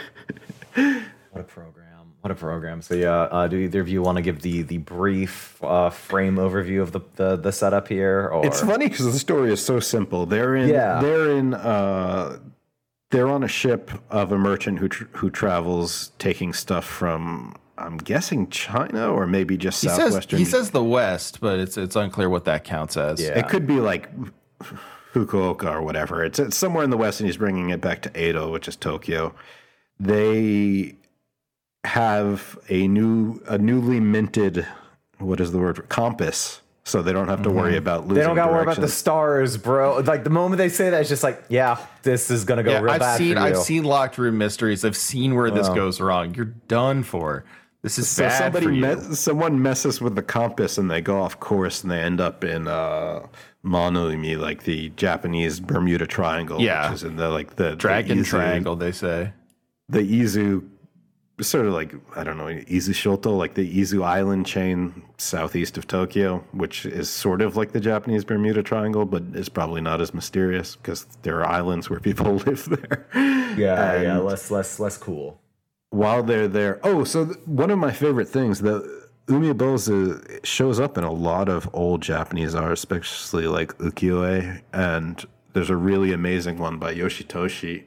[2.25, 2.79] What a program!
[2.79, 2.83] What a program!
[2.83, 6.37] So yeah, uh, do either of you want to give the the brief uh, frame
[6.37, 8.29] overview of the, the the setup here?
[8.29, 10.25] Or It's funny because the story is so simple.
[10.25, 11.03] They're in Yeah.
[11.03, 12.39] they're in uh
[13.11, 17.99] they're on a ship of a merchant who tr- who travels taking stuff from I'm
[17.99, 22.31] guessing China or maybe just He says he says the West, but it's it's unclear
[22.31, 23.21] what that counts as.
[23.21, 23.39] Yeah.
[23.39, 24.09] it could be like
[25.13, 26.25] Fukuoka or whatever.
[26.25, 28.77] It's, it's somewhere in the west, and he's bringing it back to Edo, which is
[28.77, 29.35] Tokyo.
[30.01, 30.97] They
[31.85, 34.67] have a new a newly minted
[35.19, 38.15] what is the word compass, so they don't have to worry about losing.
[38.17, 39.99] They don't got to worry about the stars, bro.
[40.01, 42.81] Like the moment they say that, it's just like, yeah, this is gonna go Yeah,
[42.81, 43.47] real I've bad seen for you.
[43.47, 44.85] I've seen locked room mysteries.
[44.85, 46.35] I've seen where this goes wrong.
[46.35, 47.45] You're done for.
[47.83, 48.81] This is So bad somebody for you.
[49.11, 52.43] me- someone messes with the compass and they go off course and they end up
[52.43, 53.27] in uh
[53.65, 56.89] Monoimi, like the Japanese Bermuda Triangle, Yeah.
[56.91, 59.33] which is in the like the Dragon the Izu- Triangle, they say.
[59.89, 60.67] the Izu,
[61.41, 65.87] sort of like I don't know Izu Shoto, like the Izu Island chain southeast of
[65.87, 70.15] Tokyo, which is sort of like the Japanese Bermuda Triangle, but is probably not as
[70.15, 73.07] mysterious because there are islands where people live there.
[73.59, 75.41] yeah, yeah, less, less, less cool.
[75.91, 76.79] while they're there.
[76.85, 81.49] Oh, so th- one of my favorite things, the umibozu shows up in a lot
[81.49, 87.81] of old Japanese art, especially like ukiyo-e, and there's a really amazing one by Yoshitoshi.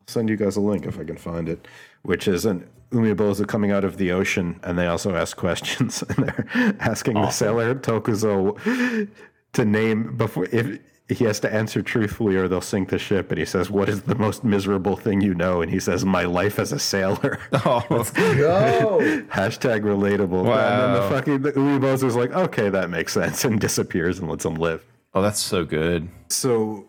[0.00, 1.66] I'll send you guys a link if I can find it,
[2.02, 6.26] which is an umibozu coming out of the ocean, and they also ask questions, and
[6.28, 9.08] they're asking the sailor Tokuzo
[9.54, 13.38] to name before if he has to answer truthfully or they'll sink the ship and
[13.38, 16.58] he says what is the most miserable thing you know and he says my life
[16.58, 18.98] as a sailor Oh, Go.
[19.30, 20.54] hashtag relatable Wow.
[20.54, 24.30] and then the fucking the Uebo's is like okay that makes sense and disappears and
[24.30, 26.08] lets him live oh, that's so good.
[26.30, 26.86] so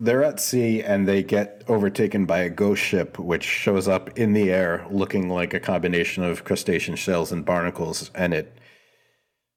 [0.00, 4.32] they're at sea and they get overtaken by a ghost ship which shows up in
[4.32, 8.56] the air looking like a combination of crustacean shells and barnacles and it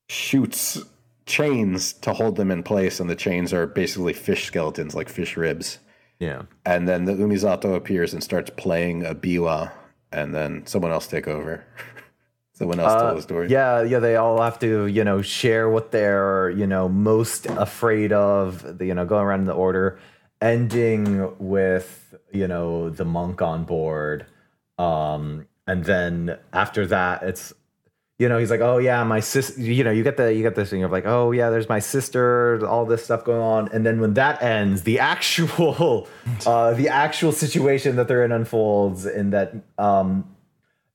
[0.10, 0.80] shoots
[1.26, 5.38] chains to hold them in place and the chains are basically fish skeletons like fish
[5.38, 5.80] ribs.
[6.20, 6.44] Yeah.
[6.68, 9.72] and then the umizato appears and starts playing a biwa
[10.12, 11.64] and then someone else take over.
[12.54, 13.50] Someone else tell uh, the story.
[13.50, 18.12] Yeah, yeah, they all have to, you know, share what they're, you know, most afraid
[18.14, 19.98] of, the- you know, going around in the order,
[20.42, 24.26] ending with, you know, the monk on board.
[24.78, 27.54] Um, and then after that, it's
[28.18, 30.56] you know, he's like, Oh yeah, my sister you know, you get the you get
[30.56, 33.70] this thing of like, oh yeah, there's my sister, all this stuff going on.
[33.70, 36.08] And then when that ends, the actual
[36.46, 40.36] uh the actual situation that they're in unfolds in that um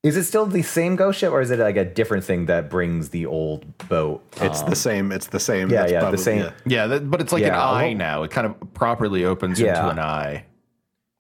[0.07, 2.71] is it still the same ghost ship, or is it like a different thing that
[2.71, 4.23] brings the old boat?
[4.41, 6.39] it's the same it's the same yeah, That's yeah, the probably- same.
[6.43, 6.51] yeah.
[6.67, 8.23] Yeah, that, but it's like an eye well- now.
[8.25, 9.77] It kind of properly opens Yeah.
[9.77, 10.45] into an eye.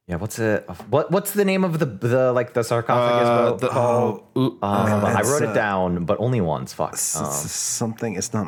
[0.09, 0.65] Yeah, what's it?
[0.89, 4.41] What what's the name of the the like the sarcophagus Uh, boat the-?
[4.41, 6.73] Ooh, Um, I wrote it down, but only once.
[6.73, 6.93] Fuck.
[6.93, 8.47] It's, Um, something it's not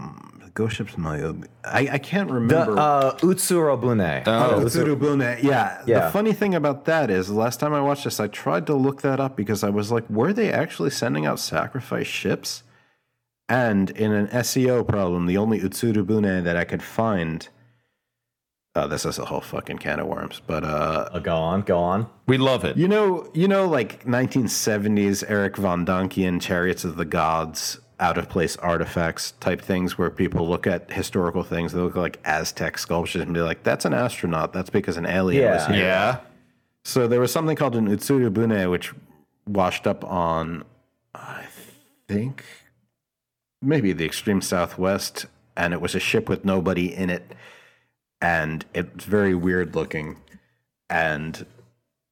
[0.58, 1.46] ghost ship's Mayobi.
[1.64, 4.24] I, I can't the remember uh, Utsurobune.
[4.26, 5.82] Oh, Yeah, Yeah.
[5.86, 6.00] Yeah.
[6.06, 8.74] The funny thing about that is, the last time I watched this, I tried to
[8.74, 12.64] look that up because I was like, were they actually sending out sacrifice ships?
[13.48, 17.48] And in an SEO problem, the only Utsurobune that I could find.
[18.74, 20.42] Oh, this is a whole fucking can of worms.
[20.46, 22.08] But uh, Uh, go on, go on.
[22.26, 22.76] we love it.
[22.76, 28.28] you know, you know, like 1970s Erich von Däniken Chariots of the Gods, out of
[28.28, 33.22] place artifacts type things where people look at historical things, they look like Aztec sculptures
[33.22, 34.52] and be like, that's an astronaut.
[34.52, 35.76] That's because an alien was here.
[35.76, 36.20] Yeah.
[36.84, 38.94] So there was something called an Utsurobune, which
[39.46, 40.64] washed up on,
[41.14, 41.46] I
[42.06, 42.44] think,
[43.60, 45.26] maybe the extreme southwest,
[45.56, 47.34] and it was a ship with nobody in it,
[48.20, 50.18] and it's very weird looking.
[50.88, 51.44] And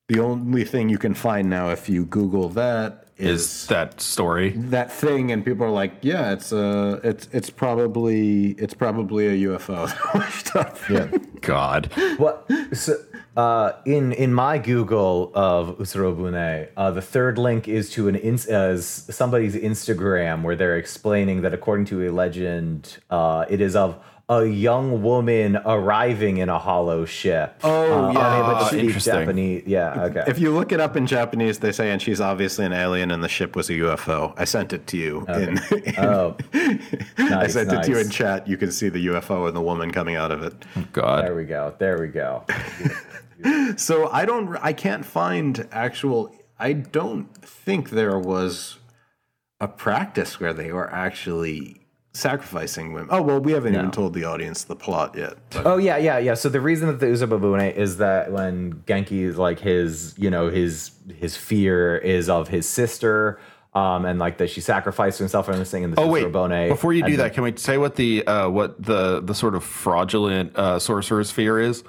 [0.09, 4.51] the only thing you can find now, if you Google that, Is is that story?
[4.51, 9.49] that thing, and people are like, "Yeah, it's uh, it's it's probably it's probably a
[9.49, 10.77] UFO." washed up.
[10.91, 11.09] Yeah.
[11.41, 11.91] God.
[12.19, 12.47] What?
[12.75, 12.95] So,
[13.37, 18.49] uh, in in my Google of Utsurobune, uh, the third link is to an ins-
[18.49, 23.99] uh, somebody's Instagram where they're explaining that according to a legend, uh, it is of
[24.29, 27.61] a young woman arriving in a hollow ship.
[27.63, 28.37] Oh, uh, yeah.
[28.37, 29.13] unable to Ah, interesting.
[29.15, 29.63] Japanese.
[29.67, 30.03] Yeah.
[30.05, 30.25] Okay.
[30.27, 33.23] If you look it up in Japanese, they say, and she's obviously an alien, and
[33.23, 34.35] the ship was a UFO.
[34.39, 35.25] I sent it to you.
[35.29, 35.61] In,
[35.99, 36.79] oh, I
[37.19, 38.49] nice, sent it to you in chat.
[38.49, 40.55] You can see the UFO and the woman coming out of it.
[40.93, 41.25] God.
[41.25, 41.75] there we go.
[41.79, 42.45] There we go.
[43.77, 46.35] So I don't, I can't find actual.
[46.59, 48.79] I don't think there was
[49.61, 51.86] a practice where they were actually
[52.17, 53.09] sacrificing women.
[53.11, 55.37] Oh well, we haven't even told the audience the plot yet.
[55.51, 56.35] But Oh yeah, yeah, yeah.
[56.35, 60.49] So the reason that the Utsurobune is that when Genki is like his, you know,
[60.49, 63.41] his his fear is of his sister,
[63.75, 66.25] um, and like that she sacrificed herself and this thing in the Oh wait!
[66.25, 66.69] Utsurobune.
[66.69, 69.55] Before you do and that, can we say what the uh, what the the sort
[69.55, 71.85] of fraudulent uh, sorcerer's fear is?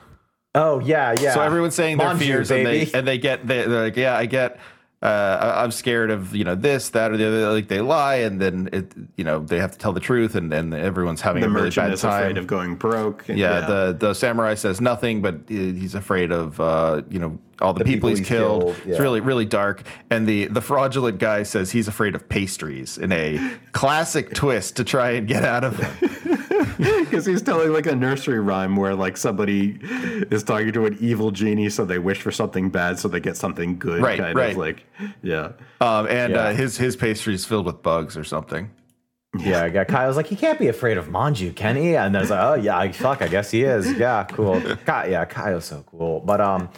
[0.53, 1.33] Oh yeah, yeah.
[1.33, 4.17] So everyone's saying their Manju, fears, and they and they get they, they're like, yeah,
[4.17, 4.59] I get.
[4.99, 7.51] Uh, I'm scared of you know this, that, or the other.
[7.51, 10.51] Like they lie, and then it, you know, they have to tell the truth, and
[10.51, 12.23] and everyone's having The a really bad is time.
[12.23, 13.29] afraid of going broke.
[13.29, 17.73] and- yeah, the the samurai says nothing, but he's afraid of uh, you know all
[17.73, 18.61] the, people, people he's he's killed.
[18.75, 22.97] killed, It's really really dark, and the the fraudulent guy says he's afraid of pastries
[22.97, 23.39] in a
[23.71, 27.05] classic twist to try and get out of it.
[27.05, 29.77] because he's telling like a nursery rhyme where like somebody
[30.31, 33.37] is talking to an evil genie, so they wish for something bad, so they get
[33.37, 34.01] something good.
[34.01, 34.51] Right, kind right.
[34.51, 34.85] Of like,
[35.23, 35.53] yeah.
[35.81, 36.39] Um, and Yeah.
[36.47, 38.71] uh, his his pastry is filled with bugs or something.
[39.37, 41.95] Yeah, I got Kayo's like, he can't be afraid of Manju, can he?
[41.95, 43.91] And I was like, oh yeah, I, fuck, I guess he is.
[43.93, 44.59] Yeah, cool.
[44.85, 46.21] Kai, yeah, Kayo's so cool.
[46.21, 46.69] But um,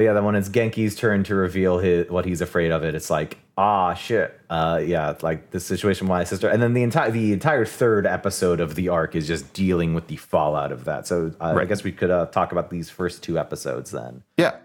[0.00, 2.94] but yeah, then when it's Genki's turn to reveal his what he's afraid of, it,
[2.94, 4.40] it's like, ah, shit.
[4.48, 8.06] Uh, yeah, like the situation with my sister, and then the entire the entire third
[8.06, 11.06] episode of the arc is just dealing with the fallout of that.
[11.06, 14.22] So uh, I guess we could uh, talk about these first two episodes then.
[14.38, 14.56] Yeah.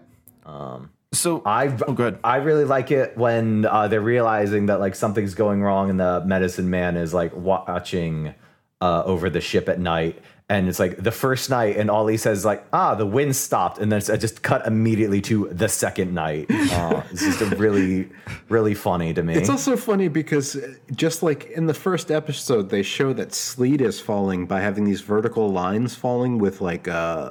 [0.46, 2.18] Um, so I oh, good.
[2.24, 6.24] I really like it when uh, they're realizing that like something's going wrong and the
[6.24, 8.34] medicine man is like watching
[8.80, 12.16] uh, over the ship at night and it's like the first night and all he
[12.16, 15.68] says like ah the wind stopped and then it's uh, just cut immediately to the
[15.68, 16.46] second night.
[16.76, 18.08] Uh, it's just a really
[18.48, 19.34] really funny to me.
[19.34, 23.80] It's also funny because uh, just like in the first episode, they show that sleet
[23.80, 27.30] is falling by having these vertical lines falling with like uh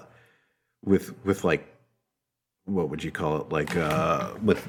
[0.83, 1.67] with with like
[2.63, 3.49] what would you call it?
[3.49, 4.67] Like uh with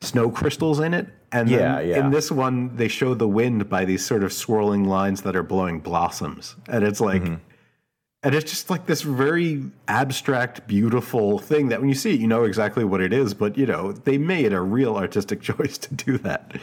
[0.00, 1.08] snow crystals in it.
[1.34, 2.00] And then Yeah, yeah.
[2.00, 5.42] in this one they show the wind by these sort of swirling lines that are
[5.54, 6.54] blowing blossoms.
[6.68, 7.34] And it's like Mm-hmm.
[8.26, 9.50] and it's just like this very
[9.86, 13.34] abstract, beautiful thing that when you see it, you know exactly what it is.
[13.34, 16.42] But you know, they made a real artistic choice to do that.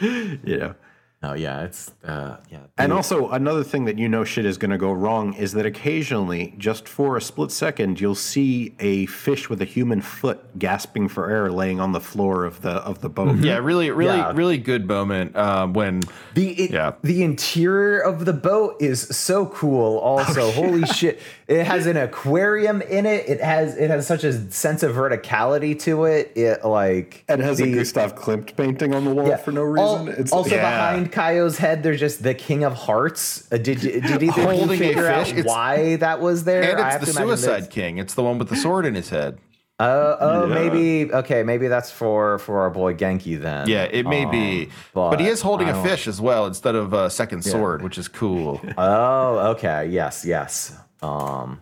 [0.50, 0.74] You know,
[1.22, 2.58] oh yeah, it's uh, yeah.
[2.78, 5.66] and also another thing that you know shit is going to go wrong is that
[5.66, 11.08] occasionally, just for a split second, you'll see a fish with a human foot gasping
[11.08, 13.36] for air laying on the floor of the of the boat.
[13.38, 14.32] Yeah, really, really, Yeah.
[14.34, 16.00] really good moment um, when
[16.34, 16.92] The it, Yeah.
[17.02, 19.98] the interior of the boat is so cool.
[19.98, 21.20] Also, holy shit!
[21.46, 23.28] It has an aquarium in it.
[23.28, 26.32] It has it has such a sense of verticality to it.
[26.34, 29.98] It like And it has a Gustav Klimt painting on the wall for no Al-
[30.06, 30.08] reason.
[30.20, 30.62] it's also Yeah.
[30.92, 33.46] behind Kayo's head, there's just the King of Hearts.
[33.52, 35.28] Uh, did did either of you Holding figure out?
[35.28, 36.62] It's- why that was there?
[36.62, 37.98] and I it's have the to Suicide King.
[37.98, 39.38] It's the one with the sword in his head.
[39.80, 40.54] Uh, oh, Yeah.
[40.54, 41.42] maybe okay.
[41.42, 43.68] Maybe that's for for our boy Genki then.
[43.68, 47.10] Yeah, it may be, but, he is holding a fish as well instead of a
[47.10, 48.60] second sword, which is cool.
[48.78, 49.88] Oh, okay.
[49.88, 50.76] Yes, yes.
[51.02, 51.60] Um,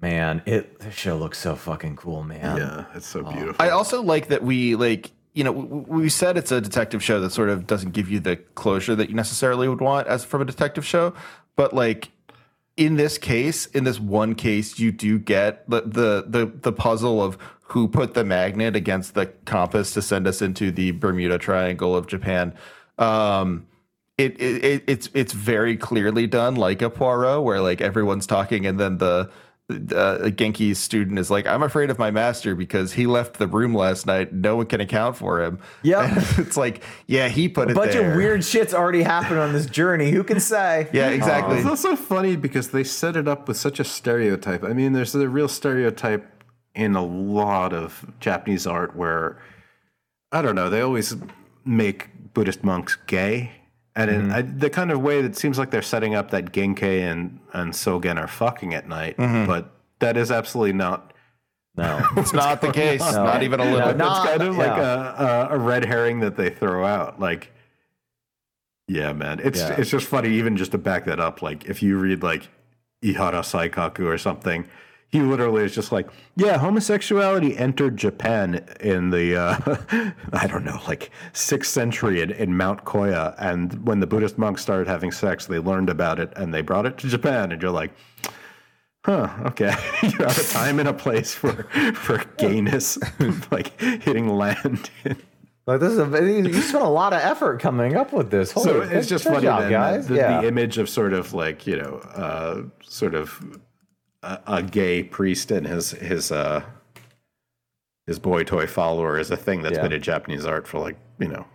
[0.00, 2.56] man, it this show looks so fucking cool, man.
[2.56, 3.56] yeah, it's so beautiful.
[3.58, 5.10] I also like that we like
[5.40, 8.36] you know we said it's a detective show that sort of doesn't give you the
[8.36, 11.14] closure that you necessarily would want as from a detective show,
[11.56, 12.10] but like
[12.76, 17.22] in this case, in this one case, you do get the the the, the puzzle
[17.22, 21.96] of who put the magnet against the compass to send us into the Bermuda Triangle
[21.96, 22.52] of Japan.
[22.98, 23.66] Um,
[24.18, 28.66] it, it, it it's it's very clearly done like a Poirot, where like everyone's talking
[28.66, 29.30] and then the
[29.70, 33.74] uh, Genki's student is like, "I'm afraid of my master because he left the room
[33.74, 34.32] last night.
[34.32, 37.92] No one can account for him." Yeah, it's like, yeah, he put A it bunch
[37.92, 38.10] there.
[38.10, 40.10] of weird shit's already happened on this journey.
[40.10, 40.88] Who can say?
[40.92, 41.58] Yeah, exactly.
[41.58, 44.64] It's also funny because they set it up with such a stereotype.
[44.64, 46.44] I mean, there's a real stereotype
[46.74, 49.38] in a lot of Japanese art where
[50.32, 51.16] I don't know, they always
[51.64, 53.52] make Buddhist monks gay.
[54.00, 54.32] And in mm-hmm.
[54.32, 57.72] I, the kind of way that seems like they're setting up that Genkai and, and
[57.72, 59.46] Sogen are fucking at night, mm-hmm.
[59.46, 61.12] but that is absolutely not.
[61.76, 62.04] No.
[62.16, 63.00] It's not the case.
[63.00, 63.78] Not even a little.
[63.78, 65.48] No, That's not- kind of like yeah.
[65.48, 67.20] a, a, a red herring that they throw out.
[67.20, 67.52] Like,
[68.88, 69.76] yeah, man, it's Yeah.
[69.78, 70.30] it's just funny.
[70.30, 72.48] Even just to back that up, like if you read like
[73.04, 74.68] Ihara Saikaku or something,
[75.12, 80.80] he literally is just like, yeah, homosexuality entered Japan in the uh, I don't know,
[80.86, 85.46] like sixth century in, in Mount Koya, and when the Buddhist monks started having sex,
[85.46, 87.92] they learned about it and they brought it to Japan, and you're like.
[89.02, 89.30] Huh.
[89.46, 89.74] Okay.
[90.02, 91.62] you have a time and a place for
[91.94, 92.98] for gayness,
[93.50, 94.90] like hitting land.
[95.66, 98.50] Like this is a, you spent a lot of effort coming up with this.
[98.50, 100.08] Holy, so it's just funny, job, then, guys.
[100.08, 100.40] The, yeah.
[100.40, 103.40] the image of sort of like you know, uh, sort of
[104.22, 106.62] a, a gay priest and his his uh,
[108.06, 109.82] his boy toy follower is a thing that's Yeah.
[109.82, 111.46] been in Japanese art for like you know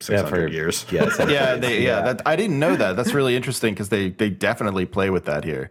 [0.00, 0.86] six hundred yeah, for years.
[0.92, 2.00] Yeah, yeah, they, yeah.
[2.02, 2.96] That, I didn't know that.
[2.96, 5.70] That's really interesting because they they definitely play with that here.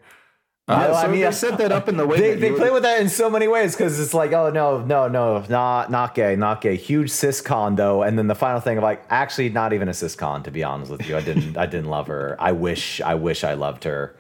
[0.70, 2.50] Yeah, Oh, so I mean, I set that up in the way they, that they
[2.50, 5.44] you- play with that in so many ways because it's like, oh no, no, no,
[5.50, 6.76] not not gay, not gay.
[6.76, 10.44] Huge siscon though, and then the final thing of like, actually, not even a siscon.
[10.44, 12.36] To be honest with you, I didn't, I didn't love her.
[12.40, 14.16] I wish, I wish I loved her.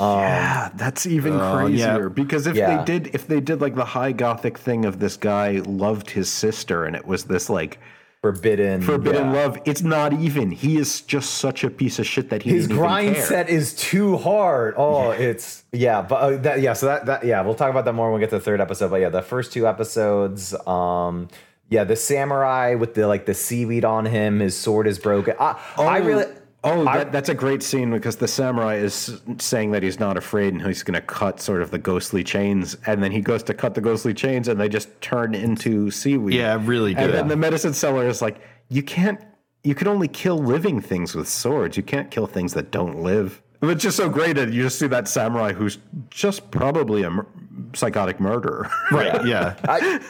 [0.00, 1.94] Yeah, that's even Oh, yeah.
[1.94, 2.08] crazier.
[2.08, 2.78] Because if Yeah.
[2.78, 6.28] they did, if they did like the high gothic thing of this guy loved his
[6.30, 7.78] sister, and it was this like
[8.22, 8.80] Forbidden.
[8.80, 9.42] forbidden yeah.
[9.42, 10.50] love, it's not even.
[10.50, 14.16] He is just such a piece of shit that he His grind set is too
[14.16, 14.74] hard.
[14.78, 16.72] Oh, it's yeah, but uh, that yeah.
[16.72, 18.62] So that that yeah, we'll talk about that more when we get to the third
[18.62, 18.90] episode.
[18.90, 21.28] But yeah, the first two episodes, um,
[21.68, 25.34] yeah, the samurai with the like the seaweed on him, his sword is broken.
[25.38, 26.24] I, I really.
[26.64, 30.16] Oh, I- that, that's a great scene because the samurai is saying that he's not
[30.16, 33.42] afraid and he's going to cut sort of the ghostly chains, and then he goes
[33.44, 36.34] to cut the ghostly chains, and they just turn into seaweed.
[36.34, 39.20] Yeah, really And then the medicine seller is like, "You can't.
[39.62, 41.76] You can only kill living things with swords.
[41.76, 44.78] You can't kill things that don't live." But It's just so great that you just
[44.78, 45.78] see that samurai who's
[46.10, 47.26] just probably a mur-
[47.74, 48.70] psychotic murderer.
[48.90, 49.24] Right.
[49.26, 49.54] Yeah.
[49.66, 50.00] I,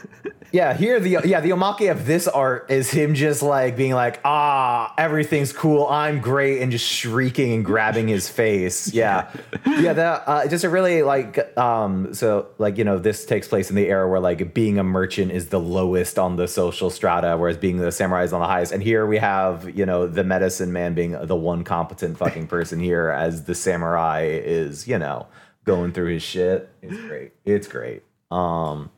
[0.55, 4.21] yeah, here the yeah the omake of this art is him just like being like
[4.25, 8.95] ah everything's cool I'm great and just shrieking and grabbing his face.
[8.95, 9.29] Yeah,
[9.67, 9.95] yeah.
[9.95, 13.75] That uh, just a really like um so like you know this takes place in
[13.75, 17.57] the era where like being a merchant is the lowest on the social strata, whereas
[17.57, 18.71] being the samurai is on the highest.
[18.71, 22.79] And here we have you know the medicine man being the one competent fucking person
[22.79, 25.27] here, as the samurai is you know
[25.65, 26.71] going through his shit.
[26.81, 27.33] It's great.
[27.45, 28.05] It's great.
[28.31, 28.91] Um.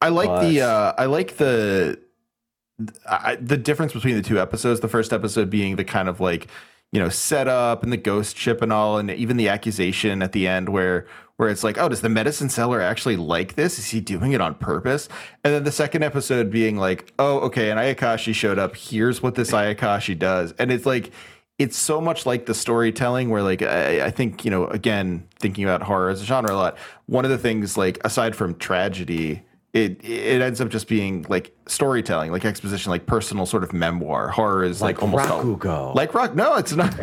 [0.00, 1.98] I like the uh, I like the
[3.06, 4.80] I, the difference between the two episodes.
[4.80, 6.48] The first episode being the kind of like
[6.92, 10.46] you know setup and the ghost ship and all, and even the accusation at the
[10.46, 11.06] end where
[11.36, 13.78] where it's like, oh, does the medicine seller actually like this?
[13.78, 15.08] Is he doing it on purpose?
[15.44, 18.76] And then the second episode being like, oh, okay, and Ayakashi showed up.
[18.76, 21.10] Here's what this Ayakashi does, and it's like.
[21.58, 25.64] It's so much like the storytelling where like I, I think, you know, again, thinking
[25.64, 29.42] about horror as a genre a lot, one of the things like aside from tragedy,
[29.76, 34.28] it it ends up just being like storytelling, like exposition, like personal sort of memoir.
[34.28, 35.30] Horror is like, Like almost
[35.68, 36.34] all- like rock.
[36.34, 36.94] No, it's not.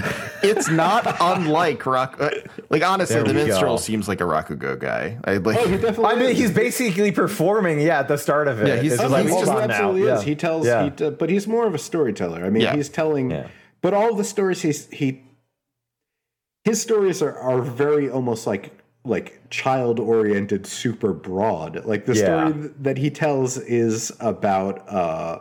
[0.41, 2.17] It's not unlike rock.
[2.19, 2.29] uh,
[2.69, 3.81] Like honestly, There the minstrel go.
[3.81, 5.17] seems like a Rakugo guy.
[5.25, 5.57] I like.
[5.57, 6.05] Oh, he definitely.
[6.05, 6.37] I mean, is.
[6.39, 8.67] he's basically performing, yeah, at the start of it.
[8.67, 9.73] Yeah, he's- It's Oh, like, he's hold just on now.
[9.75, 10.17] absolutely Yeah.
[10.17, 10.23] is.
[10.23, 10.83] He tells, Yeah.
[10.85, 12.43] he d- but he's more of a storyteller.
[12.45, 12.75] I mean, Yeah.
[12.75, 13.47] he's telling, Yeah.
[13.81, 15.21] but all the stories he's he,
[16.63, 18.71] his stories are are very almost like
[19.05, 21.85] like child oriented, super broad.
[21.85, 22.49] Like the Yeah.
[22.49, 25.39] story that he tells is about, uh,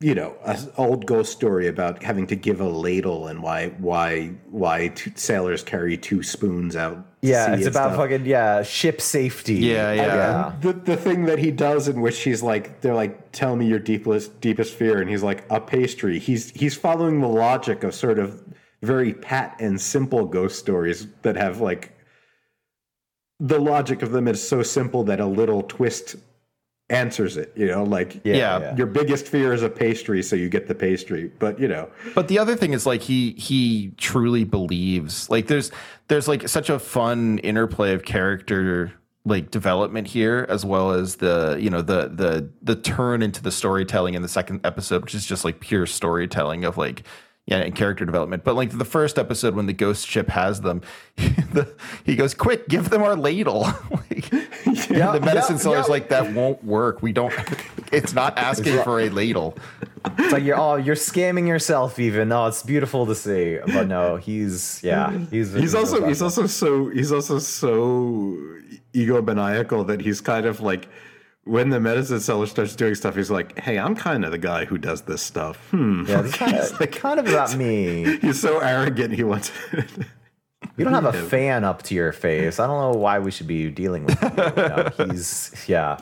[0.00, 4.26] you know, an old ghost story about having to give a ladle and why why
[4.50, 6.96] why two sailors carry two spoons out.
[7.22, 7.96] to Yeah, sea it's about stuff.
[7.96, 9.54] fucking, yeah, ship safety.
[9.54, 10.04] Yeah, yeah.
[10.04, 10.52] yeah.
[10.60, 13.78] the the thing that he does in which he's like they're like tell me your
[13.78, 18.18] deepest deepest fear and he's like a pastry he's he's following the logic of sort
[18.18, 18.44] of
[18.82, 21.95] very pat and simple ghost stories that have like
[23.40, 26.16] the logic of them is so simple that a little twist
[26.88, 28.74] answers it you know like Yeah.
[28.76, 31.32] your biggest fear is a pastry so you get the pastry.
[31.40, 31.88] But you know.
[32.14, 35.72] But the other thing is like he he truly believes like there's
[36.08, 38.92] there's like such a fun interplay of character
[39.24, 43.50] like development here as well as the you know the the the turn into the
[43.50, 47.02] storytelling in the second episode which is just like pure storytelling of like
[47.46, 50.82] yeah and character development but like the first episode when the ghost ship has them
[51.16, 51.72] the,
[52.04, 53.60] he goes quick give them our ladle
[53.90, 54.30] like,
[54.90, 55.92] Yeah, the medicine yeah, seller's yeah.
[55.92, 57.32] like that won't work we don't
[57.92, 59.56] it's not asking for a ladle
[60.18, 62.30] It's like you're, oh, you're scamming yourself even.
[62.30, 63.58] Oh, it's beautiful to see.
[63.66, 68.38] But no, he's, yeah, he's, he's also he's also so he's also so
[68.94, 70.88] egomaniacal that he's kind of like
[71.46, 74.64] when the medicine seller starts doing stuff he's like hey i'm kind of the guy
[74.64, 78.18] who does this stuff hmm yeah, it's kind of, like- kind of about me.
[78.22, 79.50] he's so arrogant he wants
[80.76, 82.58] You don't have a fan up to your face.
[82.60, 85.10] I don't know why we should be dealing with him.
[85.10, 85.98] He's yeah.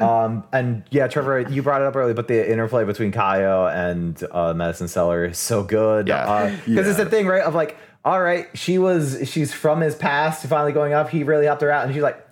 [0.00, 4.22] Um and yeah, Trevor, you brought it up earlier, but the interplay between Kayo and
[4.32, 6.08] uh, Medicine Seller is so good.
[6.08, 6.54] Yeah.
[6.66, 7.42] because it's the thing, right?
[7.42, 11.08] Of like, all right, she was she's from his past, finally going up.
[11.08, 12.24] He really helped her out, and she's like.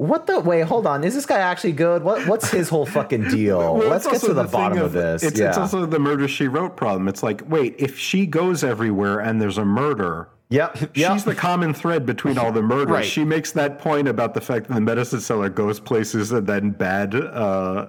[0.00, 0.62] What the wait?
[0.62, 1.04] Hold on.
[1.04, 2.02] Is this guy actually good?
[2.02, 3.58] What what's his whole fucking deal?
[3.76, 5.22] Well, Let's get to the, thing bottom of, this.
[5.22, 5.50] It's, yeah.
[5.50, 7.06] it's also the murder she wrote problem.
[7.06, 10.74] It's like, wait, if she goes everywhere and there's a murder, yep.
[10.96, 11.12] Yep.
[11.12, 12.90] she's the common thread between all the murders.
[12.90, 13.04] Right.
[13.04, 16.70] She makes that point about the fact that the medicine seller goes places and then
[16.70, 17.88] bad, uh,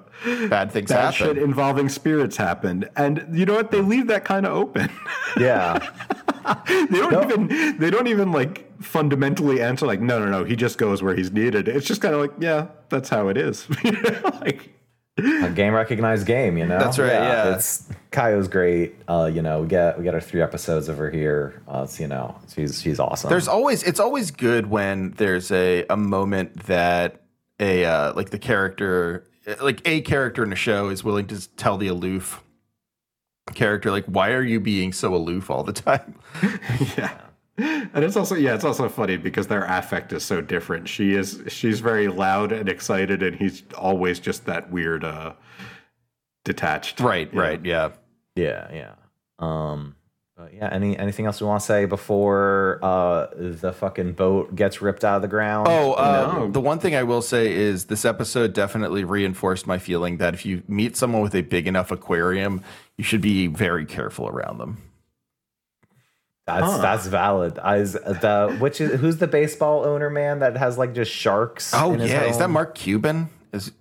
[0.49, 2.89] bad things bad happen shit involving spirits happened.
[2.97, 3.71] And you know what?
[3.71, 4.89] They leave that kind of open.
[5.39, 5.79] yeah.
[6.67, 10.77] they don't even they don't even like fundamentally answer like no no no he just
[10.77, 11.67] goes where he's needed.
[11.67, 13.67] It's just kind of like yeah that's how it is.
[14.41, 14.71] Like
[15.17, 16.79] a game recognized game, you know.
[16.79, 17.55] That's right, yeah.
[17.55, 18.95] It's Kayo's great.
[19.07, 21.61] Uh, you know, we get we get our three episodes over here.
[21.67, 23.29] Uh, it's, you know, she's she's awesome.
[23.29, 27.21] There's always it's always good when there's a a moment that
[27.59, 29.27] a uh, like the character
[29.61, 32.43] like a character in a show is willing to tell the aloof
[33.53, 36.15] character like why are you being so aloof all the time
[36.97, 37.17] yeah
[37.61, 40.87] and it's also yeah, it's also funny because their affect is so different.
[40.87, 45.33] She is she's very loud and excited, and he's always just that weird, uh,
[46.43, 46.99] detached.
[46.99, 47.91] Right, right, yeah.
[48.35, 48.93] Yeah, yeah.
[49.39, 49.95] Um,
[50.41, 50.69] but yeah.
[50.71, 55.17] Any anything else we want to say before uh the fucking boat gets ripped out
[55.17, 55.67] of the ground?
[55.69, 56.49] Oh, uh, No.
[56.51, 60.45] the one thing I will say is this episode definitely reinforced my feeling that if
[60.45, 62.63] you meet someone with a big enough aquarium,
[62.97, 64.81] you should be very careful around them.
[66.47, 66.77] that's Huh.
[66.79, 67.59] that's valid.
[67.63, 71.71] Is the which is who's the baseball owner man that has like just sharks?
[71.75, 72.49] Oh in his yeah, is that?
[72.49, 73.29] Mark Cuban?
[73.53, 73.71] Is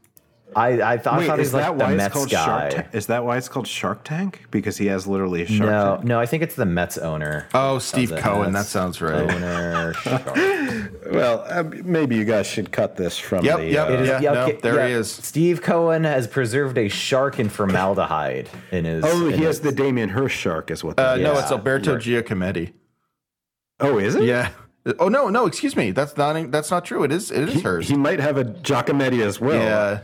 [0.57, 2.13] I I thought, I Wait, thought he is was that like the why it's Mets
[2.15, 2.45] called guy.
[2.45, 2.87] Shark Tank?
[2.93, 4.43] Is that why it's called Shark Tank?
[4.51, 6.05] Because he has literally a shark No, tank.
[6.07, 7.47] no, I think it's the Mets owner.
[7.55, 8.23] oh Steve Does it?
[8.23, 8.53] Cohen?
[8.53, 9.31] That sounds right.
[9.31, 9.95] Owner.
[10.03, 10.37] shark.
[11.13, 13.67] Well, uh, maybe you guys should cut this from Yep, the.
[13.67, 13.89] yep.
[13.89, 14.87] uh, It is- Yeah, yeah, no, there yeah.
[14.89, 15.11] he is.
[15.13, 19.05] Steve Cohen has preserved a shark in formaldehyde in his.
[19.07, 20.99] Oh, in he has his- the Damien Hirst shark, is what.
[20.99, 22.73] Uh, that No, it's Alberto Giacometti.
[23.81, 24.25] oh, is it?
[24.25, 24.51] Yeah.
[24.99, 25.91] Oh no, no, excuse me.
[25.91, 27.05] That's not that's not true.
[27.05, 27.87] It is it is hers.
[27.89, 29.61] He might have a Giacometti as well.
[29.63, 30.01] Yeah.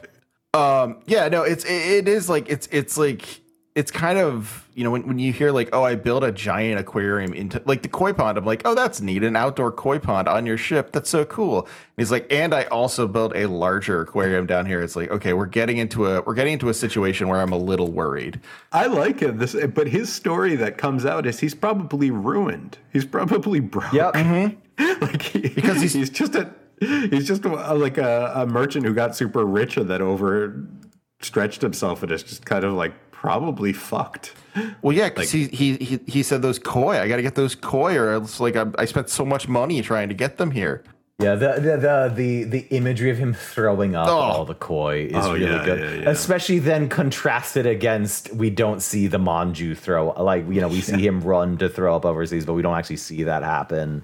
[0.57, 3.41] Um, yeah, no, it's it, it is like it's it's like
[3.75, 6.81] it's kind of you know when, when you hear like oh I built a giant
[6.81, 10.29] aquarium into like the koi pond I'm like oh that's neat an outdoor koi pond
[10.29, 11.69] on your ship that's so cool and
[11.99, 15.45] he's like and I also built a larger aquarium down here it's like okay we're
[15.45, 18.41] getting into a we're getting into a situation where I'm a little worried
[18.73, 19.37] I like him.
[19.37, 22.79] This, but his story that comes out is he's probably ruined.
[22.95, 23.93] He's probably broke.
[23.93, 24.15] Yep.
[25.03, 26.51] like he, Because he's- he's just a
[26.81, 32.13] he's just like a, a merchant who got super rich and then overstretched himself and
[32.13, 34.35] is just kind of like probably fucked.
[34.83, 37.55] well yeah because he, he he he said those koi I got to get those
[37.55, 40.85] koi or else like I, I spent so much money trying to get them here
[41.19, 44.13] Yeah, the, the the the the imagery of him throwing up Oh.
[44.19, 45.81] all the koi is Oh, really yeah, good.
[45.81, 46.11] yeah, yeah.
[46.11, 51.05] Especially then contrasted against we don't see the Manju throw like you know we see
[51.05, 54.03] him run to throw up overseas, but we don't actually see that happen.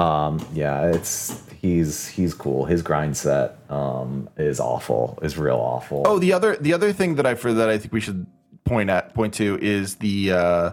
[0.00, 2.64] Um, yeah, it's he's he's cool.
[2.64, 5.18] His grind set um, is awful.
[5.20, 6.02] Is real awful.
[6.06, 8.26] Oh, the other the other thing that I for that I think we should
[8.64, 10.70] point at point to is the uh,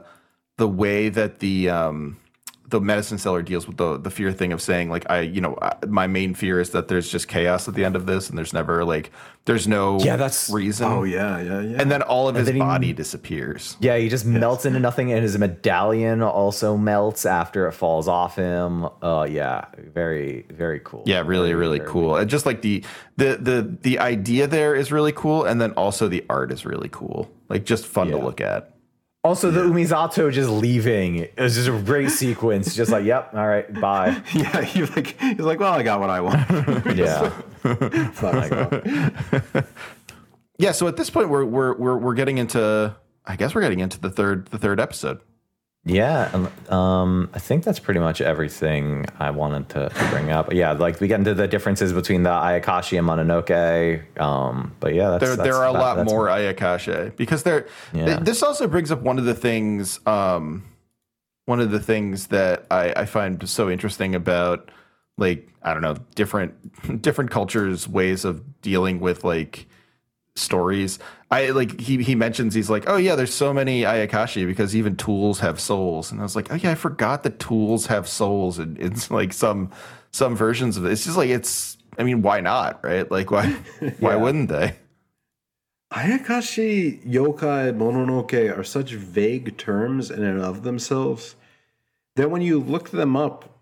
[0.56, 2.18] the way that the um,
[2.70, 5.58] the medicine seller deals with the the fear thing of saying like I you know
[5.62, 8.38] I, my main fear is that there's just chaos at the end of this and
[8.38, 9.10] there's never like
[9.46, 10.86] there's no Yeah, that's- reason.
[10.92, 11.82] Oh yeah, yeah, yeah.
[11.82, 13.78] And then all of his then he- body disappears.
[13.80, 18.36] Yeah, he just melts into nothing, and his medallion also melts after it falls off
[18.36, 18.90] him.
[19.02, 21.04] Uh, yeah, very, very cool.
[21.06, 22.18] Yeah, really, Very, really very cool.
[22.18, 22.84] And just like the
[23.16, 26.90] the the the idea there is really cool, and then also the art is really
[26.92, 27.32] cool.
[27.48, 28.74] Like just fun to look at.
[29.28, 32.74] Also, the Umizato just leaving it was just a great sequence.
[32.74, 34.22] Just like, yep, all right, bye.
[34.34, 36.50] yeah, he like he's like, well, I got what I want.
[36.96, 37.34] Yeah,
[40.58, 42.96] Yeah, so at this point we're we're we're we're getting into
[43.26, 45.20] I guess we're getting into the third the third episode.
[45.88, 46.48] Yeah.
[46.70, 50.52] um, I think that's pretty much everything I wanted to, to bring up.
[50.52, 54.20] Yeah, like we get into the differences between the Ayakashi and Mononoke.
[54.20, 58.06] Um, but yeah, that's, There that's there are a lot more Ayakashi because there Yeah.
[58.06, 60.66] th- this also brings up one of the things um
[61.46, 64.70] one of the things that I, I find so interesting about
[65.18, 69.67] like I don't know different different cultures ways of dealing with like
[70.38, 71.00] stories.
[71.30, 74.96] I like he he mentions he's like, oh yeah, there's so many Ayakashi because even
[74.96, 78.60] tools have souls, and I was like, oh yeah, I forgot that tools have souls,
[78.60, 79.72] and it's like some
[80.12, 80.92] some versions of it.
[80.92, 81.78] It's just like it's.
[82.00, 83.10] I mean, why not, right?
[83.10, 83.48] Like why
[84.00, 84.76] why wouldn't they?
[85.92, 91.36] Ayakashi, yokai, mononoke are such vague terms in and of themselves
[92.18, 93.57] that when you look them up,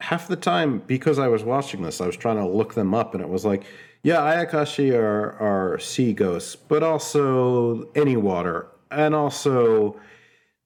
[0.00, 3.14] half the time, because I was watching this, I was trying to look them up,
[3.14, 3.64] and it was like,
[4.02, 10.00] yeah, Ayakashi are, are sea ghosts, but also any water, and also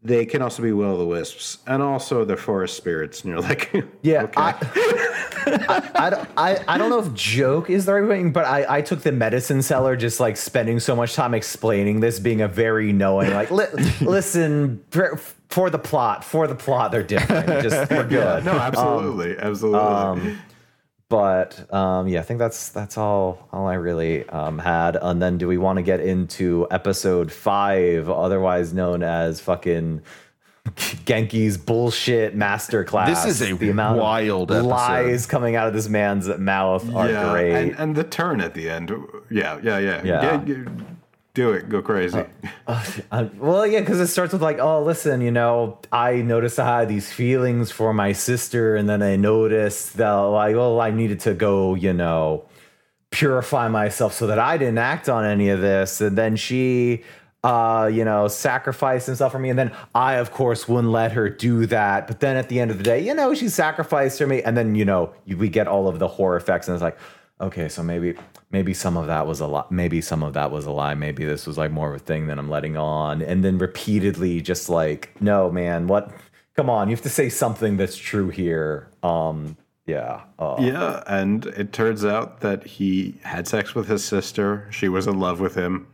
[0.05, 3.23] they can also be will o' the wisps, and also they're forest spirits.
[3.23, 3.73] And you're like,
[4.03, 4.35] Yeah, okay.
[4.41, 8.67] I, I, don't- I, I don't know if joke is the right thing, but I,
[8.79, 12.49] I took the medicine seller just like spending so much time explaining this, being a
[12.49, 13.65] very knowing, like, li-
[14.03, 15.17] listen, for,
[15.49, 17.47] for the plot, for the plot, they're different.
[17.63, 18.45] Just, we're good.
[18.45, 19.81] no, absolutely, um, absolutely.
[19.81, 20.39] Um,
[21.09, 24.97] But um, yeah, I think that's that's all all I really um, had.
[24.97, 30.01] And then, do we want to get into episode five, otherwise known as fucking
[30.67, 33.07] Genkai's bullshit masterclass?
[33.07, 34.69] This is a the amount wild of episode.
[34.71, 37.53] lies coming out of this man's mouth are yeah, great.
[37.53, 38.91] And, and the turn at the end.
[39.31, 40.03] Yeah, yeah, yeah.
[40.03, 40.65] Yeah.
[41.35, 41.69] Do it.
[41.69, 42.25] Go crazy.
[42.67, 46.79] Uh, well, yeah, because it starts with like, oh, listen, you know, I noticed I
[46.79, 51.21] had these feelings for my sister, and then I noticed that, like, well, I needed
[51.21, 52.47] to go, you know,
[53.11, 57.05] purify myself so that I didn't act on any of this, and then she
[57.45, 59.51] uh, you know, sacrificed himself for me.
[59.51, 62.07] And then I, of course, wouldn't let her do that.
[62.07, 64.43] But then at the end of the day, you know, she sacrificed for me.
[64.43, 66.69] And then, you know, we get all of the horror effects.
[66.69, 66.97] And it's like,
[67.41, 68.15] okay, so maybe,
[68.51, 69.65] maybe some of that was a lie.
[69.71, 70.95] Maybe some of that was a lie.
[70.95, 73.23] Maybe this was like more of a thing than I'm letting on.
[73.23, 76.13] And then repeatedly just like, no, man, what?
[76.57, 78.89] Come on, you have to say something that's true here.
[79.03, 79.57] Um,
[79.87, 80.23] yeah.
[80.39, 84.69] Uh, Yeah, and it turns out that he had sex with his sister.
[84.71, 85.89] She was in love with him.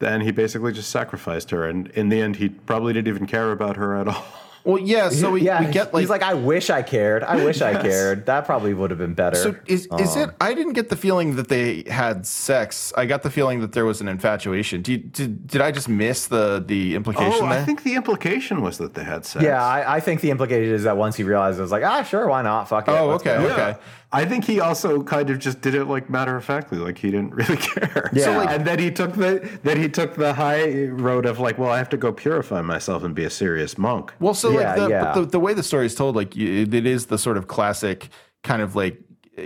[0.00, 3.52] Then he basically just sacrificed her, and in the end, he probably didn't even care
[3.52, 4.24] about her at all.
[4.64, 5.08] Well, yeah.
[5.08, 7.24] So we, yeah, we get like he's like, I wish I cared.
[7.24, 8.26] I wish I cared.
[8.26, 9.36] That probably would have been better.
[9.36, 10.30] So is is it?
[10.40, 12.92] I didn't get the feeling that they had sex.
[12.96, 14.82] I got the feeling that there was an infatuation.
[14.82, 17.60] Do you, did did I just miss the the implication Oh, there?
[17.60, 19.44] I think the implication was that they had sex.
[19.44, 22.02] yeah, I, I think the implication is that once he realized, it was like, ah,
[22.04, 22.68] sure, why not?
[22.68, 22.92] Fuck it.
[22.92, 23.52] oh, let's okay, go.
[23.52, 23.76] okay.
[24.14, 27.10] I think he also kind of just did it like matter of factly, like he
[27.10, 28.10] didn't really care.
[28.12, 28.24] Yeah.
[28.24, 31.56] So, like- and then he took the then he took the high road of like,
[31.58, 34.12] well, I have to go purify myself and be a serious monk.
[34.20, 35.12] Well, so Yeah, like the, yeah.
[35.14, 38.08] the the way the story is told, like it is the sort of classic
[38.42, 38.98] kind of like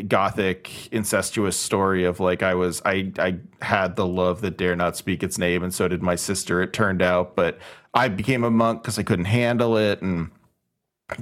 [0.08, 4.96] gothic incestuous story of like I was I I had the love that dare not
[4.96, 6.60] speak its name, and so did my sister.
[6.62, 7.58] It turned out, but
[7.94, 10.30] I became a monk because I couldn't handle it, and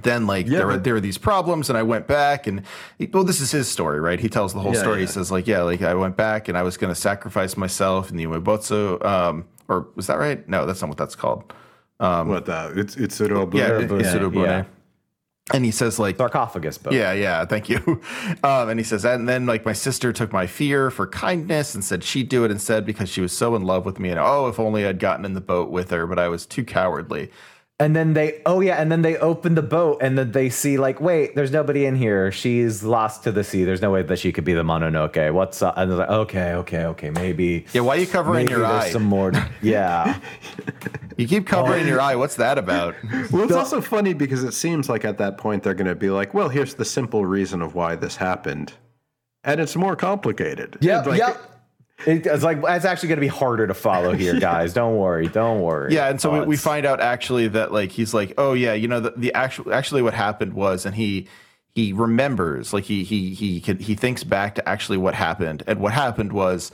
[0.00, 2.62] then like there were there were these problems and I went back and
[3.12, 5.46] well this is his story right he tells the whole Yeah, story he says like
[5.46, 9.04] yeah like I went back and I was going to sacrifice myself in the Umibozu
[9.04, 11.52] um or was that right no that's not what that's called
[11.98, 13.54] what the it's it's Urobu.
[13.54, 14.44] yeah, Urobune, Isurubune.
[14.46, 14.64] yeah.
[15.52, 16.92] and he says like Sarcophagus boat.
[16.94, 18.00] yeah, yeah, thank you.
[18.42, 21.82] Um, and he says, and then like my sister took my fear for kindness and
[21.82, 24.10] said she'd do it instead because she was so in love with me.
[24.10, 26.62] And oh, if only I'd gotten in the boat with her, but I was too
[26.64, 27.30] cowardly.
[27.80, 30.78] And then they, oh yeah, and then they open the boat and then they see
[30.78, 32.30] like, wait, there's nobody in here.
[32.30, 33.64] She's lost to the sea.
[33.64, 35.32] There's no way that she could be the Mononoke.
[35.32, 35.74] What's up?
[35.76, 37.66] And they're like, okay, okay, okay, maybe.
[37.72, 38.90] Yeah, why are you covering maybe your there's eye?
[38.90, 39.32] Some more.
[39.62, 40.20] Yeah.
[41.16, 42.04] You keep covering your oh.
[42.04, 42.16] eye.
[42.16, 42.94] What's that about?
[43.30, 46.10] Well, it's also funny because it seems like at that point they're going to be
[46.10, 48.72] like, well, here's the simple reason of why this happened,
[49.42, 50.76] and it's more complicated.
[50.80, 51.00] Yeah.
[51.00, 51.53] Like, yep.
[52.06, 54.72] It- It's like it's actually going to be harder to follow here, guys.
[54.72, 55.28] Don't worry.
[55.28, 55.94] Don't worry.
[55.94, 58.88] Yeah, and so we, we find out actually that like he's like, oh yeah, you
[58.88, 61.28] know the, the actual actually what happened was, and he
[61.74, 65.80] he remembers like he he he can, he thinks back to actually what happened, and
[65.80, 66.72] what happened was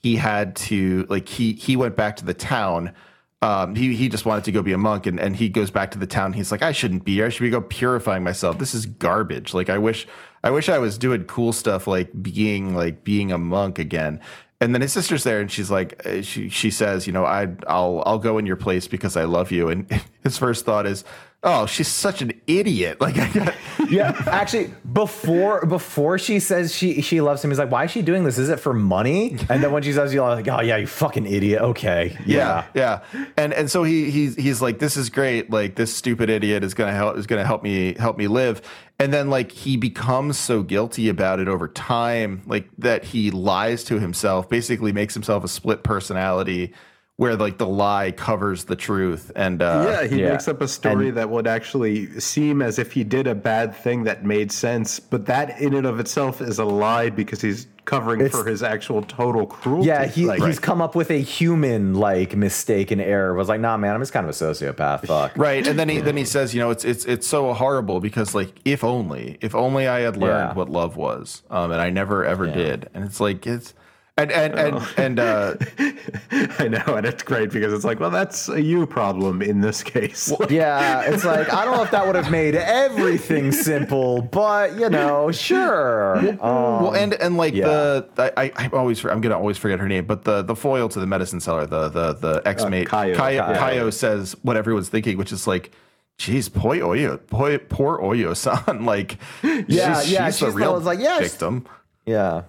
[0.00, 2.92] he had to like he he went back to the town.
[3.40, 5.92] Um, he he just wanted to go be a monk, and and he goes back
[5.92, 6.32] to the town.
[6.34, 7.26] He's like, I shouldn't be here.
[7.26, 8.58] I should be go purifying myself.
[8.58, 9.54] This is garbage.
[9.54, 10.06] Like I wish
[10.44, 14.20] I wish I was doing cool stuff like being like being a monk again.
[14.60, 17.48] And then his sister's there, and she's like, uh, she she says, you know, I
[17.68, 19.68] I'll I'll go in your place because I love you.
[19.68, 19.88] And
[20.24, 21.04] his first thought is,
[21.42, 22.98] oh, she's such an idiot.
[23.08, 23.54] Like I got,
[23.90, 28.02] yeah, actually, before before she says she she loves him, he's like, "Why is she
[28.02, 28.36] doing this?
[28.36, 31.24] Is it for money?" And then when she says, "You're like, oh yeah, you fucking
[31.24, 33.02] idiot." Okay, yeah, yeah.
[33.38, 35.48] And and so he he's he's like, this is great.
[35.50, 38.60] Like this stupid idiot is gonna help is gonna help me help me live.
[38.98, 43.84] And then like he becomes so guilty about it over time, like that he lies
[43.84, 46.74] to himself, basically makes himself a split personality
[47.18, 49.32] where like the lie covers the truth.
[49.34, 50.30] And uh Yeah, he Yeah.
[50.30, 54.04] makes up a story that would actually seem as if he did a bad thing
[54.04, 58.28] that made sense, but that in and of itself is a lie because he's covering
[58.28, 59.88] for his actual total cruelty.
[59.88, 63.34] Yeah, he, Like, he's come up with a human like mistake and error.
[63.34, 65.06] Was like, nah, man, I'm just kind of a sociopath.
[65.06, 65.32] Fuck.
[65.36, 68.32] Right, and then he then he says, you know, it's it's it's so horrible because
[68.32, 70.54] like if only if only I had learned Yeah.
[70.54, 73.74] what love was, um, and I never ever did, and it's like it's
[74.18, 75.54] and and and and uh,
[76.58, 79.82] I know, and it's great because it's like, well, that's a you problem in this
[79.82, 80.32] case.
[80.50, 84.90] Yeah, it's like I don't know if that would have made everything simple, but you
[84.90, 86.18] know, sure.
[86.18, 86.38] Um,
[86.82, 87.66] well, and and like yeah.
[87.66, 90.88] the I, I I'm always I'm gonna always forget her name, but the the foil
[90.88, 93.14] to the medicine seller, the the the ex mate Kayo.
[93.14, 93.56] Kayo, Kayo.
[93.56, 95.72] Kayo says what everyone's thinking, which is like.
[96.20, 98.84] Geez, poor Oyo, poor, poor Oyo san.
[98.84, 101.30] Like, Yeah, she's, yeah, she's she's the real like, yes.
[101.30, 101.64] victim.
[102.06, 102.42] Yeah.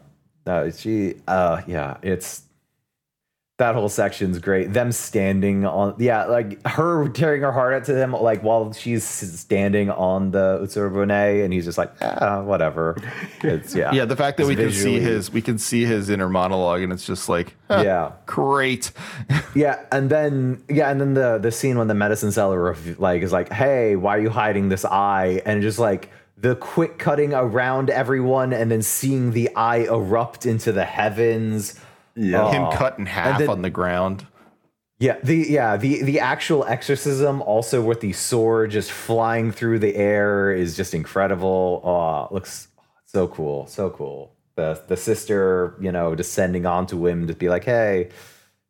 [0.49, 2.41] No, she uh yeah, it's
[3.59, 4.71] that whole section's great.
[4.73, 9.03] Them standing on yeah, like her tearing her heart out to them, like while she's
[9.03, 12.97] standing on the Utsurobune and he's just like, ah, whatever.
[13.43, 13.91] It's yeah.
[13.93, 16.81] Yeah, the fact that It's we can see his we can see his inner monologue,
[16.81, 18.11] and it's just like, huh, Yeah.
[18.25, 18.91] great.
[19.55, 23.31] Yeah, and then yeah, and then the the scene when the medicine seller like is
[23.31, 26.09] like, "Hey, why are you hiding this eye?" And just like
[26.39, 31.79] the quick cutting around everyone, and then seeing the eye erupt into the heavens.
[32.15, 32.51] Yeah.
[32.51, 34.25] Him cut in half then- on the ground.
[35.01, 39.95] Yeah, the yeah the the actual exorcism, also with the sword just flying through the
[39.95, 41.81] air, is just incredible.
[41.85, 42.67] Oh, looks
[43.05, 44.35] so cool, so cool.
[44.55, 48.09] The the sister, you know, descending onto him to be like, "Hey,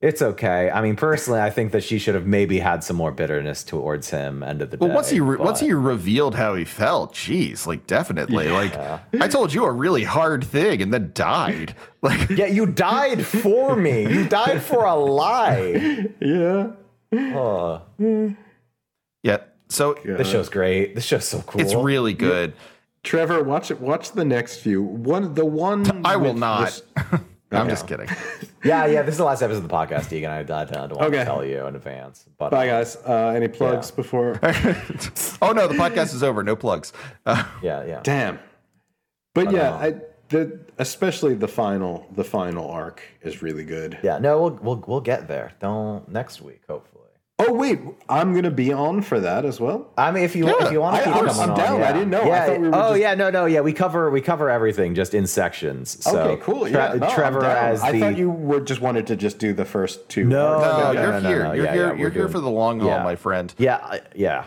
[0.02, 0.70] It's okay.
[0.72, 4.12] I mean, personally, I think that she should have maybe had some more bitterness towards
[4.12, 4.42] him.
[4.44, 4.86] End of the day.
[4.86, 8.74] Well, once he re- but- once he revealed how he felt, jeez, like definitely, like
[9.20, 11.76] I told you a really hard thing and then died.
[12.02, 14.04] Like yeah, you died for me.
[14.04, 16.08] You died for a lie.
[16.22, 16.72] Yeah.
[17.12, 17.82] Oh,
[19.22, 20.96] yeah, so this show's great.
[20.96, 21.60] This show's so cool.
[21.60, 22.54] it's really good.
[23.04, 23.82] Trevor, watch it.
[23.82, 24.82] Watch the next few.
[24.82, 26.06] One, the one.
[26.06, 26.82] I will not.
[26.96, 27.20] this-
[27.52, 28.08] I'm just kidding.
[28.64, 29.02] yeah, yeah.
[29.02, 30.30] This is the last episode of the podcast, Deegan.
[30.30, 31.18] I, I don't want Okay.
[31.20, 32.26] to tell you in advance.
[32.38, 32.96] But Bye, uh, guys.
[32.98, 33.96] Uh, any plugs Yeah.
[33.96, 34.40] before?
[35.42, 36.44] oh no, the podcast is over.
[36.44, 36.94] No plugs.
[37.26, 38.02] Uh, yeah, yeah.
[38.04, 38.40] Damn.
[39.34, 39.96] But yeah, I,
[40.30, 43.98] the especially the final the final arc is really good.
[44.04, 45.54] Yeah, no, we'll we'll we'll get there.
[45.60, 46.99] Don't next week, hopefully.
[47.42, 47.80] Oh wait,
[48.10, 49.88] I'm gonna be on for that as well.
[49.98, 51.58] I mean, if you Yeah, if you want I- to keep I'm- coming I'm on,
[51.58, 51.84] down.
[51.84, 52.22] I didn't know.
[52.22, 53.62] I Yeah, thought we were oh just- yeah, no, no, yeah.
[53.62, 56.04] We cover we cover everything just in sections.
[56.04, 56.62] So okay, cool.
[56.62, 59.54] Tre- Yeah, no, Trevor as the I thought you were just wanted to just do
[59.54, 60.26] the first two.
[60.26, 60.64] No, arcs.
[60.64, 61.44] no, no, you're no, no, here.
[61.44, 61.52] no.
[61.54, 61.82] You're Yeah, here.
[61.82, 63.04] yeah, you're we're here doing- for the long haul, Yeah.
[63.04, 63.54] my friend.
[63.58, 64.44] yeah, yeah.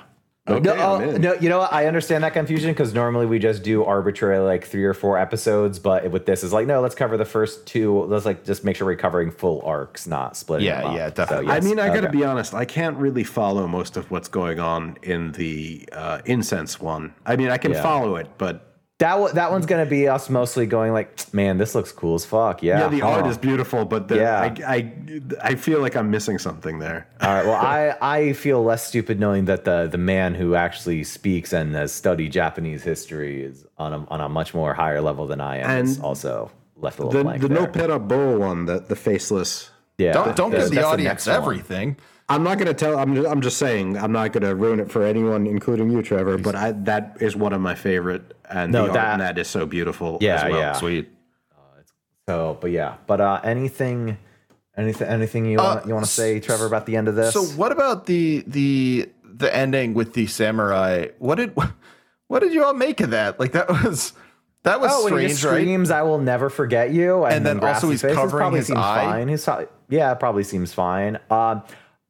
[0.48, 1.72] Okay, no, oh, no, you know what?
[1.72, 5.78] I understand that confusion because normally we just do arbitrary like three or four episodes,
[5.78, 8.02] but with this is like no, let's cover the first two.
[8.06, 10.66] Let's like just make sure we're covering full arcs, not splitting.
[10.66, 10.96] Yeah, them up.
[10.96, 11.52] yeah, So, definitely.
[11.52, 12.18] I mean, I got to okay.
[12.18, 12.54] be honest.
[12.54, 17.14] I can't really follow most of what's going on in the uh, incense one.
[17.24, 17.82] I mean, I can Yeah.
[17.82, 21.74] follow it, but that one- that one's gonna be us mostly going like, man, this
[21.74, 22.62] looks cool as fuck.
[22.62, 23.84] Yeah, yeah, the art is beautiful.
[23.84, 24.40] But the, Yeah.
[24.40, 24.92] I, I,
[25.42, 27.08] I feel like I'm missing something there.
[27.20, 27.44] All right.
[27.44, 31.74] Well, I, I feel less stupid knowing that the the man who actually speaks and
[31.74, 35.58] has studied Japanese history is on a on a much more higher level than I
[35.58, 35.84] am.
[35.84, 37.60] is And also left a little The blank the there.
[37.60, 39.70] no pera bo one, the the faceless.
[39.98, 40.12] yeah.
[40.12, 41.88] Don't don't that's- give the that's audience everything.
[41.88, 41.96] one.
[42.28, 42.28] Everything.
[42.28, 42.98] I'm not gonna tell.
[42.98, 43.96] I'm just, I'm just saying.
[43.98, 46.38] I'm not gonna ruin it for anyone, including you, Trevor.
[46.38, 49.48] But I, that is one of my favorite, and No, the that- in that is
[49.48, 50.18] so beautiful.
[50.20, 50.60] Yeah, as well.
[50.60, 50.72] yeah.
[50.72, 51.08] Sweet.
[52.28, 52.96] So, but yeah.
[53.06, 54.16] But uh, anything,
[54.76, 57.32] anything, anything you want you want to say, Trevor, about the end of this?
[57.34, 61.08] So what about the the the ending with the samurai?
[61.18, 61.56] What did
[62.28, 63.40] what did you all make of that?
[63.40, 64.12] Like that was
[64.62, 65.50] that was Oh, when he strange, just right?
[65.62, 68.58] screams, "I will never forget you," and, And then also grassy he's faces covering probably
[68.60, 69.04] his seems eye.
[69.04, 69.28] Fine.
[69.28, 71.18] He's probably, yeah, it probably seems fine.
[71.28, 71.62] Um,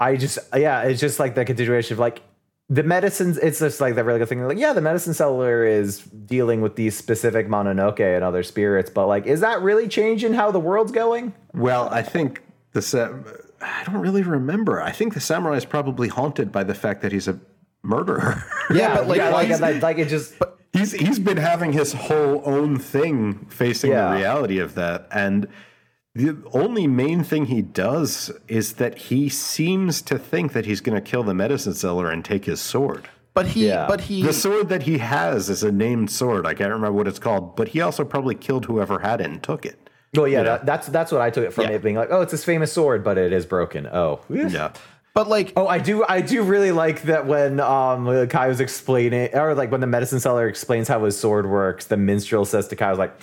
[0.03, 2.23] I just yeah, it's just like the continuation of like
[2.69, 3.39] the medicines.
[3.39, 4.43] It's just like the really good thing.
[4.47, 9.07] Like yeah, the medicine seller is dealing with these specific Mononoke and other spirits, but
[9.07, 11.35] like, is that really changing how the world's going?
[11.55, 12.43] Well, I think
[12.73, 13.11] the sa-
[13.61, 14.83] I don't really remember.
[14.83, 17.39] I think the samurai is probably haunted by the fact that he's a
[17.83, 18.43] murderer.
[18.73, 20.35] Yeah, but like, yeah, like, like, like it just.
[20.73, 24.11] he's he's been having his whole own thing facing Yeah.
[24.11, 25.47] the reality of that and
[26.15, 30.95] the only main thing he does is that he seems to think that he's going
[30.95, 33.09] to kill the medicine seller and take his sword.
[33.35, 33.87] but he Yeah.
[33.89, 36.47] but he The sword that he has is a named sword.
[36.47, 39.43] I can't remember what it's called, but he also probably killed whoever had it and
[39.43, 39.79] took it.
[40.15, 41.71] Well, yeah, that, that's that's what I took it from Yeah.
[41.77, 43.87] it being like, oh, it's his famous sword, but it is broken.
[43.87, 44.73] Oh, Yeah.
[45.15, 46.05] but like Oh, I do.
[46.07, 50.21] I do really like that when um Kai was explaining, or like when the medicine
[50.21, 51.87] seller explains how his sword works.
[51.87, 53.15] The minstrel says to Kai, "Was like,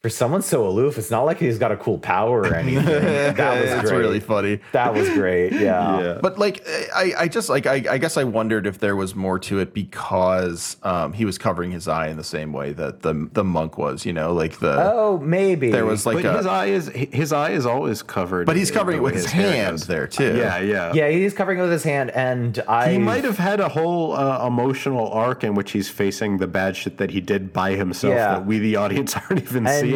[0.00, 2.84] for someone so aloof, it's not like he's got a cool power or anything."
[3.34, 3.98] that was it's great.
[3.98, 4.60] really funny.
[4.72, 5.52] That was great.
[5.52, 6.18] Yeah.
[6.22, 6.64] But like,
[6.94, 9.74] I, I just like, I, I guess I wondered if there was more to it
[9.74, 13.76] because um, he was covering his eye in the same way that the the monk
[13.76, 14.06] was.
[14.06, 17.32] You know, like the Oh, maybe there was like But a, his eye is his
[17.32, 18.46] eye is always covered.
[18.46, 20.36] but he's covering it with way his hair hand there too.
[20.36, 20.92] Yeah, yeah.
[20.94, 24.12] Yeah, he's covering it with his hand, and I He might have had a whole
[24.12, 28.14] uh, emotional arc in which he's facing the bad shit that he did by himself
[28.14, 28.34] Yeah.
[28.34, 29.87] that we, the audience, aren't even And, seeing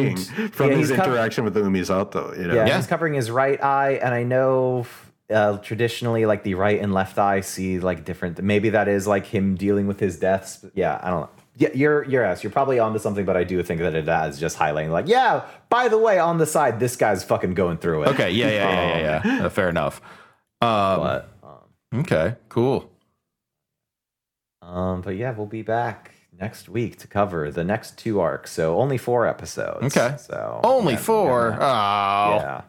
[0.51, 2.37] from yeah, his he's cov- interaction with Umisato.
[2.37, 2.55] You know?
[2.55, 2.77] Yeah, Yeah.
[2.77, 4.85] he's covering his right eye, and I know
[5.29, 8.41] uh, traditionally, like the right and left eye see like different.
[8.43, 10.63] Maybe that is like him dealing with his deaths.
[10.75, 11.29] Yeah, I don't know.
[11.55, 14.39] Yeah, you're you're yes, you're probably onto something, but I do think that it is
[14.39, 15.43] just highlighting like, yeah.
[15.69, 18.07] By the way, on the side, this guy's fucking going through it.
[18.09, 18.31] Okay.
[18.31, 18.49] Yeah.
[18.49, 18.71] Yeah.
[18.71, 18.97] Yeah.
[18.97, 19.21] Yeah.
[19.23, 19.39] yeah.
[19.45, 20.01] Uh, fair enough.
[20.61, 22.35] Um, but um, okay.
[22.49, 22.89] Cool.
[24.61, 26.11] um, but yeah, we'll be back
[26.43, 28.51] next week to cover the next two arcs.
[28.51, 29.95] So only four episodes.
[29.95, 30.17] Okay.
[30.17, 31.53] So Only yeah, four.
[31.53, 32.35] Oh.
[32.41, 32.61] Yeah.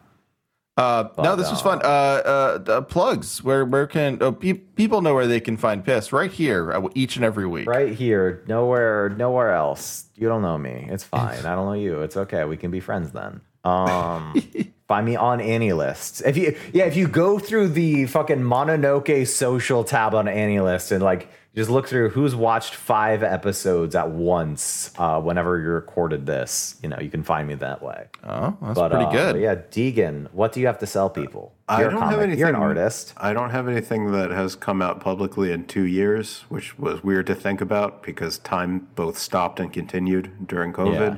[0.77, 1.79] Uh, no, this was fun.
[1.83, 3.41] Uh, uh, uh, plugs.
[3.41, 6.11] Where where can oh, pe- people know where they can find piss?
[6.11, 7.65] Right here, uh, each and every week.
[7.65, 10.09] Right here, nowhere, nowhere else.
[10.15, 10.87] You don't know me.
[10.89, 11.39] It's fine.
[11.45, 12.01] I don't know you.
[12.01, 12.43] It's okay.
[12.43, 13.39] We can be friends then.
[13.63, 14.33] Um,
[14.87, 16.25] find me on AniList.
[16.25, 21.01] If you, yeah, if you go through the fucking Mononoke social tab on AniList and
[21.01, 26.75] like just look through who's watched five episodes at once, uh, whenever you recorded this,
[26.83, 28.07] you know, you can find me that way.
[28.25, 29.41] Oh, that's But pretty uh, good.
[29.41, 31.53] yeah, Deegan, what do you have to sell people?
[31.69, 32.23] I You're a don't have comic.
[32.23, 32.39] anything.
[32.39, 33.13] You're an artist.
[33.17, 37.25] I don't have anything that has come out publicly in two years, which was weird
[37.27, 40.93] to think about because time both stopped and continued during COVID.
[41.13, 41.17] Yeah.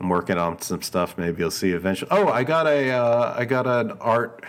[0.00, 1.16] I'm working on some stuff.
[1.16, 2.08] Maybe you'll see eventually.
[2.10, 4.44] Oh, I got a uh, I got an art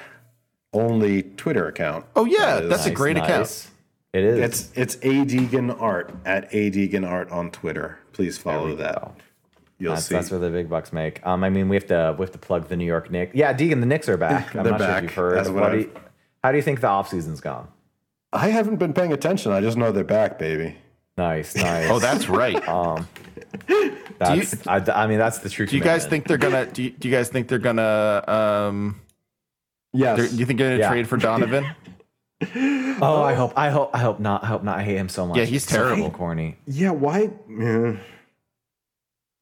[0.74, 2.06] only Twitter account.
[2.16, 3.70] Oh yeah, That is- that's a Nice, great account.
[4.14, 4.23] Nice.
[4.23, 4.40] It is.
[4.40, 7.99] It's it's a Deegan Art at a Deegan Art on Twitter.
[8.14, 8.95] Please follow that.
[8.95, 9.11] go.
[9.80, 10.15] You'll That's, see.
[10.15, 11.26] that's where the big bucks make.
[11.26, 13.35] Um, I mean, we have to we have to plug the New York Knicks.
[13.35, 14.56] Yeah, Deegan, the Knicks are back.
[14.56, 15.03] I'm They're not sure if back.
[15.03, 15.38] you've heard.
[15.38, 15.91] That's what What do you-
[16.44, 17.68] how do you think the off season's gone?
[18.34, 19.52] I haven't been paying attention.
[19.52, 20.76] I just know they're back, baby.
[21.18, 21.90] Nice, nice.
[21.90, 22.65] Oh, that's right.
[22.69, 23.07] um,
[24.19, 24.68] that's.
[24.68, 25.69] I, I mean, that's the truth.
[25.69, 26.65] do you guys think they're gonna?
[26.65, 28.23] Do you, do you guys think they're gonna?
[28.27, 28.99] Um,
[29.95, 30.18] Yes.
[30.18, 30.90] they're- do you think they're gonna Yeah.
[30.90, 31.65] trade for Donovan?
[33.02, 33.53] Oh, I hope.
[33.56, 33.90] I hope.
[33.94, 34.44] I hope not.
[34.44, 34.78] I hope not.
[34.80, 35.38] I hate him so much.
[35.38, 36.03] Yeah, he's terrible.
[36.03, 36.57] fucking corny.
[36.68, 36.91] yeah.
[36.91, 37.30] Why?
[37.49, 37.98] Yeah.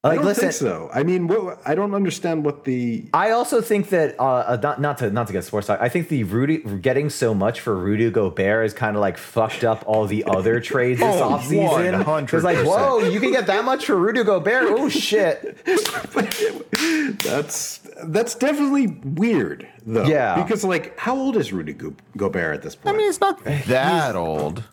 [0.03, 0.41] I Like, don't listen.
[0.41, 0.89] think so.
[0.91, 3.05] I mean, what, I don't understand what the.
[3.13, 5.79] I also think that uh, uh, not not to not to get sports talk.
[5.79, 9.63] I think the Rudy getting so much for Rudy Gobert is kind of like fucked
[9.63, 12.03] up all the other trades this Oh, offseason.
[12.03, 12.33] 100%.
[12.33, 14.63] It's like, whoa, you can get that much for Rudy Gobert?
[14.69, 15.63] Oh shit!
[17.23, 20.05] That's that's definitely weird, though.
[20.05, 20.41] Yeah.
[20.41, 22.95] Because like, how old is Rudy Go- Gobert at this point?
[22.95, 24.63] I mean, it's not that old.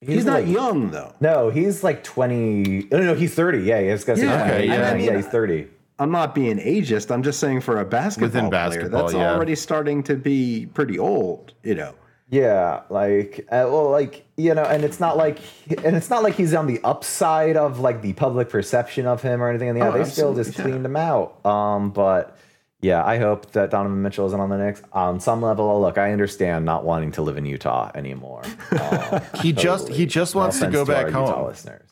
[0.00, 1.14] He's, not like- young though.
[1.20, 2.86] No, he's like twenty.
[2.90, 3.58] No, no, he's thirty.
[3.60, 4.80] Yeah, I was gonna say Yeah, okay, yeah, yeah.
[4.80, 5.68] yeah, I mean, he's thirty.
[6.00, 7.10] I'm not being ageist.
[7.10, 9.32] I'm just saying for a basketball, Within player, basketball, that's yeah.
[9.34, 11.54] already starting to be pretty old.
[11.64, 11.94] You know.
[12.30, 15.38] Yeah, like uh, well, like you know, and it's not like,
[15.82, 19.42] and it's not like he's on the upside of like the public perception of him
[19.42, 19.70] or anything.
[19.70, 20.74] And yeah, Oh, they still just absolutely, yeah.
[20.76, 21.44] cleaned him out.
[21.46, 22.37] Um, but
[22.80, 24.82] yeah, I hope that Donovan Mitchell isn't on the Knicks.
[24.92, 28.42] On some level, look, I understand not wanting to live in Utah anymore.
[28.80, 31.46] Um, He just he just No wants to go our back Utah home.
[31.48, 31.90] listeners.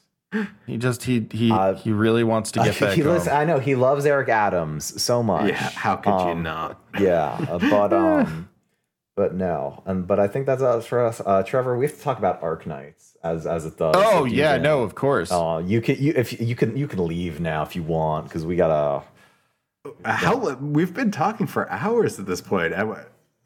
[0.66, 3.14] He just he he Uh, he really wants to get back he home.
[3.14, 5.48] listen, I know he loves Eric Adams so much.
[5.50, 5.56] Yeah.
[5.56, 6.80] How could you Um, not?
[7.00, 8.48] Yeah, uh, but um,
[9.16, 11.20] but no, and but I think that's us for us.
[11.24, 13.94] Uh, Trevor, we have to talk about Arknights as as it does.
[13.96, 15.30] oh yeah, no, of course.
[15.32, 18.44] Uh, you can you if you can you can leave now if you want because
[18.46, 19.04] we gotta.
[20.04, 22.74] How we've been talking for hours at this point.
[22.74, 22.82] I,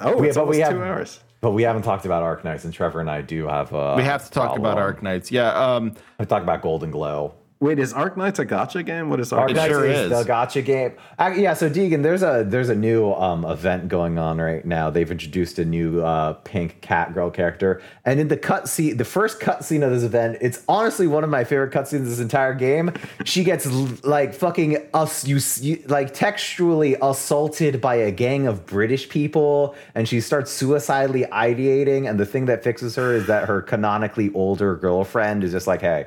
[0.01, 1.21] oh, We- it's but we have- two hours.
[1.43, 3.73] But we haven't talked about Arknights, and Trevor and I do have.
[3.73, 4.95] Uh, we have to talk about follow-on.
[4.97, 5.31] Arknights.
[5.31, 5.49] Yeah.
[5.53, 5.95] Um.
[6.19, 7.33] We talk about Goldenglow.
[7.63, 9.11] Wait, is Arknights a gacha game?
[9.11, 10.09] What is Arc Arc It sure is, is.
[10.09, 10.93] the gacha game.
[11.19, 14.89] Uh, yeah, so Deegan, there's a there's a new um, event going on right now.
[14.89, 19.41] They've introduced a new uh, pink cat girl character, and in the cutscene, the first
[19.41, 22.95] cutscene of this event, it's honestly one of my favorite cutscenes this entire game.
[23.27, 23.67] She gets
[24.05, 30.09] like fucking us, you, you like textually assaulted by a gang of British people, and
[30.09, 32.09] she starts suicidally ideating.
[32.09, 35.83] And the thing that fixes her is that her canonically older girlfriend is just like,
[35.83, 36.07] hey.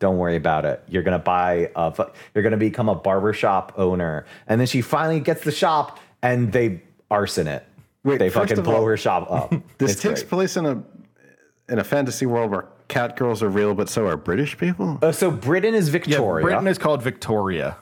[0.00, 0.82] Don't worry about it.
[0.88, 2.06] You're gonna buy a.
[2.34, 6.82] You're gonna become a barbershop owner, and then she finally gets the shop, and they
[7.10, 7.64] arson it.
[8.02, 9.52] Wait, they fucking of blow all, her shop up.
[9.78, 10.30] This It's takes great.
[10.30, 10.82] place in a
[11.68, 14.98] in a fantasy world where cat girls are real, but so are British people.
[15.02, 15.92] Uh, so Britain is Yeah.
[15.92, 16.44] Victoria.
[16.44, 17.76] Britain is called Victoria.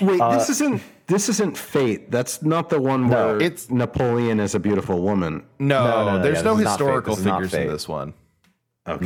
[0.00, 2.10] Wait, Uh, this isn't this isn't Fate.
[2.10, 5.42] That's not the one No, where it's- Napoleon is a beautiful woman.
[5.58, 6.86] No, No, no, no, there's yeah, no this is not fake.
[6.86, 8.14] historical This is not figures in this one.
[8.88, 9.04] Okay.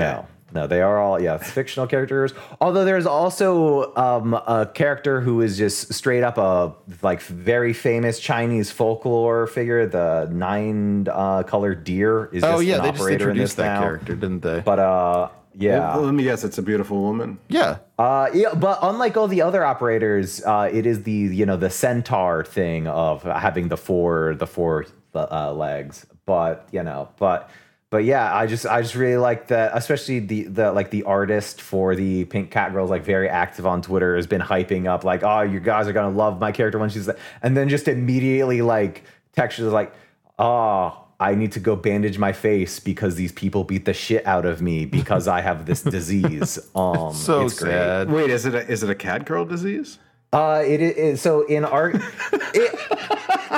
[0.55, 2.33] No, no, they are all yeah, fictional characters.
[2.61, 8.21] Although there's also um, a character who is just straight up a like very famous
[8.21, 9.87] Chinese folklore figure.
[9.87, 13.57] The nine uh, colored deer is just Oh yeah, an they just operator in introduced
[13.57, 13.81] that now.
[13.81, 14.61] character, didn't they?
[14.61, 15.97] But uh, yeah.
[15.97, 16.45] Well, let me guess.
[16.45, 17.39] It's a beautiful woman.
[17.49, 17.79] yeah.
[17.99, 21.71] Uh, yeah, but unlike all the other operators, uh, it is the you know the
[21.71, 26.07] centaur thing of having the four the four uh, legs.
[26.27, 27.49] But you know, but
[27.93, 31.61] but yeah, I just I just really like that, especially the the like the artist
[31.61, 35.05] for the Pink Cat Girl is like very active on Twitter, has been hyping up
[35.05, 37.11] like, oh, you guys are gonna love my character when she's,
[37.43, 39.05] and then just immediately like
[39.37, 39.93] textures like,
[40.39, 40.99] oh.
[41.21, 44.61] I need to go bandage my face because these people beat the shit out of
[44.61, 46.59] me because I have this disease.
[46.75, 47.71] Um, So it's great.
[47.71, 48.11] sad.
[48.11, 50.01] Wait, is it a, is it a cat girl disease?
[50.33, 51.95] Uh, it is so in Arc.
[52.33, 52.75] it,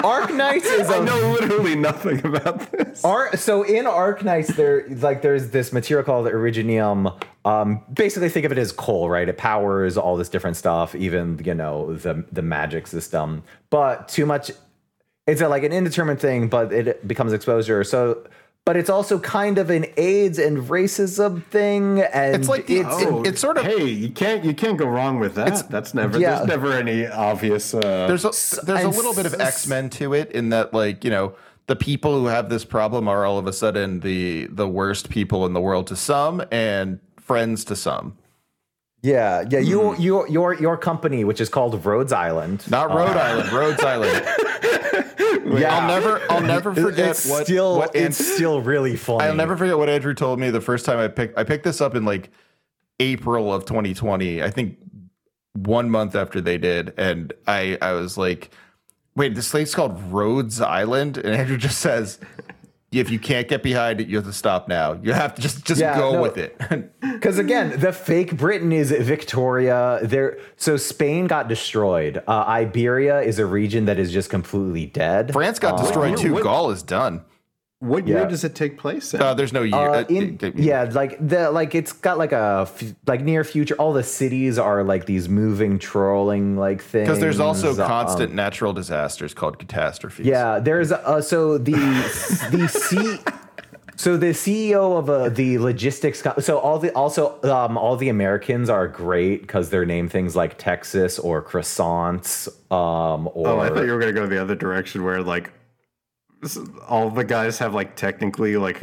[0.03, 3.05] Arknights is I a know literally nothing about this.
[3.37, 7.17] So in Arknights, there like there's this material called Originium.
[7.45, 9.29] Um, basically, think of it as coal, right?
[9.29, 13.45] It powers all this different stuff, even you know the the magic system.
[13.71, 14.51] But too much,
[15.29, 17.85] it's a, like an indeterminate thing, but it becomes exposure.
[17.85, 18.27] So,
[18.65, 22.89] but it's also kind of an AIDS and racism thing, and It's like the- it's
[22.91, 25.69] Oh, it's sort of- hey, you can't you can't go wrong with that.
[25.71, 26.37] That's never yeah.
[26.37, 27.75] there's never any obvious.
[27.75, 28.31] Uh, There's a
[28.65, 31.35] there's a and little bit of X Men to it in that like you know
[31.67, 35.45] the people who have this problem are all of a sudden the the worst people
[35.45, 38.17] in the world to some and friends to some.
[39.05, 39.59] Yeah, yeah.
[39.59, 40.01] You Hmm.
[40.03, 44.25] your your your company, which is called Rhodes Island, Not Rhode Island, Rhodes Island.
[45.61, 49.25] yeah, I'll never I'll never forget it's what still what it's An- still really funny.
[49.29, 51.81] I'll never forget what Andrew told me the first time I picked I picked this
[51.83, 52.31] up in like
[52.99, 54.43] April of 2020.
[54.43, 54.79] I think
[55.53, 58.51] one month after they did, and I I was like,
[59.17, 62.19] wait, this place called Rhodes Island, and Andrew just says.
[63.01, 64.99] If you can't get behind it, you have to stop now.
[65.03, 66.23] You have to just just Yeah, go no.
[66.23, 66.57] with it.
[67.15, 70.01] Because again, the fake Britain is Victoria.
[70.03, 72.23] There, so Spain got destroyed.
[72.27, 75.33] Uh, Iberia is a region that is just completely dead.
[75.33, 76.35] France got destroyed what- too.
[76.35, 77.23] what- Gaul is done.
[77.85, 78.17] What Yeah.
[78.21, 79.21] year does it take place in?
[79.23, 79.75] Uh, there's no year.
[79.91, 83.75] Uh, uh, in, yeah, like the like it's got like a f- like near future.
[83.77, 87.07] All the cities are like these moving, trolling like things.
[87.09, 90.27] because there's also um, constant natural disasters called catastrophes.
[90.27, 91.73] Yeah, there's uh, so the
[92.51, 93.19] the C.
[93.97, 98.09] So the CEO of uh, the logistics, co- so all the also um, all the
[98.09, 102.49] Americans are great because they're named things like Texas or croissants.
[102.73, 105.45] Um, or oh, I thought you were going to go the other direction where like
[105.45, 105.64] this is-
[106.89, 108.83] all the guys have like technically like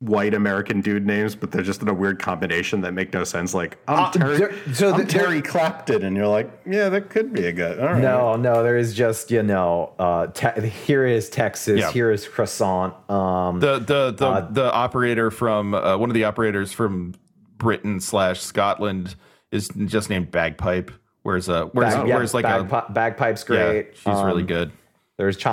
[0.00, 3.54] white American dude names, but they're just in a weird combination that make no sense.
[3.54, 7.08] Like I'm Uh, Terry, there- so I'm the- Terry Clapton, and you're like, yeah, that
[7.08, 7.76] could be a guy.
[7.78, 8.02] All right.
[8.02, 11.90] No, no, there is just you know, uh, te- here is Texas, Yeah.
[11.92, 12.94] here is croissant.
[13.08, 17.14] Um, the the the, Uh, the operator from uh, one of the operators from
[17.58, 19.14] Britain slash Scotland
[19.52, 20.90] is just named Bagpipe.
[21.22, 23.90] Whereas uh, whereas bag- yeah, like bagpi- a bagpipes yeah, great.
[23.94, 24.72] she's really Um, good.
[25.16, 25.46] There's Ch-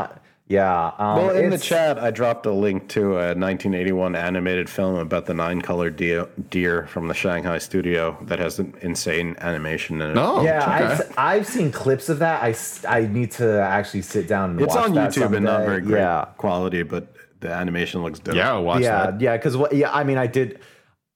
[0.50, 0.92] yeah.
[0.98, 5.26] Um, Well, in the chat, I dropped a link to a 1981 animated film about
[5.28, 10.18] the nine-colored deer, deer from the Shanghai studio that has an insane animation in it.
[10.18, 10.72] Oh, Yeah, okay.
[10.86, 12.44] I've, I've seen clips of that.
[12.44, 12.56] I,
[12.88, 14.72] I need to actually sit down and watch it.
[14.72, 17.08] it's watch on that YouTube and not very great Yeah, quality, but
[17.42, 18.36] the animation looks dope.
[18.36, 19.22] yeah, I'll watch yeah, that.
[19.22, 19.38] yeah.
[19.38, 19.72] Because what?
[19.74, 20.60] Yeah, I mean, I did.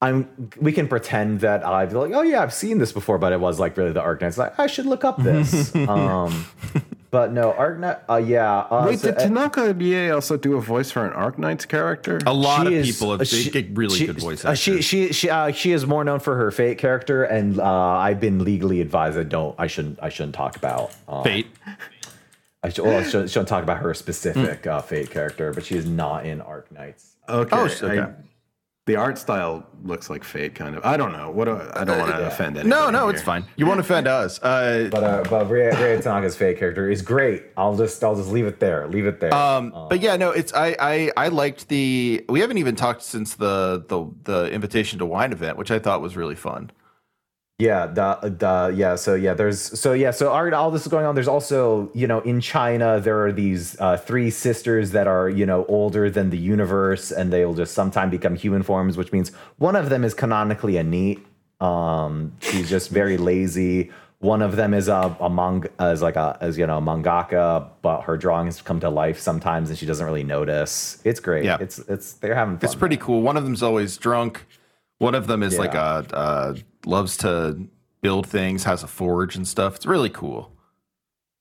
[0.01, 0.51] I'm.
[0.61, 3.59] We can pretend that I've like, oh yeah, I've seen this before, but it was
[3.59, 4.37] like really the Arknights.
[4.37, 5.73] Like, I should look up this.
[5.89, 6.45] um,
[7.13, 7.99] but no, Arknight.
[8.09, 8.61] Uh, yeah.
[8.61, 12.17] Uh, Wait, so- did Tanaka Rie also do a voice for an Arknights character?
[12.25, 14.49] A lot she of is- people have they she- get really she- good voice uh,
[14.49, 14.59] actors.
[14.59, 18.19] she she she uh, she is more known for her Fate character, and uh, I've
[18.19, 21.45] been legally advised I don't I shouldn't I shouldn't talk about um, Fate.
[22.63, 25.75] I, should, well, I shouldn't, shouldn't talk about her specific uh, Fate character, but she
[25.75, 27.11] is not in Arknights.
[27.29, 27.55] Okay.
[27.55, 27.99] Oh, sh- okay.
[27.99, 28.13] I-
[28.85, 30.83] the art style looks like Fate, kind of.
[30.83, 31.31] I don't know.
[31.31, 32.69] What do I, I don't want to offend anyone.
[32.69, 33.15] No, no, here.
[33.15, 33.45] it's fine.
[33.55, 34.41] You won't offend us.
[34.43, 37.43] Uh, But uh, but Rie, Rie Tanaka's Fate character is great.
[37.55, 38.87] I'll just I'll just leave it there.
[38.87, 39.33] Leave it there.
[39.33, 42.25] Um, but yeah, no, it's I, I I liked the.
[42.27, 46.01] We haven't even talked since the the the invitation to wine event, which I thought
[46.01, 46.69] was really fun.
[47.63, 48.95] Yeah, the the yeah.
[48.95, 50.11] So yeah, there's so yeah.
[50.11, 51.15] So all, all this is going on.
[51.15, 55.45] There's also you know in China there are these uh, three sisters that are you
[55.45, 59.31] know older than the universe, and they will just sometime become human forms, which means
[59.59, 61.25] one of them is canonically a neat.
[61.61, 63.91] Um, she's just very lazy.
[64.19, 67.69] One of them is a, a manga, as like a as you know a mangaka,
[67.81, 71.01] but her drawings come to life sometimes, and she doesn't really notice.
[71.05, 71.45] It's great.
[71.45, 71.57] Yeah.
[71.61, 72.65] it's it's they're having fun.
[72.65, 73.21] It's pretty cool.
[73.21, 74.45] One of them's always drunk.
[74.97, 76.55] One of them is like a uh,
[76.85, 77.67] loves to
[78.01, 79.75] build things, has a forge and stuff.
[79.75, 80.51] It's really cool.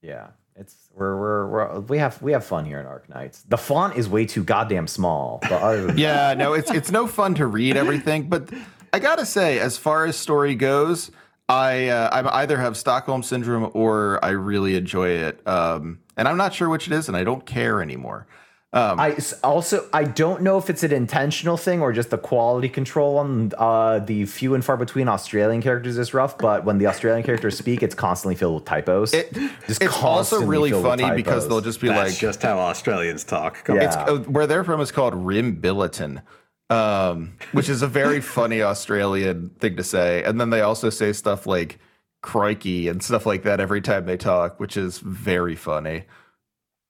[0.01, 3.43] Yeah, it's we're we're, we're we have we have fun here in Arknights.
[3.48, 7.06] The font is way too goddamn small, but other than Yeah, no, it's it's no
[7.06, 8.51] fun to read everything, but
[8.93, 11.10] I gotta say, as far as story goes,
[11.48, 16.36] I uh, I either have Stockholm syndrome or I really enjoy it, um, and I'm
[16.36, 18.27] not sure which it is, and I don't care anymore.
[18.74, 22.16] Um, I s- also I don't know if it's an intentional thing or just the
[22.16, 26.38] quality control on uh, the few and far between Australian characters is rough.
[26.38, 29.12] But when the Australian characters speak, it's constantly filled with typos.
[29.12, 29.30] it,
[29.66, 33.62] Just it's also really funny because they'll just be That's like, just how Australians talk.
[33.64, 33.84] Come Yeah.
[33.84, 36.22] it's uh, where they're from is called Rim Billiton,
[36.70, 40.24] um, which is a very funny Australian thing to say.
[40.24, 41.78] And then they also say stuff like
[42.22, 46.04] crikey and stuff like that every time they talk, which is very funny.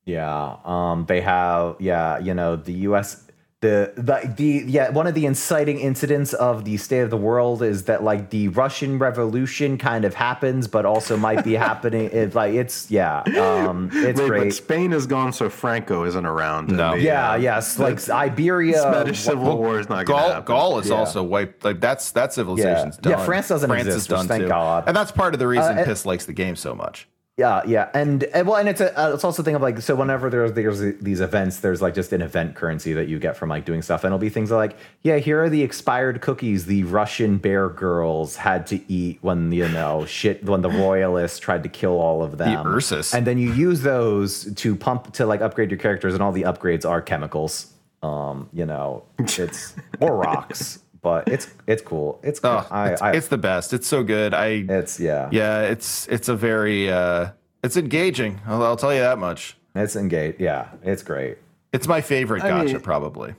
[0.05, 0.57] Yeah.
[0.65, 3.25] Um they have yeah, you know, the US
[3.61, 7.63] the, the the yeah one of the inciting incidents of the state of the world
[7.63, 12.11] is that like the Russian Revolution kind of happens, but also might be happening.
[12.13, 14.45] It like it's yeah, um, it's Wait, great.
[14.47, 16.71] but Spain is gone, so Franco isn't around.
[16.71, 16.97] and No.
[16.97, 18.81] the, yeah, uh, yes, like Iberia.
[18.81, 20.45] Spanish Civil War is not going to Gaul, happen.
[20.45, 20.97] Gaul is Yeah.
[20.97, 21.65] also wiped.
[21.65, 23.11] Like that's that civilization's Yeah.
[23.13, 23.19] done.
[23.21, 24.49] Yeah, France doesn't France exist, is done thank too.
[24.49, 24.85] God.
[24.89, 27.07] And that's part of the reason Uh, Piss likes the game so much.
[27.43, 29.81] Yeah, yeah, and, and well, and it's a uh, it's also a thing of like
[29.81, 33.37] so whenever there's there's these events, there's like just an event currency that you get
[33.37, 36.67] from like doing stuff, and it'll be things like yeah, here are the expired cookies
[36.67, 41.65] the Russian bear girls had to eat when you know shit when the royalists tried
[41.65, 43.13] to kill all of them, Ursus.
[43.13, 46.43] and then you use those to pump to like upgrade your characters, and all the
[46.43, 47.73] upgrades are chemicals.
[48.05, 52.21] Um, you know, it's or rocks, but it's it's cool.
[52.23, 53.73] It's Oh, I, it's, I, it's the best.
[53.73, 54.33] It's so good.
[54.35, 57.31] I it's yeah, yeah, it's it's a very uh,
[57.63, 58.41] it's engaging.
[58.47, 59.57] I'll, I'll tell you that much.
[59.75, 60.41] it's engaged.
[60.41, 61.39] Yeah, it's great.
[61.73, 63.35] It's my favorite I gacha, mean- probably.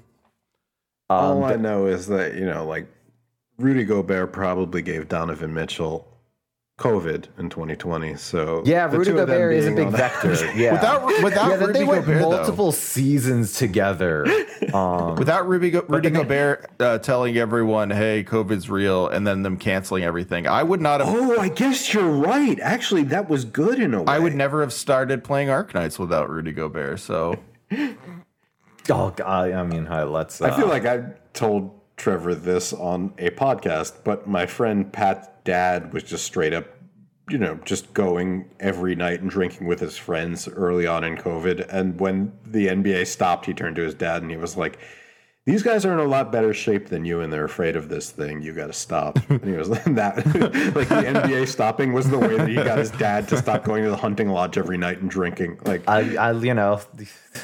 [1.09, 2.87] All I know is that you know, like
[3.59, 6.07] Rudy Gobert probably gave Donovan Mitchell
[6.79, 8.15] COVID in 2020.
[8.15, 10.33] So Yeah, the Rudy two Gobert is a big vector.
[10.55, 10.71] Yeah.
[10.73, 12.29] Without without yeah, that Rudy they went Gobert, though.
[12.31, 14.25] multiple seasons together.
[14.73, 19.43] Um, Without Ruby Go- Rudy then- Gobert uh, telling everyone, "Hey, COVID's real," and then
[19.43, 21.09] them canceling everything, I would not have.
[21.13, 22.57] Oh, I guess you're right.
[22.61, 24.05] Actually, that was good in a way.
[24.07, 27.01] I would never have started playing Arknights without Rudy Gobert.
[27.01, 27.35] So
[28.89, 30.41] oh God, I mean, hi, let's.
[30.41, 35.29] Uh, I feel like I told Trevor this on a podcast, but my friend Pat's
[35.45, 36.67] dad was just straight up,
[37.29, 41.65] you know, just going every night and drinking with his friends early on in COVID.
[41.69, 44.79] And when the NBA stopped, he turned to his dad and he was like,
[45.45, 48.09] these guys are in a lot better shape than you, and they're afraid of this
[48.11, 48.41] thing.
[48.41, 49.19] You got to stop.
[49.29, 50.17] And he was like, that,
[50.75, 53.83] like the NBA stopping was the way that he got his dad to stop going
[53.83, 55.59] to the hunting lodge every night and drinking.
[55.65, 56.79] Like, I, I, you know,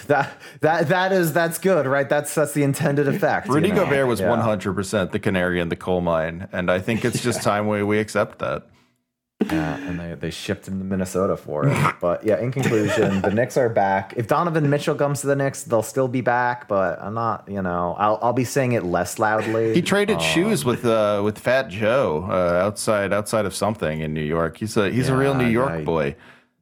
[0.08, 0.32] that
[0.62, 2.08] that that is that's good, right?
[2.08, 3.48] That's that's the intended effect.
[3.48, 3.84] you Rudy know?
[3.84, 4.30] Gobert was Yeah.
[4.30, 7.68] one hundred percent the canary in the coal mine, and I think it's just time
[7.68, 8.68] we we accept that.
[9.46, 11.96] Yeah, and they, they shipped him to Minnesota for it.
[12.02, 14.14] But yeah, in conclusion, the Knicks are back.
[14.18, 16.68] If Donovan Mitchell comes to the Knicks, they'll still be back.
[16.68, 19.74] But I'm not, you know, I'll I'll be saying it less loudly.
[19.74, 24.24] He traded shoes with uh, with Fat Joe uh, outside outside of something in New
[24.24, 24.58] York.
[24.58, 26.16] He's a he's a real New York I- boy.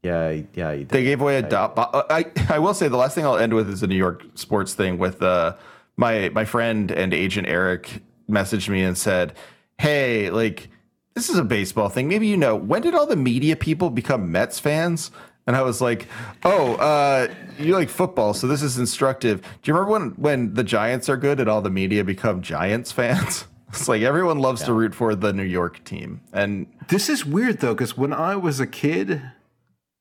[0.03, 0.71] yeah, yeah.
[0.73, 0.89] He did.
[0.89, 1.75] They gave away a dot.
[1.75, 4.23] bo- I I will say the last thing I'll end with is a New York
[4.35, 5.55] sports thing with uh
[5.97, 9.33] my my friend and agent Eric messaged me and said,
[9.79, 10.69] "Hey, like
[11.17, 12.07] this is a baseball thing.
[12.07, 15.09] Maybe you know when did all the media people become Mets fans?"
[15.47, 16.07] And I was like,
[16.45, 19.41] "Oh, uh, you like football, so this is instructive.
[19.41, 22.91] Do you remember when when the Giants are good and all the media become Giants
[22.91, 27.25] fans?" It's like everyone loves to root for the New York team, and This is
[27.25, 29.21] weird though, because when I was a kid,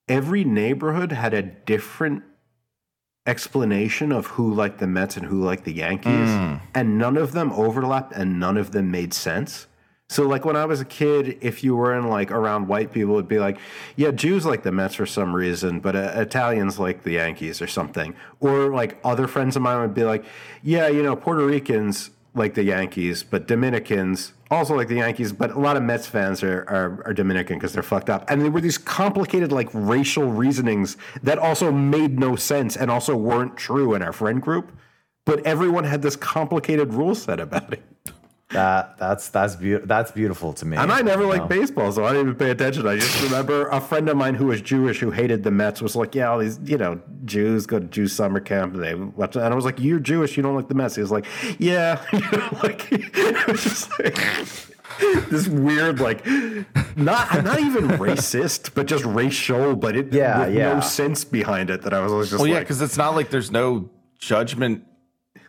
[0.09, 2.23] every neighborhood had a different
[3.27, 6.31] explanation of who liked the Mets and who liked the Yankees,
[6.77, 9.67] and none of them overlapped and none of them made sense.
[10.09, 13.15] So, like when I was a kid, if you were in like around white people,
[13.15, 13.59] it'd be like,
[13.97, 17.67] yeah, Jews like the Mets for some reason, but uh, Italians like the Yankees or
[17.67, 18.15] something.
[18.39, 20.25] Or like other friends of mine would be like,
[20.63, 25.51] yeah, you know, Puerto Ricans like the Yankees, but Dominicans also like the Yankees, but
[25.51, 28.31] a lot of Mets fans are, are, are Dominican because they're fucked up.
[28.31, 33.17] And there were these complicated, like, racial reasonings that also made no sense and also
[33.17, 34.71] weren't true in our friend group.
[35.25, 37.83] But everyone had this complicated rule set about it.
[38.51, 39.89] That that's that's beautiful.
[39.89, 40.77] That's beautiful to me.
[40.77, 41.61] And I never you liked know?
[41.61, 42.87] baseball, so I didn't even pay attention.
[42.87, 45.97] I just remember a friend of mine who was Jewish who hated the Mets was
[45.97, 49.35] like, "Yeah, all these you know Jews go to Jew summer camp and they left."
[49.35, 51.27] And I was like, "You're Jewish, you don't like the Mets." He was like,
[51.59, 54.17] "Yeah," you know, like it was just like
[55.29, 56.25] this weird, like
[56.97, 60.75] not not even racist, but just racial, but it Yeah, with yeah.
[60.75, 61.83] no sense behind it.
[61.83, 63.91] That I was always just Well, yeah, because it's not like there's no
[64.21, 64.85] judgment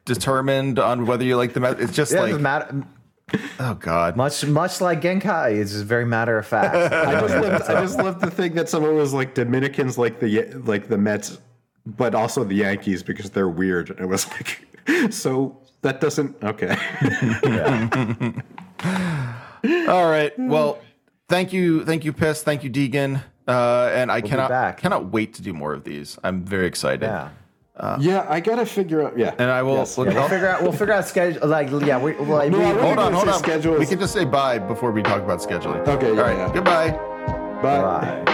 [0.08, 1.80] determined on whether you like the Mets.
[1.80, 2.84] It's just Yeah, like, doesn't matter.
[3.60, 6.76] oh god, Much much like Genkai, it's just very matter of fact.
[6.94, 10.46] I just love, I just love the thing that someone was like Dominicans like the
[10.66, 11.38] like the Mets,
[11.86, 13.90] but also the Yankees because they're weird.
[13.92, 14.66] And it was like,
[15.14, 16.76] so that doesn't okay.
[19.90, 20.32] All right.
[20.38, 20.80] Well,
[21.28, 24.78] thank you, thank you, Piss, thank you, Deegan, uh, and I cannot back.
[24.78, 26.18] cannot wait to do more of these.
[26.24, 27.02] I'm very excited.
[27.08, 27.30] yeah.
[27.80, 29.18] Uh, yeah, I gotta figure out.
[29.18, 29.76] Yeah, And I will.
[29.76, 29.98] Yes.
[29.98, 30.62] look- Yeah, we'll figure out.
[30.64, 31.48] We'll figure out schedule.
[31.48, 33.38] Like, yeah, we, like, No, we, I hold on, hold on.
[33.40, 33.80] schedules.
[33.80, 35.88] We can just say bye before we talk about scheduling.
[35.88, 36.38] Okay, yeah, All right.
[36.38, 36.52] yeah.
[36.54, 36.92] Goodbye.
[37.62, 38.24] Bye.
[38.24, 38.34] Bye.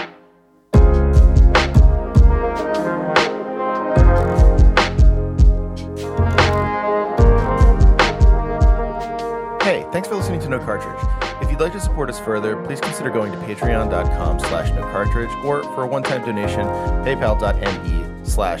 [9.62, 10.98] Hey, thanks for listening to No Cartridge.
[11.42, 15.30] If you'd like to support us further, please consider going to patreon.com slash no cartridge
[15.42, 16.66] or for a one-time donation,
[17.02, 18.60] paypal.me slash